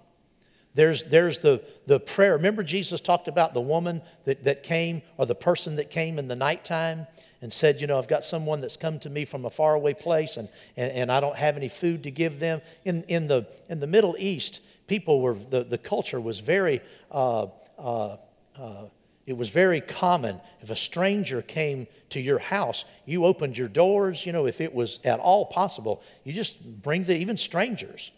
There's, 0.75 1.05
there's 1.05 1.39
the, 1.39 1.63
the 1.87 1.99
prayer. 1.99 2.33
Remember, 2.33 2.61
Jesus 2.61 3.01
talked 3.01 3.27
about 3.27 3.55
the 3.55 3.61
woman 3.61 4.03
that, 4.25 4.43
that 4.43 4.61
came, 4.61 5.01
or 5.17 5.25
the 5.25 5.33
person 5.33 5.77
that 5.77 5.89
came 5.89 6.19
in 6.19 6.27
the 6.27 6.35
nighttime 6.35 7.07
and 7.41 7.51
said, 7.51 7.81
You 7.81 7.87
know, 7.87 7.97
I've 7.97 8.07
got 8.07 8.23
someone 8.23 8.61
that's 8.61 8.77
come 8.77 8.99
to 8.99 9.09
me 9.09 9.25
from 9.25 9.43
a 9.43 9.49
faraway 9.49 9.95
place 9.95 10.37
and, 10.37 10.49
and, 10.75 10.91
and 10.91 11.11
I 11.11 11.19
don't 11.19 11.35
have 11.35 11.57
any 11.57 11.67
food 11.67 12.03
to 12.03 12.11
give 12.11 12.39
them. 12.39 12.61
In, 12.85 13.01
in, 13.07 13.27
the, 13.27 13.47
in 13.67 13.79
the 13.79 13.87
Middle 13.87 14.15
East, 14.19 14.63
people 14.87 15.19
were, 15.19 15.33
the, 15.33 15.63
the 15.63 15.79
culture 15.79 16.21
was 16.21 16.41
very, 16.41 16.81
uh, 17.09 17.47
uh, 17.79 18.17
uh, 18.55 18.83
it 19.27 19.35
was 19.35 19.49
very 19.49 19.81
common. 19.81 20.39
If 20.61 20.71
a 20.71 20.75
stranger 20.75 21.41
came 21.41 21.87
to 22.09 22.21
your 22.21 22.39
house, 22.39 22.85
you 23.05 23.25
opened 23.25 23.57
your 23.57 23.67
doors, 23.67 24.25
you 24.25 24.31
know, 24.31 24.47
if 24.47 24.61
it 24.61 24.73
was 24.73 25.01
at 25.03 25.19
all 25.19 25.45
possible, 25.45 26.01
you 26.23 26.31
just 26.31 26.81
bring 26.81 27.03
the, 27.03 27.15
even 27.15 27.35
strangers. 27.35 28.11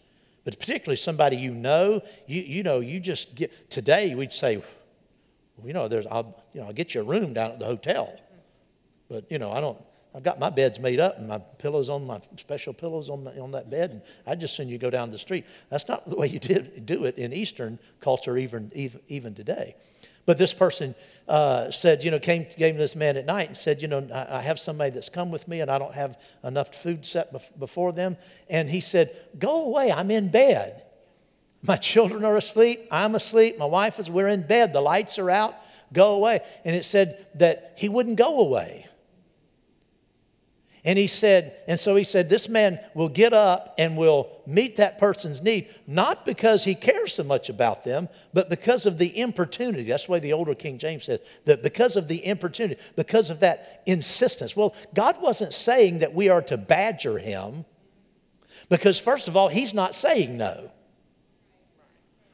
But 0.44 0.58
particularly 0.60 0.96
somebody 0.96 1.36
you 1.36 1.50
know, 1.50 2.02
you, 2.28 2.42
you 2.42 2.62
know, 2.62 2.78
you 2.78 3.00
just 3.00 3.34
get, 3.34 3.70
today 3.70 4.14
we'd 4.14 4.30
say, 4.30 4.58
well, 4.58 5.66
you 5.66 5.72
know, 5.72 5.88
there's, 5.88 6.06
I'll, 6.06 6.40
you 6.54 6.60
know, 6.60 6.68
I'll 6.68 6.72
get 6.72 6.94
you 6.94 7.00
a 7.00 7.04
room 7.04 7.32
down 7.32 7.50
at 7.50 7.58
the 7.58 7.66
hotel. 7.66 8.16
But, 9.08 9.32
you 9.32 9.38
know, 9.38 9.50
I 9.50 9.60
don't, 9.60 9.78
I've 10.14 10.22
got 10.22 10.38
my 10.38 10.50
beds 10.50 10.78
made 10.78 11.00
up 11.00 11.18
and 11.18 11.26
my 11.26 11.38
pillows 11.58 11.90
on 11.90 12.06
my 12.06 12.20
special 12.36 12.72
pillows 12.72 13.10
on, 13.10 13.26
on 13.26 13.50
that 13.50 13.68
bed, 13.68 13.90
and 13.90 14.02
I 14.26 14.36
just 14.36 14.54
send 14.54 14.70
you 14.70 14.78
go 14.78 14.90
down 14.90 15.10
the 15.10 15.18
street. 15.18 15.44
That's 15.70 15.88
not 15.88 16.08
the 16.08 16.14
way 16.14 16.28
you 16.28 16.38
did, 16.38 16.86
do 16.86 17.04
it 17.04 17.18
in 17.18 17.32
Eastern 17.32 17.80
culture, 18.00 18.36
even, 18.36 18.70
even, 18.76 19.00
even 19.08 19.34
today. 19.34 19.74
But 20.30 20.38
this 20.38 20.54
person 20.54 20.94
uh, 21.26 21.72
said, 21.72 22.04
you 22.04 22.12
know, 22.12 22.20
came 22.20 22.46
gave 22.56 22.76
this 22.76 22.94
man 22.94 23.16
at 23.16 23.26
night 23.26 23.48
and 23.48 23.56
said, 23.56 23.82
you 23.82 23.88
know, 23.88 24.06
I, 24.14 24.40
have 24.40 24.60
somebody 24.60 24.90
that's 24.90 25.08
come 25.08 25.32
with 25.32 25.48
me 25.48 25.60
and 25.60 25.68
I 25.68 25.76
don't 25.76 25.92
have 25.92 26.16
enough 26.44 26.72
food 26.72 27.04
set 27.04 27.32
bef- 27.32 27.58
before 27.58 27.90
them. 27.90 28.16
And 28.48 28.70
he 28.70 28.78
said, 28.78 29.10
go 29.40 29.64
away, 29.64 29.90
I'm 29.90 30.08
in 30.12 30.28
bed. 30.28 30.84
My 31.64 31.74
children 31.92 32.24
are 32.24 32.36
asleep, 32.36 32.78
I'm 32.92 33.16
asleep, 33.16 33.58
my 33.58 33.64
wife 33.64 33.98
is, 33.98 34.08
we're 34.08 34.28
in 34.28 34.42
bed, 34.42 34.72
the 34.72 34.80
lights 34.80 35.18
are 35.18 35.30
out, 35.30 35.56
go 35.92 36.14
away. 36.14 36.42
And 36.64 36.76
it 36.76 36.84
said 36.84 37.26
that 37.34 37.72
he 37.76 37.88
wouldn't 37.88 38.16
go 38.16 38.38
away. 38.38 38.86
And 40.84 40.98
he 40.98 41.06
said, 41.06 41.54
and 41.68 41.78
so 41.78 41.94
he 41.94 42.04
said, 42.04 42.30
this 42.30 42.48
man 42.48 42.80
will 42.94 43.10
get 43.10 43.34
up 43.34 43.74
and 43.76 43.98
will 43.98 44.30
meet 44.46 44.76
that 44.76 44.98
person's 44.98 45.42
need, 45.42 45.68
not 45.86 46.24
because 46.24 46.64
he 46.64 46.74
cares 46.74 47.14
so 47.14 47.22
much 47.22 47.50
about 47.50 47.84
them, 47.84 48.08
but 48.32 48.48
because 48.48 48.86
of 48.86 48.96
the 48.96 49.18
importunity. 49.18 49.84
That's 49.84 50.06
the 50.06 50.12
way 50.12 50.20
the 50.20 50.32
older 50.32 50.54
King 50.54 50.78
James 50.78 51.04
says, 51.04 51.20
that 51.44 51.62
because 51.62 51.96
of 51.96 52.08
the 52.08 52.24
importunity, 52.24 52.80
because 52.96 53.28
of 53.28 53.40
that 53.40 53.82
insistence. 53.84 54.56
Well, 54.56 54.74
God 54.94 55.20
wasn't 55.20 55.52
saying 55.52 55.98
that 55.98 56.14
we 56.14 56.30
are 56.30 56.42
to 56.42 56.56
badger 56.56 57.18
him, 57.18 57.66
because 58.70 58.98
first 58.98 59.28
of 59.28 59.36
all, 59.36 59.48
he's 59.48 59.74
not 59.74 59.94
saying 59.94 60.38
no. 60.38 60.72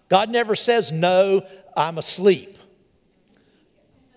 God 0.08 0.30
never 0.30 0.54
says, 0.54 0.92
no, 0.92 1.44
I'm 1.76 1.98
asleep. 1.98 2.58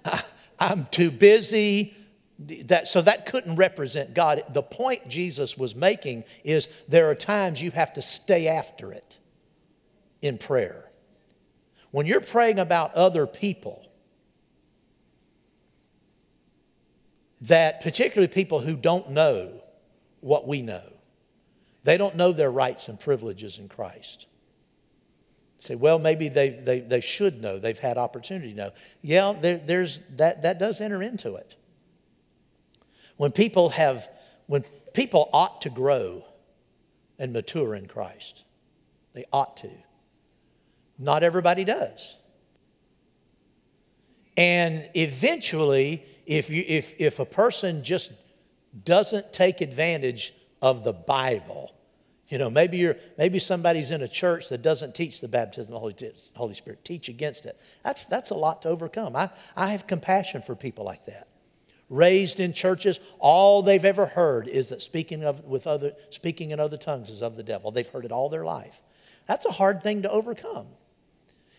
I'm 0.59 0.85
too 0.85 1.09
busy 1.09 1.95
that, 2.39 2.87
so 2.87 3.01
that 3.01 3.25
couldn't 3.25 3.57
represent 3.57 4.13
God. 4.13 4.41
The 4.49 4.63
point 4.63 5.09
Jesus 5.09 5.57
was 5.57 5.75
making 5.75 6.23
is 6.43 6.67
there 6.87 7.09
are 7.09 7.15
times 7.15 7.61
you 7.61 7.71
have 7.71 7.93
to 7.93 8.01
stay 8.01 8.47
after 8.47 8.91
it 8.91 9.19
in 10.21 10.37
prayer. 10.37 10.89
When 11.91 12.05
you're 12.05 12.21
praying 12.21 12.59
about 12.59 12.93
other 12.93 13.27
people, 13.27 13.85
that 17.41 17.81
particularly 17.81 18.27
people 18.27 18.59
who 18.59 18.77
don't 18.77 19.09
know 19.09 19.61
what 20.21 20.47
we 20.47 20.61
know, 20.61 20.83
they 21.83 21.97
don't 21.97 22.15
know 22.15 22.31
their 22.31 22.51
rights 22.51 22.87
and 22.87 22.99
privileges 22.99 23.57
in 23.57 23.67
Christ. 23.67 24.27
Say, 25.59 25.75
well, 25.75 25.99
maybe 25.99 26.29
they, 26.29 26.49
they, 26.49 26.79
they 26.79 27.01
should 27.01 27.41
know. 27.41 27.59
They've 27.59 27.77
had 27.77 27.97
opportunity 27.97 28.51
to 28.51 28.57
know. 28.57 28.71
Yeah, 29.01 29.33
there, 29.33 29.57
there's, 29.57 30.07
that, 30.15 30.43
that 30.43 30.57
does 30.57 30.79
enter 30.79 31.03
into 31.03 31.35
it. 31.35 31.57
When 33.19 33.31
people 33.33 33.71
have, 33.71 34.07
when, 34.47 34.63
people 34.93 35.29
ought 35.33 35.61
to 35.61 35.69
grow 35.69 36.23
and 37.17 37.33
mature 37.33 37.75
in 37.75 37.87
Christ. 37.87 38.45
They 39.13 39.25
ought 39.31 39.57
to. 39.57 39.69
Not 40.97 41.23
everybody 41.23 41.65
does. 41.65 42.17
And 44.37 44.89
eventually, 44.93 46.03
if, 46.25 46.49
you, 46.49 46.63
if, 46.65 46.99
if 46.99 47.19
a 47.19 47.25
person 47.25 47.83
just 47.83 48.13
doesn't 48.85 49.33
take 49.33 49.61
advantage 49.61 50.33
of 50.61 50.83
the 50.83 50.93
Bible, 50.93 51.73
you 52.29 52.37
know, 52.37 52.49
maybe 52.49 52.77
you're 52.77 52.95
maybe 53.17 53.39
somebody's 53.39 53.89
in 53.89 54.03
a 54.03 54.07
church 54.07 54.49
that 54.49 54.61
doesn't 54.61 54.93
teach 54.93 55.19
the 55.19 55.27
baptism 55.27 55.73
of 55.73 55.75
the 55.75 55.79
Holy, 55.79 55.95
Holy 56.35 56.53
Spirit, 56.53 56.85
teach 56.85 57.09
against 57.09 57.45
it. 57.47 57.55
That's 57.83 58.05
that's 58.05 58.29
a 58.29 58.35
lot 58.35 58.61
to 58.61 58.69
overcome. 58.69 59.15
I, 59.15 59.29
I 59.57 59.69
have 59.69 59.87
compassion 59.87 60.43
for 60.43 60.55
people 60.55 60.85
like 60.85 61.05
that. 61.05 61.27
Raised 61.89 62.39
in 62.39 62.53
churches, 62.53 62.99
all 63.17 63.63
they've 63.63 63.83
ever 63.83 64.05
heard 64.05 64.47
is 64.47 64.69
that 64.69 64.81
speaking 64.81 65.23
of 65.23 65.43
with 65.45 65.65
other 65.65 65.93
speaking 66.11 66.51
in 66.51 66.59
other 66.59 66.77
tongues 66.77 67.09
is 67.09 67.23
of 67.23 67.35
the 67.35 67.43
devil. 67.43 67.71
They've 67.71 67.87
heard 67.87 68.05
it 68.05 68.11
all 68.11 68.29
their 68.29 68.45
life. 68.45 68.81
That's 69.25 69.45
a 69.45 69.51
hard 69.51 69.81
thing 69.81 70.03
to 70.03 70.11
overcome. 70.11 70.67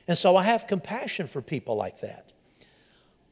And 0.06 0.16
so 0.16 0.36
I 0.36 0.44
have 0.44 0.66
compassion 0.66 1.26
for 1.26 1.42
people 1.42 1.76
like 1.76 2.00
that. 2.00 2.32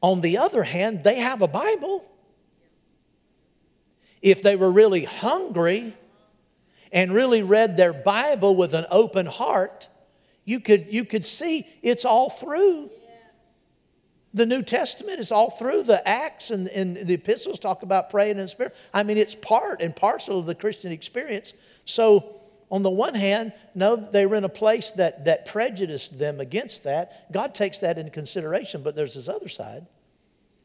On 0.01 0.21
the 0.21 0.37
other 0.37 0.63
hand, 0.63 1.03
they 1.03 1.19
have 1.19 1.41
a 1.41 1.47
Bible. 1.47 2.09
If 4.21 4.41
they 4.41 4.55
were 4.55 4.71
really 4.71 5.05
hungry 5.05 5.93
and 6.91 7.13
really 7.13 7.43
read 7.43 7.77
their 7.77 7.93
Bible 7.93 8.55
with 8.55 8.73
an 8.73 8.85
open 8.91 9.25
heart, 9.25 9.87
you 10.45 10.59
could, 10.59 10.87
you 10.91 11.05
could 11.05 11.25
see 11.25 11.65
it's 11.81 12.05
all 12.05 12.29
through. 12.29 12.89
The 14.33 14.45
New 14.45 14.61
Testament 14.61 15.19
is 15.19 15.31
all 15.31 15.49
through. 15.49 15.83
The 15.83 16.07
Acts 16.07 16.51
and, 16.51 16.67
and 16.69 16.95
the 16.95 17.15
epistles 17.15 17.59
talk 17.59 17.81
about 17.81 18.09
praying 18.09 18.31
in 18.31 18.37
the 18.37 18.47
Spirit. 18.47 18.75
I 18.93 19.03
mean, 19.03 19.17
it's 19.17 19.35
part 19.35 19.81
and 19.81 19.95
parcel 19.95 20.39
of 20.39 20.45
the 20.45 20.55
Christian 20.55 20.91
experience. 20.91 21.53
So, 21.85 22.35
on 22.71 22.83
the 22.83 22.91
one 22.91 23.15
hand, 23.15 23.53
no, 23.73 23.95
they 23.95 24.27
were 24.27 24.35
in 24.35 24.43
a 24.43 24.49
place 24.49 24.91
that, 24.91 25.25
that 25.25 25.47
prejudiced 25.47 26.19
them 26.19 26.39
against 26.39 26.83
that. 26.83 27.31
God 27.31 27.55
takes 27.55 27.79
that 27.79 27.97
into 27.97 28.11
consideration, 28.11 28.83
but 28.83 28.95
there's 28.95 29.15
this 29.15 29.27
other 29.27 29.49
side. 29.49 29.87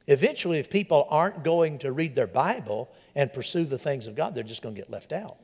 Eventually, 0.06 0.58
if 0.58 0.68
people 0.68 1.06
aren't 1.08 1.42
going 1.42 1.78
to 1.78 1.92
read 1.92 2.14
their 2.14 2.26
Bible 2.26 2.90
and 3.14 3.32
pursue 3.32 3.64
the 3.64 3.78
things 3.78 4.06
of 4.06 4.14
God, 4.14 4.34
they're 4.34 4.44
just 4.44 4.62
going 4.62 4.74
to 4.74 4.80
get 4.80 4.90
left 4.90 5.12
out. 5.12 5.36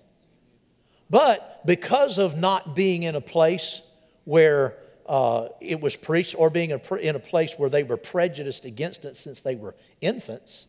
But 1.09 1.65
because 1.65 2.19
of 2.19 2.39
not 2.39 2.77
being 2.77 3.05
in 3.05 3.15
a 3.15 3.23
place 3.23 3.91
where 4.25 4.77
uh, 5.11 5.49
it 5.61 5.81
was 5.81 5.97
preached 5.97 6.37
or 6.39 6.51
being 6.51 6.71
in 6.71 7.17
a 7.17 7.19
place 7.19 7.59
where 7.59 7.69
they 7.69 7.83
were 7.83 7.97
prejudiced 7.97 8.65
against 8.65 9.05
it 9.05 9.17
since 9.17 9.41
they 9.41 9.57
were 9.57 9.75
infants, 10.01 10.69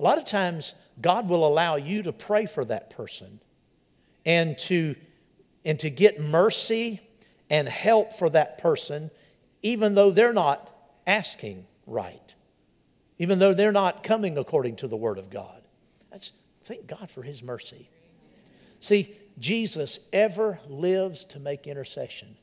a 0.00 0.02
lot 0.02 0.16
of 0.16 0.24
times 0.24 0.74
God 1.02 1.28
will 1.28 1.46
allow 1.46 1.76
you 1.76 2.02
to 2.04 2.14
pray 2.14 2.46
for 2.46 2.64
that 2.64 2.88
person 2.88 3.40
and 4.24 4.56
to, 4.60 4.94
and 5.66 5.78
to 5.80 5.90
get 5.90 6.18
mercy 6.18 7.02
and 7.50 7.68
help 7.68 8.14
for 8.14 8.30
that 8.30 8.56
person, 8.56 9.10
even 9.60 9.94
though 9.94 10.10
they're 10.10 10.32
not 10.32 10.70
asking 11.06 11.66
right, 11.86 12.34
even 13.18 13.38
though 13.38 13.52
they're 13.52 13.70
not 13.70 14.02
coming 14.02 14.38
according 14.38 14.76
to 14.76 14.88
the 14.88 14.96
Word 14.96 15.18
of 15.18 15.28
God. 15.28 15.60
That's, 16.10 16.32
thank 16.64 16.86
God 16.86 17.10
for 17.10 17.22
His 17.22 17.42
mercy. 17.42 17.90
See, 18.80 19.14
Jesus 19.38 20.08
ever 20.10 20.58
lives 20.70 21.22
to 21.26 21.38
make 21.38 21.66
intercession. 21.66 22.36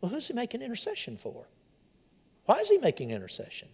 Well, 0.00 0.10
who's 0.10 0.28
he 0.28 0.34
making 0.34 0.62
intercession 0.62 1.16
for? 1.16 1.46
Why 2.44 2.56
is 2.56 2.68
he 2.68 2.78
making 2.78 3.10
intercession? 3.10 3.68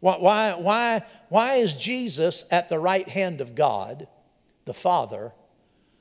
Why, 0.00 0.16
why, 0.16 0.54
why, 0.54 1.02
why 1.28 1.54
is 1.54 1.76
Jesus 1.76 2.44
at 2.50 2.68
the 2.68 2.78
right 2.78 3.08
hand 3.08 3.40
of 3.40 3.54
God, 3.54 4.08
the 4.64 4.74
Father, 4.74 5.32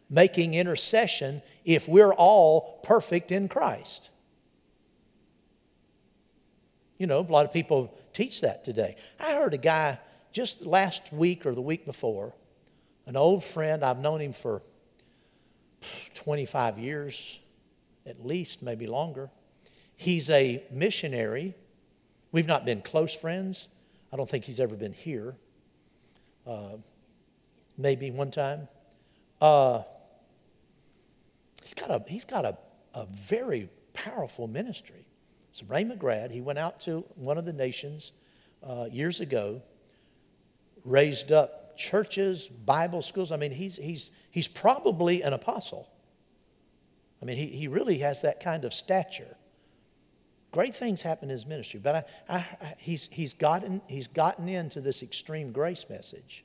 making 0.09 0.53
intercession 0.53 1.41
if 1.65 1.87
we're 1.87 2.13
all 2.13 2.79
perfect 2.83 3.31
in 3.31 3.47
Christ? 3.47 4.09
You 6.97 7.07
know, 7.07 7.19
a 7.19 7.21
lot 7.21 7.45
of 7.45 7.53
people 7.53 7.95
teach 8.13 8.41
that 8.41 8.63
today. 8.63 8.95
I 9.19 9.33
heard 9.33 9.53
a 9.53 9.57
guy 9.59 9.99
just 10.31 10.65
last 10.65 11.11
week 11.11 11.45
or 11.45 11.53
the 11.53 11.61
week 11.61 11.85
before, 11.85 12.33
an 13.05 13.17
old 13.17 13.43
friend, 13.43 13.83
I've 13.83 13.99
known 13.99 14.21
him 14.21 14.33
for 14.33 14.61
25 16.15 16.77
years, 16.77 17.39
at 18.05 18.25
least, 18.25 18.63
maybe 18.63 18.87
longer. 18.87 19.29
He's 19.95 20.29
a 20.29 20.63
missionary. 20.71 21.55
We've 22.31 22.47
not 22.47 22.65
been 22.65 22.81
close 22.81 23.13
friends. 23.13 23.69
I 24.11 24.17
don't 24.17 24.29
think 24.29 24.45
he's 24.45 24.59
ever 24.59 24.75
been 24.75 24.93
here. 24.93 25.35
Uh, 26.45 26.77
maybe 27.77 28.11
one 28.11 28.31
time. 28.31 28.67
Uh, 29.39 29.83
he's 31.63 31.73
got 31.73 31.91
a, 31.91 32.03
he's 32.07 32.25
got 32.25 32.45
a, 32.45 32.57
a 32.93 33.05
very 33.05 33.69
powerful 33.93 34.47
ministry. 34.47 35.05
So 35.53 35.65
Ray 35.67 35.83
McGrath, 35.83 36.31
he 36.31 36.41
went 36.41 36.59
out 36.59 36.79
to 36.81 37.05
one 37.15 37.37
of 37.37 37.45
the 37.45 37.53
nations 37.53 38.13
uh, 38.63 38.87
years 38.91 39.19
ago 39.19 39.61
raised 40.85 41.31
up 41.31 41.60
churches, 41.77 42.47
Bible 42.47 43.01
schools. 43.01 43.31
I 43.31 43.37
mean, 43.37 43.51
he's, 43.51 43.77
he's, 43.77 44.11
he's 44.29 44.47
probably 44.47 45.21
an 45.21 45.33
apostle. 45.33 45.89
I 47.21 47.25
mean, 47.25 47.37
he, 47.37 47.47
he 47.47 47.67
really 47.67 47.99
has 47.99 48.21
that 48.23 48.39
kind 48.43 48.65
of 48.65 48.73
stature. 48.73 49.37
Great 50.51 50.75
things 50.75 51.01
happen 51.01 51.29
in 51.29 51.33
his 51.33 51.45
ministry, 51.45 51.79
but 51.81 51.95
I, 51.95 52.33
I, 52.33 52.37
I, 52.37 52.73
he's, 52.77 53.07
he's, 53.11 53.33
gotten, 53.33 53.81
he's 53.87 54.07
gotten 54.07 54.49
into 54.49 54.81
this 54.81 55.01
extreme 55.01 55.51
grace 55.51 55.85
message. 55.89 56.43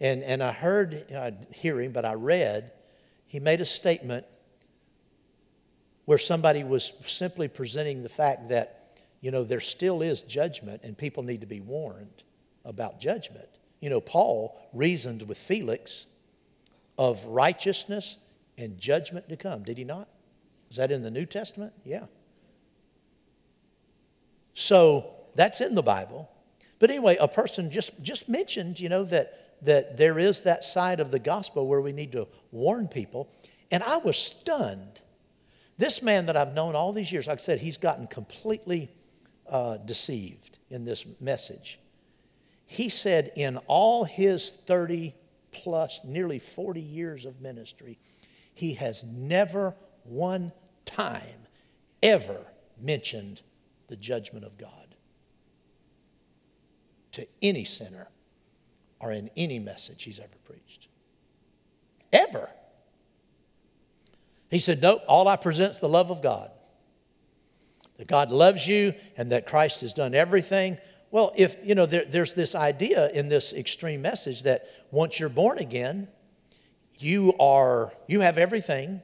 And, 0.00 0.22
and 0.22 0.42
I 0.42 0.52
heard, 0.52 1.04
I 1.12 1.32
hear 1.54 1.80
him, 1.80 1.92
but 1.92 2.04
I 2.04 2.14
read, 2.14 2.72
he 3.26 3.40
made 3.40 3.60
a 3.60 3.64
statement 3.64 4.26
where 6.04 6.18
somebody 6.18 6.62
was 6.62 6.92
simply 7.06 7.48
presenting 7.48 8.02
the 8.02 8.08
fact 8.08 8.50
that, 8.50 9.00
you 9.20 9.30
know, 9.30 9.42
there 9.42 9.60
still 9.60 10.02
is 10.02 10.22
judgment 10.22 10.82
and 10.84 10.96
people 10.96 11.22
need 11.22 11.40
to 11.40 11.46
be 11.46 11.60
warned 11.60 12.22
about 12.64 13.00
judgment. 13.00 13.48
You 13.84 13.90
know, 13.90 14.00
Paul 14.00 14.58
reasoned 14.72 15.28
with 15.28 15.36
Felix 15.36 16.06
of 16.96 17.22
righteousness 17.26 18.16
and 18.56 18.78
judgment 18.78 19.28
to 19.28 19.36
come, 19.36 19.62
did 19.62 19.76
he 19.76 19.84
not? 19.84 20.08
Is 20.70 20.78
that 20.78 20.90
in 20.90 21.02
the 21.02 21.10
New 21.10 21.26
Testament? 21.26 21.74
Yeah. 21.84 22.06
So 24.54 25.10
that's 25.34 25.60
in 25.60 25.74
the 25.74 25.82
Bible. 25.82 26.30
But 26.78 26.88
anyway, 26.88 27.18
a 27.20 27.28
person 27.28 27.70
just, 27.70 28.02
just 28.02 28.26
mentioned, 28.26 28.80
you 28.80 28.88
know, 28.88 29.04
that, 29.04 29.62
that 29.62 29.98
there 29.98 30.18
is 30.18 30.44
that 30.44 30.64
side 30.64 30.98
of 30.98 31.10
the 31.10 31.18
gospel 31.18 31.68
where 31.68 31.82
we 31.82 31.92
need 31.92 32.12
to 32.12 32.26
warn 32.52 32.88
people. 32.88 33.28
And 33.70 33.82
I 33.82 33.98
was 33.98 34.16
stunned. 34.16 35.02
This 35.76 36.02
man 36.02 36.24
that 36.24 36.38
I've 36.38 36.54
known 36.54 36.74
all 36.74 36.94
these 36.94 37.12
years, 37.12 37.26
like 37.26 37.38
I 37.38 37.42
said, 37.42 37.60
he's 37.60 37.76
gotten 37.76 38.06
completely 38.06 38.88
uh, 39.46 39.76
deceived 39.76 40.56
in 40.70 40.86
this 40.86 41.20
message. 41.20 41.78
He 42.66 42.88
said, 42.88 43.30
in 43.36 43.58
all 43.66 44.04
his 44.04 44.50
30 44.50 45.14
plus, 45.52 46.00
nearly 46.04 46.38
40 46.38 46.80
years 46.80 47.24
of 47.24 47.40
ministry, 47.40 47.98
he 48.54 48.74
has 48.74 49.04
never 49.04 49.74
one 50.04 50.52
time 50.84 51.48
ever 52.02 52.46
mentioned 52.80 53.42
the 53.88 53.96
judgment 53.96 54.44
of 54.44 54.58
God 54.58 54.96
to 57.12 57.26
any 57.42 57.64
sinner 57.64 58.08
or 58.98 59.12
in 59.12 59.30
any 59.36 59.58
message 59.58 60.04
he's 60.04 60.18
ever 60.18 60.36
preached. 60.44 60.88
Ever. 62.12 62.50
He 64.50 64.58
said, 64.58 64.80
Nope, 64.82 65.02
all 65.06 65.28
I 65.28 65.36
present 65.36 65.72
is 65.72 65.80
the 65.80 65.88
love 65.88 66.10
of 66.10 66.22
God. 66.22 66.50
That 67.98 68.08
God 68.08 68.30
loves 68.30 68.66
you 68.66 68.94
and 69.16 69.30
that 69.30 69.46
Christ 69.46 69.82
has 69.82 69.92
done 69.92 70.14
everything 70.14 70.78
well, 71.14 71.32
if, 71.36 71.64
you 71.64 71.76
know, 71.76 71.86
there, 71.86 72.04
there's 72.04 72.34
this 72.34 72.56
idea 72.56 73.08
in 73.10 73.28
this 73.28 73.52
extreme 73.52 74.02
message 74.02 74.42
that 74.42 74.66
once 74.90 75.20
you're 75.20 75.28
born 75.28 75.58
again, 75.58 76.08
you 76.98 77.34
are, 77.38 77.92
you 78.08 78.18
have 78.18 78.36
everything. 78.36 79.00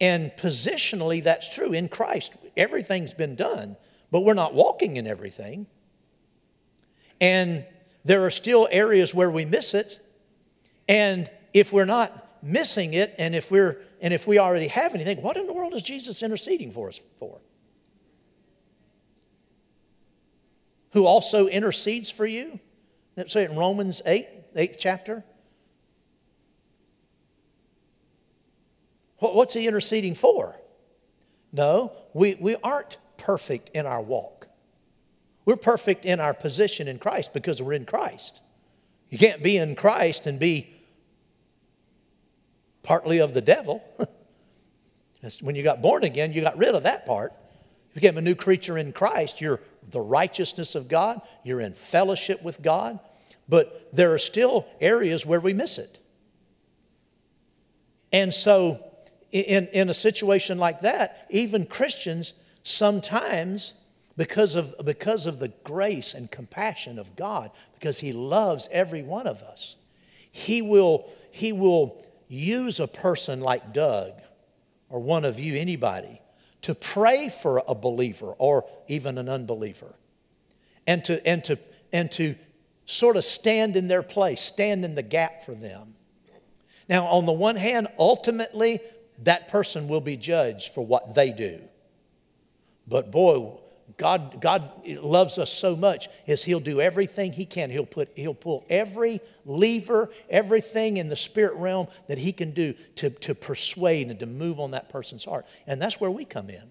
And 0.00 0.30
positionally, 0.38 1.22
that's 1.22 1.54
true. 1.54 1.74
In 1.74 1.88
Christ, 1.88 2.38
everything's 2.56 3.12
been 3.12 3.34
done, 3.34 3.76
but 4.10 4.20
we're 4.20 4.32
not 4.32 4.54
walking 4.54 4.96
in 4.96 5.06
everything. 5.06 5.66
And 7.20 7.66
there 8.06 8.24
are 8.24 8.30
still 8.30 8.66
areas 8.70 9.14
where 9.14 9.30
we 9.30 9.44
miss 9.44 9.74
it. 9.74 10.00
And 10.88 11.30
if 11.52 11.74
we're 11.74 11.84
not 11.84 12.42
missing 12.42 12.94
it, 12.94 13.14
and 13.18 13.34
if 13.34 13.50
we're 13.50 13.82
and 14.00 14.14
if 14.14 14.26
we 14.26 14.38
already 14.38 14.68
have 14.68 14.94
anything, 14.94 15.20
what 15.20 15.36
in 15.36 15.46
the 15.46 15.52
world 15.52 15.74
is 15.74 15.82
Jesus 15.82 16.22
interceding 16.22 16.72
for 16.72 16.88
us 16.88 17.02
for? 17.18 17.42
Who 20.94 21.06
also 21.06 21.48
intercedes 21.48 22.10
for 22.10 22.24
you. 22.24 22.60
Let's 23.16 23.32
say 23.32 23.44
in 23.44 23.56
Romans 23.56 24.00
8, 24.06 24.54
8th 24.56 24.76
chapter. 24.78 25.24
What's 29.18 29.54
he 29.54 29.66
interceding 29.66 30.14
for? 30.14 30.56
No, 31.52 31.92
we, 32.14 32.36
we 32.40 32.56
aren't 32.62 32.98
perfect 33.16 33.70
in 33.70 33.86
our 33.86 34.00
walk. 34.00 34.48
We're 35.44 35.56
perfect 35.56 36.04
in 36.04 36.20
our 36.20 36.32
position 36.32 36.86
in 36.88 36.98
Christ 36.98 37.34
because 37.34 37.60
we're 37.60 37.72
in 37.72 37.86
Christ. 37.86 38.40
You 39.10 39.18
can't 39.18 39.42
be 39.42 39.56
in 39.56 39.74
Christ 39.74 40.26
and 40.26 40.38
be 40.38 40.74
partly 42.82 43.18
of 43.18 43.34
the 43.34 43.40
devil. 43.40 43.82
when 45.40 45.56
you 45.56 45.64
got 45.64 45.82
born 45.82 46.04
again, 46.04 46.32
you 46.32 46.40
got 46.40 46.56
rid 46.56 46.74
of 46.74 46.84
that 46.84 47.04
part. 47.04 47.32
You 47.90 48.00
became 48.00 48.18
a 48.18 48.22
new 48.22 48.34
creature 48.34 48.78
in 48.78 48.92
Christ. 48.92 49.40
You're 49.40 49.60
the 49.94 50.00
righteousness 50.00 50.74
of 50.74 50.88
God. 50.88 51.22
You're 51.42 51.62
in 51.62 51.72
fellowship 51.72 52.42
with 52.42 52.60
God. 52.60 52.98
But 53.48 53.88
there 53.94 54.12
are 54.12 54.18
still 54.18 54.66
areas 54.80 55.24
where 55.24 55.40
we 55.40 55.54
miss 55.54 55.78
it. 55.78 55.98
And 58.12 58.32
so, 58.32 58.84
in, 59.32 59.66
in 59.68 59.88
a 59.88 59.94
situation 59.94 60.58
like 60.58 60.80
that, 60.80 61.26
even 61.30 61.66
Christians 61.66 62.34
sometimes, 62.62 63.80
because 64.16 64.54
of, 64.54 64.74
because 64.84 65.26
of 65.26 65.38
the 65.40 65.48
grace 65.64 66.14
and 66.14 66.30
compassion 66.30 66.98
of 66.98 67.16
God, 67.16 67.50
because 67.74 68.00
He 68.00 68.12
loves 68.12 68.68
every 68.70 69.02
one 69.02 69.26
of 69.26 69.42
us, 69.42 69.76
He 70.30 70.62
will, 70.62 71.10
he 71.30 71.52
will 71.52 72.02
use 72.28 72.78
a 72.80 72.86
person 72.86 73.40
like 73.40 73.72
Doug 73.72 74.12
or 74.88 75.00
one 75.00 75.24
of 75.24 75.40
you, 75.40 75.56
anybody, 75.56 76.20
to 76.64 76.74
pray 76.74 77.28
for 77.28 77.62
a 77.68 77.74
believer 77.74 78.32
or 78.38 78.64
even 78.88 79.18
an 79.18 79.28
unbeliever 79.28 79.94
and 80.86 81.04
to, 81.04 81.26
and 81.26 81.44
to, 81.44 81.58
and 81.92 82.10
to 82.12 82.36
sort 82.86 83.16
of 83.16 83.24
stand 83.24 83.76
in 83.76 83.86
their 83.86 84.02
place, 84.02 84.40
stand 84.40 84.82
in 84.82 84.94
the 84.94 85.02
gap 85.02 85.42
for 85.42 85.54
them. 85.54 85.94
Now, 86.88 87.04
on 87.04 87.26
the 87.26 87.32
one 87.32 87.56
hand, 87.56 87.88
ultimately, 87.98 88.80
that 89.24 89.48
person 89.48 89.88
will 89.88 90.00
be 90.00 90.16
judged 90.16 90.72
for 90.72 90.84
what 90.84 91.14
they 91.14 91.28
do. 91.28 91.60
But 92.88 93.10
boy, 93.10 93.58
God, 93.96 94.40
God 94.40 94.70
loves 94.86 95.38
us 95.38 95.52
so 95.52 95.76
much 95.76 96.08
is 96.26 96.44
he'll 96.44 96.60
do 96.60 96.80
everything 96.80 97.32
he 97.32 97.44
can. 97.44 97.70
He'll, 97.70 97.86
put, 97.86 98.10
he'll 98.16 98.34
pull 98.34 98.64
every 98.68 99.20
lever, 99.44 100.10
everything 100.28 100.96
in 100.96 101.08
the 101.08 101.16
spirit 101.16 101.54
realm 101.56 101.86
that 102.08 102.18
he 102.18 102.32
can 102.32 102.50
do 102.50 102.72
to, 102.96 103.10
to 103.10 103.34
persuade 103.34 104.08
and 104.08 104.18
to 104.18 104.26
move 104.26 104.58
on 104.58 104.72
that 104.72 104.88
person's 104.88 105.24
heart. 105.24 105.46
And 105.66 105.80
that's 105.80 106.00
where 106.00 106.10
we 106.10 106.24
come 106.24 106.50
in. 106.50 106.64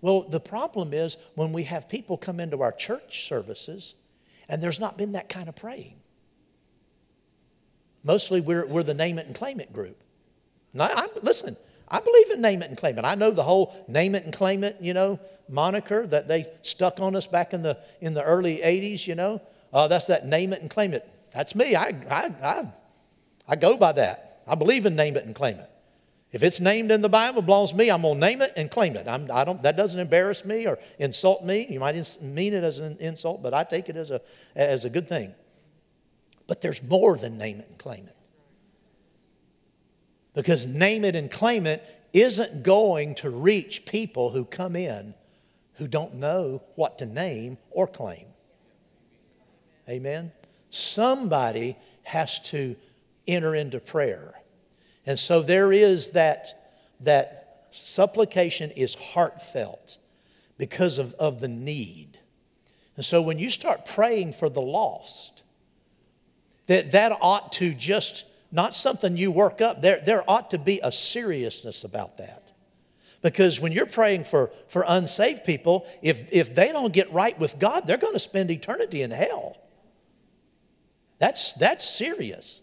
Well, 0.00 0.22
the 0.22 0.40
problem 0.40 0.92
is 0.92 1.16
when 1.34 1.52
we 1.52 1.64
have 1.64 1.88
people 1.88 2.16
come 2.16 2.40
into 2.40 2.62
our 2.62 2.72
church 2.72 3.26
services 3.26 3.94
and 4.48 4.62
there's 4.62 4.80
not 4.80 4.96
been 4.96 5.12
that 5.12 5.28
kind 5.28 5.48
of 5.48 5.56
praying. 5.56 5.96
Mostly 8.04 8.40
we're, 8.40 8.66
we're 8.66 8.82
the 8.82 8.94
name 8.94 9.18
it 9.18 9.26
and 9.26 9.34
claim 9.34 9.60
it 9.60 9.72
group. 9.72 10.00
Now, 10.72 10.88
I'm, 10.94 11.08
listen, 11.22 11.56
I 11.90 12.00
believe 12.00 12.30
in 12.30 12.40
name 12.40 12.62
it 12.62 12.68
and 12.68 12.76
claim 12.76 12.98
it. 12.98 13.04
I 13.04 13.14
know 13.14 13.30
the 13.30 13.42
whole 13.42 13.74
name 13.88 14.14
it 14.14 14.24
and 14.24 14.32
claim 14.32 14.62
it, 14.64 14.76
you 14.80 14.94
know, 14.94 15.18
moniker 15.48 16.06
that 16.06 16.28
they 16.28 16.46
stuck 16.62 17.00
on 17.00 17.16
us 17.16 17.26
back 17.26 17.52
in 17.52 17.62
the, 17.62 17.78
in 18.00 18.14
the 18.14 18.22
early 18.22 18.58
80s, 18.58 19.06
you 19.06 19.14
know. 19.14 19.40
Uh, 19.72 19.88
that's 19.88 20.06
that 20.06 20.26
name 20.26 20.52
it 20.52 20.60
and 20.60 20.70
claim 20.70 20.92
it. 20.92 21.08
That's 21.32 21.54
me. 21.54 21.74
I, 21.74 21.88
I, 22.10 22.34
I, 22.42 22.72
I 23.48 23.56
go 23.56 23.76
by 23.76 23.92
that. 23.92 24.42
I 24.46 24.54
believe 24.54 24.86
in 24.86 24.96
name 24.96 25.16
it 25.16 25.24
and 25.24 25.34
claim 25.34 25.56
it. 25.56 25.70
If 26.30 26.42
it's 26.42 26.60
named 26.60 26.90
in 26.90 27.00
the 27.00 27.08
Bible, 27.08 27.40
belongs 27.40 27.70
to 27.70 27.76
me, 27.76 27.90
I'm 27.90 28.02
to 28.02 28.14
name 28.14 28.42
it 28.42 28.52
and 28.54 28.70
claim 28.70 28.96
it. 28.96 29.08
I'm, 29.08 29.30
I 29.32 29.44
don't, 29.44 29.62
that 29.62 29.78
doesn't 29.78 29.98
embarrass 29.98 30.44
me 30.44 30.66
or 30.66 30.78
insult 30.98 31.44
me. 31.44 31.66
You 31.70 31.80
might 31.80 31.94
mean 32.22 32.52
it 32.52 32.64
as 32.64 32.80
an 32.80 32.98
insult, 33.00 33.42
but 33.42 33.54
I 33.54 33.64
take 33.64 33.88
it 33.88 33.96
as 33.96 34.10
a, 34.10 34.20
as 34.54 34.84
a 34.84 34.90
good 34.90 35.08
thing. 35.08 35.34
But 36.46 36.60
there's 36.60 36.82
more 36.82 37.16
than 37.16 37.38
name 37.38 37.60
it 37.60 37.68
and 37.68 37.78
claim 37.78 38.06
it. 38.06 38.16
Because 40.38 40.66
name 40.72 41.04
it 41.04 41.16
and 41.16 41.28
claim 41.28 41.66
it 41.66 41.84
isn't 42.12 42.62
going 42.62 43.16
to 43.16 43.28
reach 43.28 43.86
people 43.86 44.30
who 44.30 44.44
come 44.44 44.76
in 44.76 45.14
who 45.78 45.88
don't 45.88 46.14
know 46.14 46.62
what 46.76 46.96
to 46.98 47.06
name 47.06 47.58
or 47.72 47.88
claim. 47.88 48.24
Amen? 49.88 50.30
Somebody 50.70 51.76
has 52.04 52.38
to 52.50 52.76
enter 53.26 53.52
into 53.52 53.80
prayer. 53.80 54.34
And 55.04 55.18
so 55.18 55.42
there 55.42 55.72
is 55.72 56.12
that, 56.12 56.46
that 57.00 57.66
supplication 57.72 58.70
is 58.70 58.94
heartfelt 58.94 59.98
because 60.56 61.00
of, 61.00 61.14
of 61.14 61.40
the 61.40 61.48
need. 61.48 62.20
And 62.94 63.04
so 63.04 63.20
when 63.20 63.40
you 63.40 63.50
start 63.50 63.86
praying 63.86 64.34
for 64.34 64.48
the 64.48 64.62
lost, 64.62 65.42
that, 66.66 66.92
that 66.92 67.10
ought 67.20 67.50
to 67.54 67.74
just, 67.74 68.30
not 68.50 68.74
something 68.74 69.16
you 69.16 69.30
work 69.30 69.60
up, 69.60 69.82
there, 69.82 70.00
there 70.00 70.24
ought 70.28 70.50
to 70.52 70.58
be 70.58 70.80
a 70.82 70.90
seriousness 70.90 71.84
about 71.84 72.16
that. 72.18 72.52
Because 73.20 73.60
when 73.60 73.72
you're 73.72 73.86
praying 73.86 74.24
for, 74.24 74.48
for 74.68 74.84
unsaved 74.86 75.44
people, 75.44 75.86
if, 76.02 76.32
if 76.32 76.54
they 76.54 76.72
don't 76.72 76.92
get 76.92 77.12
right 77.12 77.38
with 77.38 77.58
God, 77.58 77.86
they're 77.86 77.98
going 77.98 78.12
to 78.12 78.18
spend 78.18 78.50
eternity 78.50 79.02
in 79.02 79.10
hell. 79.10 79.56
That's, 81.18 81.54
that's 81.54 81.88
serious. 81.88 82.62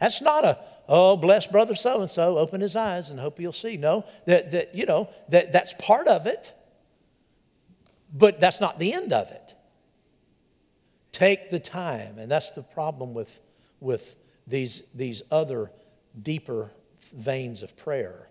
That's 0.00 0.22
not 0.22 0.44
a, 0.44 0.58
oh, 0.88 1.16
bless 1.16 1.46
brother 1.46 1.74
so 1.74 2.00
and 2.00 2.10
so, 2.10 2.38
open 2.38 2.60
his 2.60 2.76
eyes 2.76 3.10
and 3.10 3.18
hope 3.18 3.38
he'll 3.38 3.52
see. 3.52 3.76
No, 3.76 4.04
that, 4.26 4.52
that 4.52 4.74
you 4.74 4.86
know, 4.86 5.08
that, 5.28 5.52
that's 5.52 5.74
part 5.74 6.06
of 6.06 6.26
it, 6.26 6.54
but 8.12 8.40
that's 8.40 8.60
not 8.60 8.78
the 8.78 8.92
end 8.92 9.12
of 9.12 9.30
it. 9.30 9.54
Take 11.10 11.50
the 11.50 11.60
time, 11.60 12.18
and 12.18 12.30
that's 12.30 12.52
the 12.52 12.62
problem 12.62 13.12
with, 13.14 13.40
with 13.80 14.16
these, 14.46 14.90
these 14.92 15.22
other 15.30 15.70
deeper 16.20 16.70
veins 17.12 17.62
of 17.62 17.76
prayer 17.76 18.28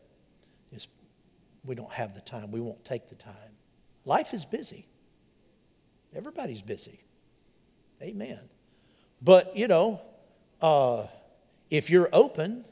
is 0.72 0.88
we 1.64 1.76
don't 1.76 1.91
have 1.91 2.14
the 2.14 2.22
time. 2.22 2.51
We 2.51 2.59
won't 2.59 2.84
take 2.86 3.09
the 3.09 3.16
time. 3.16 3.57
Life 4.05 4.34
is 4.34 4.45
busy. 4.45 4.86
Everybody's 6.16 6.61
busy. 6.61 6.99
Amen. 8.01 8.39
But, 9.22 9.55
you 9.55 9.68
know, 9.68 10.01
uh, 10.61 11.07
if 11.70 11.89
you're 11.89 12.09
open 12.11 12.66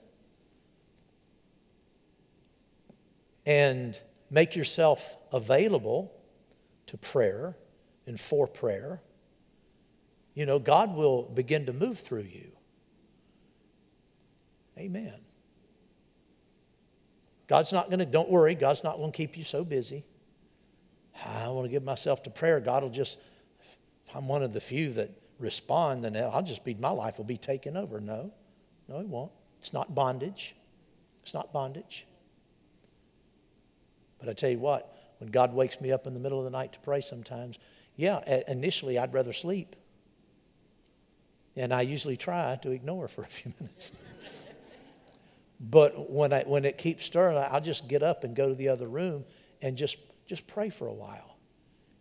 and 3.45 3.97
make 4.29 4.55
yourself 4.55 5.17
available 5.31 6.11
to 6.87 6.97
prayer 6.97 7.55
and 8.05 8.19
for 8.19 8.47
prayer, 8.47 9.01
you 10.33 10.45
know, 10.45 10.59
God 10.59 10.95
will 10.95 11.23
begin 11.23 11.65
to 11.65 11.73
move 11.73 11.97
through 11.97 12.27
you. 12.31 12.50
Amen. 14.81 15.13
God's 17.47 17.71
not 17.71 17.87
going 17.87 17.99
to, 17.99 18.05
don't 18.05 18.29
worry, 18.29 18.55
God's 18.55 18.83
not 18.83 18.97
going 18.97 19.11
to 19.11 19.15
keep 19.15 19.37
you 19.37 19.43
so 19.43 19.63
busy. 19.63 20.05
I 21.25 21.49
want 21.49 21.65
to 21.65 21.69
give 21.69 21.83
myself 21.83 22.23
to 22.23 22.29
prayer. 22.29 22.59
God 22.59 22.81
will 22.81 22.89
just, 22.89 23.19
if 23.61 23.77
I'm 24.15 24.27
one 24.27 24.41
of 24.41 24.53
the 24.53 24.61
few 24.61 24.91
that 24.93 25.11
respond, 25.37 26.03
then 26.03 26.15
I'll 26.15 26.41
just 26.41 26.63
be, 26.63 26.73
my 26.73 26.89
life 26.89 27.17
will 27.17 27.25
be 27.25 27.37
taken 27.37 27.77
over. 27.77 27.99
No. 27.99 28.33
No, 28.87 28.99
it 28.99 29.07
won't. 29.07 29.31
It's 29.59 29.73
not 29.73 29.93
bondage. 29.93 30.55
It's 31.21 31.33
not 31.33 31.53
bondage. 31.53 32.07
But 34.19 34.29
I 34.29 34.33
tell 34.33 34.49
you 34.49 34.59
what, 34.59 34.95
when 35.19 35.29
God 35.29 35.53
wakes 35.53 35.79
me 35.79 35.91
up 35.91 36.07
in 36.07 36.13
the 36.13 36.19
middle 36.19 36.39
of 36.39 36.45
the 36.45 36.51
night 36.51 36.73
to 36.73 36.79
pray 36.79 37.01
sometimes, 37.01 37.59
yeah, 37.95 38.41
initially 38.47 38.97
I'd 38.97 39.13
rather 39.13 39.33
sleep. 39.33 39.75
And 41.55 41.73
I 41.73 41.81
usually 41.81 42.17
try 42.17 42.57
to 42.61 42.71
ignore 42.71 43.07
for 43.07 43.23
a 43.23 43.27
few 43.27 43.53
minutes. 43.59 43.95
But 45.61 46.11
when, 46.11 46.33
I, 46.33 46.41
when 46.43 46.65
it 46.65 46.79
keeps 46.79 47.05
stirring, 47.05 47.37
I'll 47.37 47.61
just 47.61 47.87
get 47.87 48.01
up 48.01 48.23
and 48.23 48.35
go 48.35 48.49
to 48.49 48.55
the 48.55 48.69
other 48.69 48.87
room 48.87 49.25
and 49.61 49.77
just, 49.77 49.97
just 50.25 50.47
pray 50.47 50.71
for 50.71 50.87
a 50.87 50.93
while. 50.93 51.37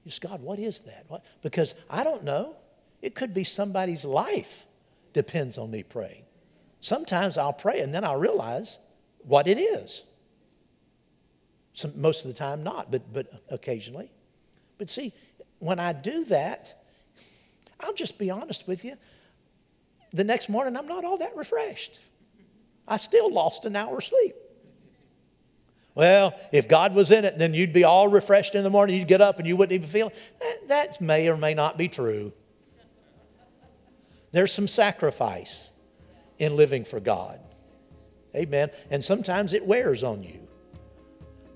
Just, 0.07 0.23
God, 0.23 0.41
what 0.41 0.59
is 0.59 0.81
that? 0.81 1.05
What? 1.09 1.23
Because 1.43 1.75
I 1.91 2.03
don't 2.03 2.25
know. 2.25 2.57
It 3.03 3.15
could 3.15 3.35
be 3.35 3.45
somebody's 3.45 4.05
life 4.05 4.65
depends 5.13 5.59
on 5.59 5.71
me 5.71 5.83
praying. 5.83 6.25
Sometimes 6.81 7.37
I'll 7.37 7.53
pray 7.53 7.81
and 7.81 7.95
then 7.95 8.03
I'll 8.03 8.19
realize 8.19 8.79
what 9.19 9.47
it 9.47 9.59
is. 9.59 10.05
Some, 11.75 12.01
most 12.01 12.25
of 12.25 12.33
the 12.33 12.37
time, 12.37 12.63
not, 12.65 12.91
but, 12.91 13.13
but 13.13 13.27
occasionally. 13.51 14.11
But 14.79 14.89
see, 14.89 15.13
when 15.59 15.79
I 15.79 15.93
do 15.93 16.25
that, 16.27 16.83
I'll 17.81 17.93
just 17.93 18.19
be 18.19 18.31
honest 18.31 18.67
with 18.67 18.87
you. 18.87 18.95
The 20.13 20.25
next 20.25 20.49
morning, 20.49 20.77
I'm 20.77 20.89
not 20.89 21.05
all 21.05 21.19
that 21.19 21.37
refreshed. 21.37 22.01
I 22.91 22.97
still 22.97 23.33
lost 23.33 23.65
an 23.65 23.77
hour's 23.77 24.07
sleep. 24.07 24.35
Well, 25.95 26.39
if 26.53 26.69
God 26.69 26.95
was 26.95 27.11
in 27.11 27.25
it, 27.25 27.39
then 27.39 27.55
you'd 27.55 27.73
be 27.73 27.85
all 27.85 28.09
refreshed 28.09 28.55
in 28.55 28.65
the 28.65 28.71
morning. 28.71 28.97
You'd 28.97 29.09
get 29.09 29.21
up 29.21 29.39
and 29.39 29.47
you 29.47 29.57
wouldn't 29.57 29.73
even 29.73 29.89
feel 29.89 30.09
it. 30.09 30.17
Eh, 30.41 30.67
that 30.69 31.01
may 31.01 31.29
or 31.29 31.37
may 31.37 31.55
not 31.55 31.77
be 31.77 31.89
true. 31.89 32.33
There's 34.33 34.53
some 34.53 34.69
sacrifice 34.69 35.71
in 36.39 36.57
living 36.57 36.85
for 36.85 37.01
God. 37.01 37.41
Amen. 38.35 38.71
And 38.91 39.05
sometimes 39.05 39.53
it 39.53 39.67
wears 39.67 40.05
on 40.05 40.23
you. 40.23 40.49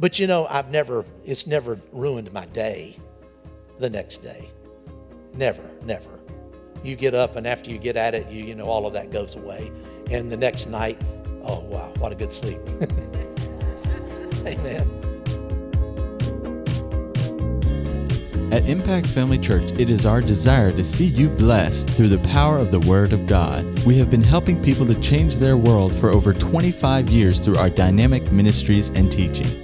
But 0.01 0.19
you 0.19 0.27
know, 0.27 0.47
I've 0.51 0.71
never, 0.71 1.05
it's 1.25 1.47
never 1.47 1.79
ruined 1.93 2.33
my 2.33 2.47
day 2.47 2.97
the 3.79 3.91
next 3.91 4.19
day. 4.19 4.51
Never, 5.35 5.69
never. 5.85 6.11
You 6.83 6.97
get 6.97 7.15
up, 7.15 7.37
and 7.37 7.47
after 7.47 7.71
you 7.71 7.79
get 7.79 7.97
at 7.97 8.15
it, 8.15 8.29
you, 8.29 8.45
you 8.45 8.55
know, 8.55 8.67
all 8.67 8.87
of 8.87 8.93
that 8.93 9.11
goes 9.11 9.37
away. 9.37 9.71
And 10.11 10.31
the 10.31 10.37
next 10.37 10.67
night, 10.67 11.01
oh, 11.47 11.61
wow, 11.69 11.93
what 11.99 12.13
a 12.13 12.15
good 12.15 12.33
sleep. 12.33 12.59
Amen. 14.47 14.91
At 18.53 18.69
Impact 18.69 19.09
Family 19.09 19.39
Church, 19.39 19.73
it 19.81 19.91
is 19.91 20.07
our 20.07 20.21
desire 20.21 20.71
to 20.71 20.85
see 20.85 21.07
you 21.07 21.29
blessed 21.29 21.91
through 21.91 22.09
the 22.09 22.29
power 22.29 22.59
of 22.59 22.71
the 22.71 22.79
Word 22.81 23.13
of 23.13 23.27
God. 23.27 23.65
We 23.85 23.99
have 23.99 24.11
been 24.11 24.23
helping 24.23 24.63
people 24.63 24.87
to 24.87 25.01
change 25.01 25.39
their 25.39 25.57
world 25.57 25.93
for 25.93 26.11
over 26.11 26.33
25 26.33 27.11
years 27.11 27.41
through 27.41 27.57
our 27.57 27.69
dynamic 27.69 28.31
ministries 28.31 28.91
and 28.91 29.11
teaching. 29.11 29.64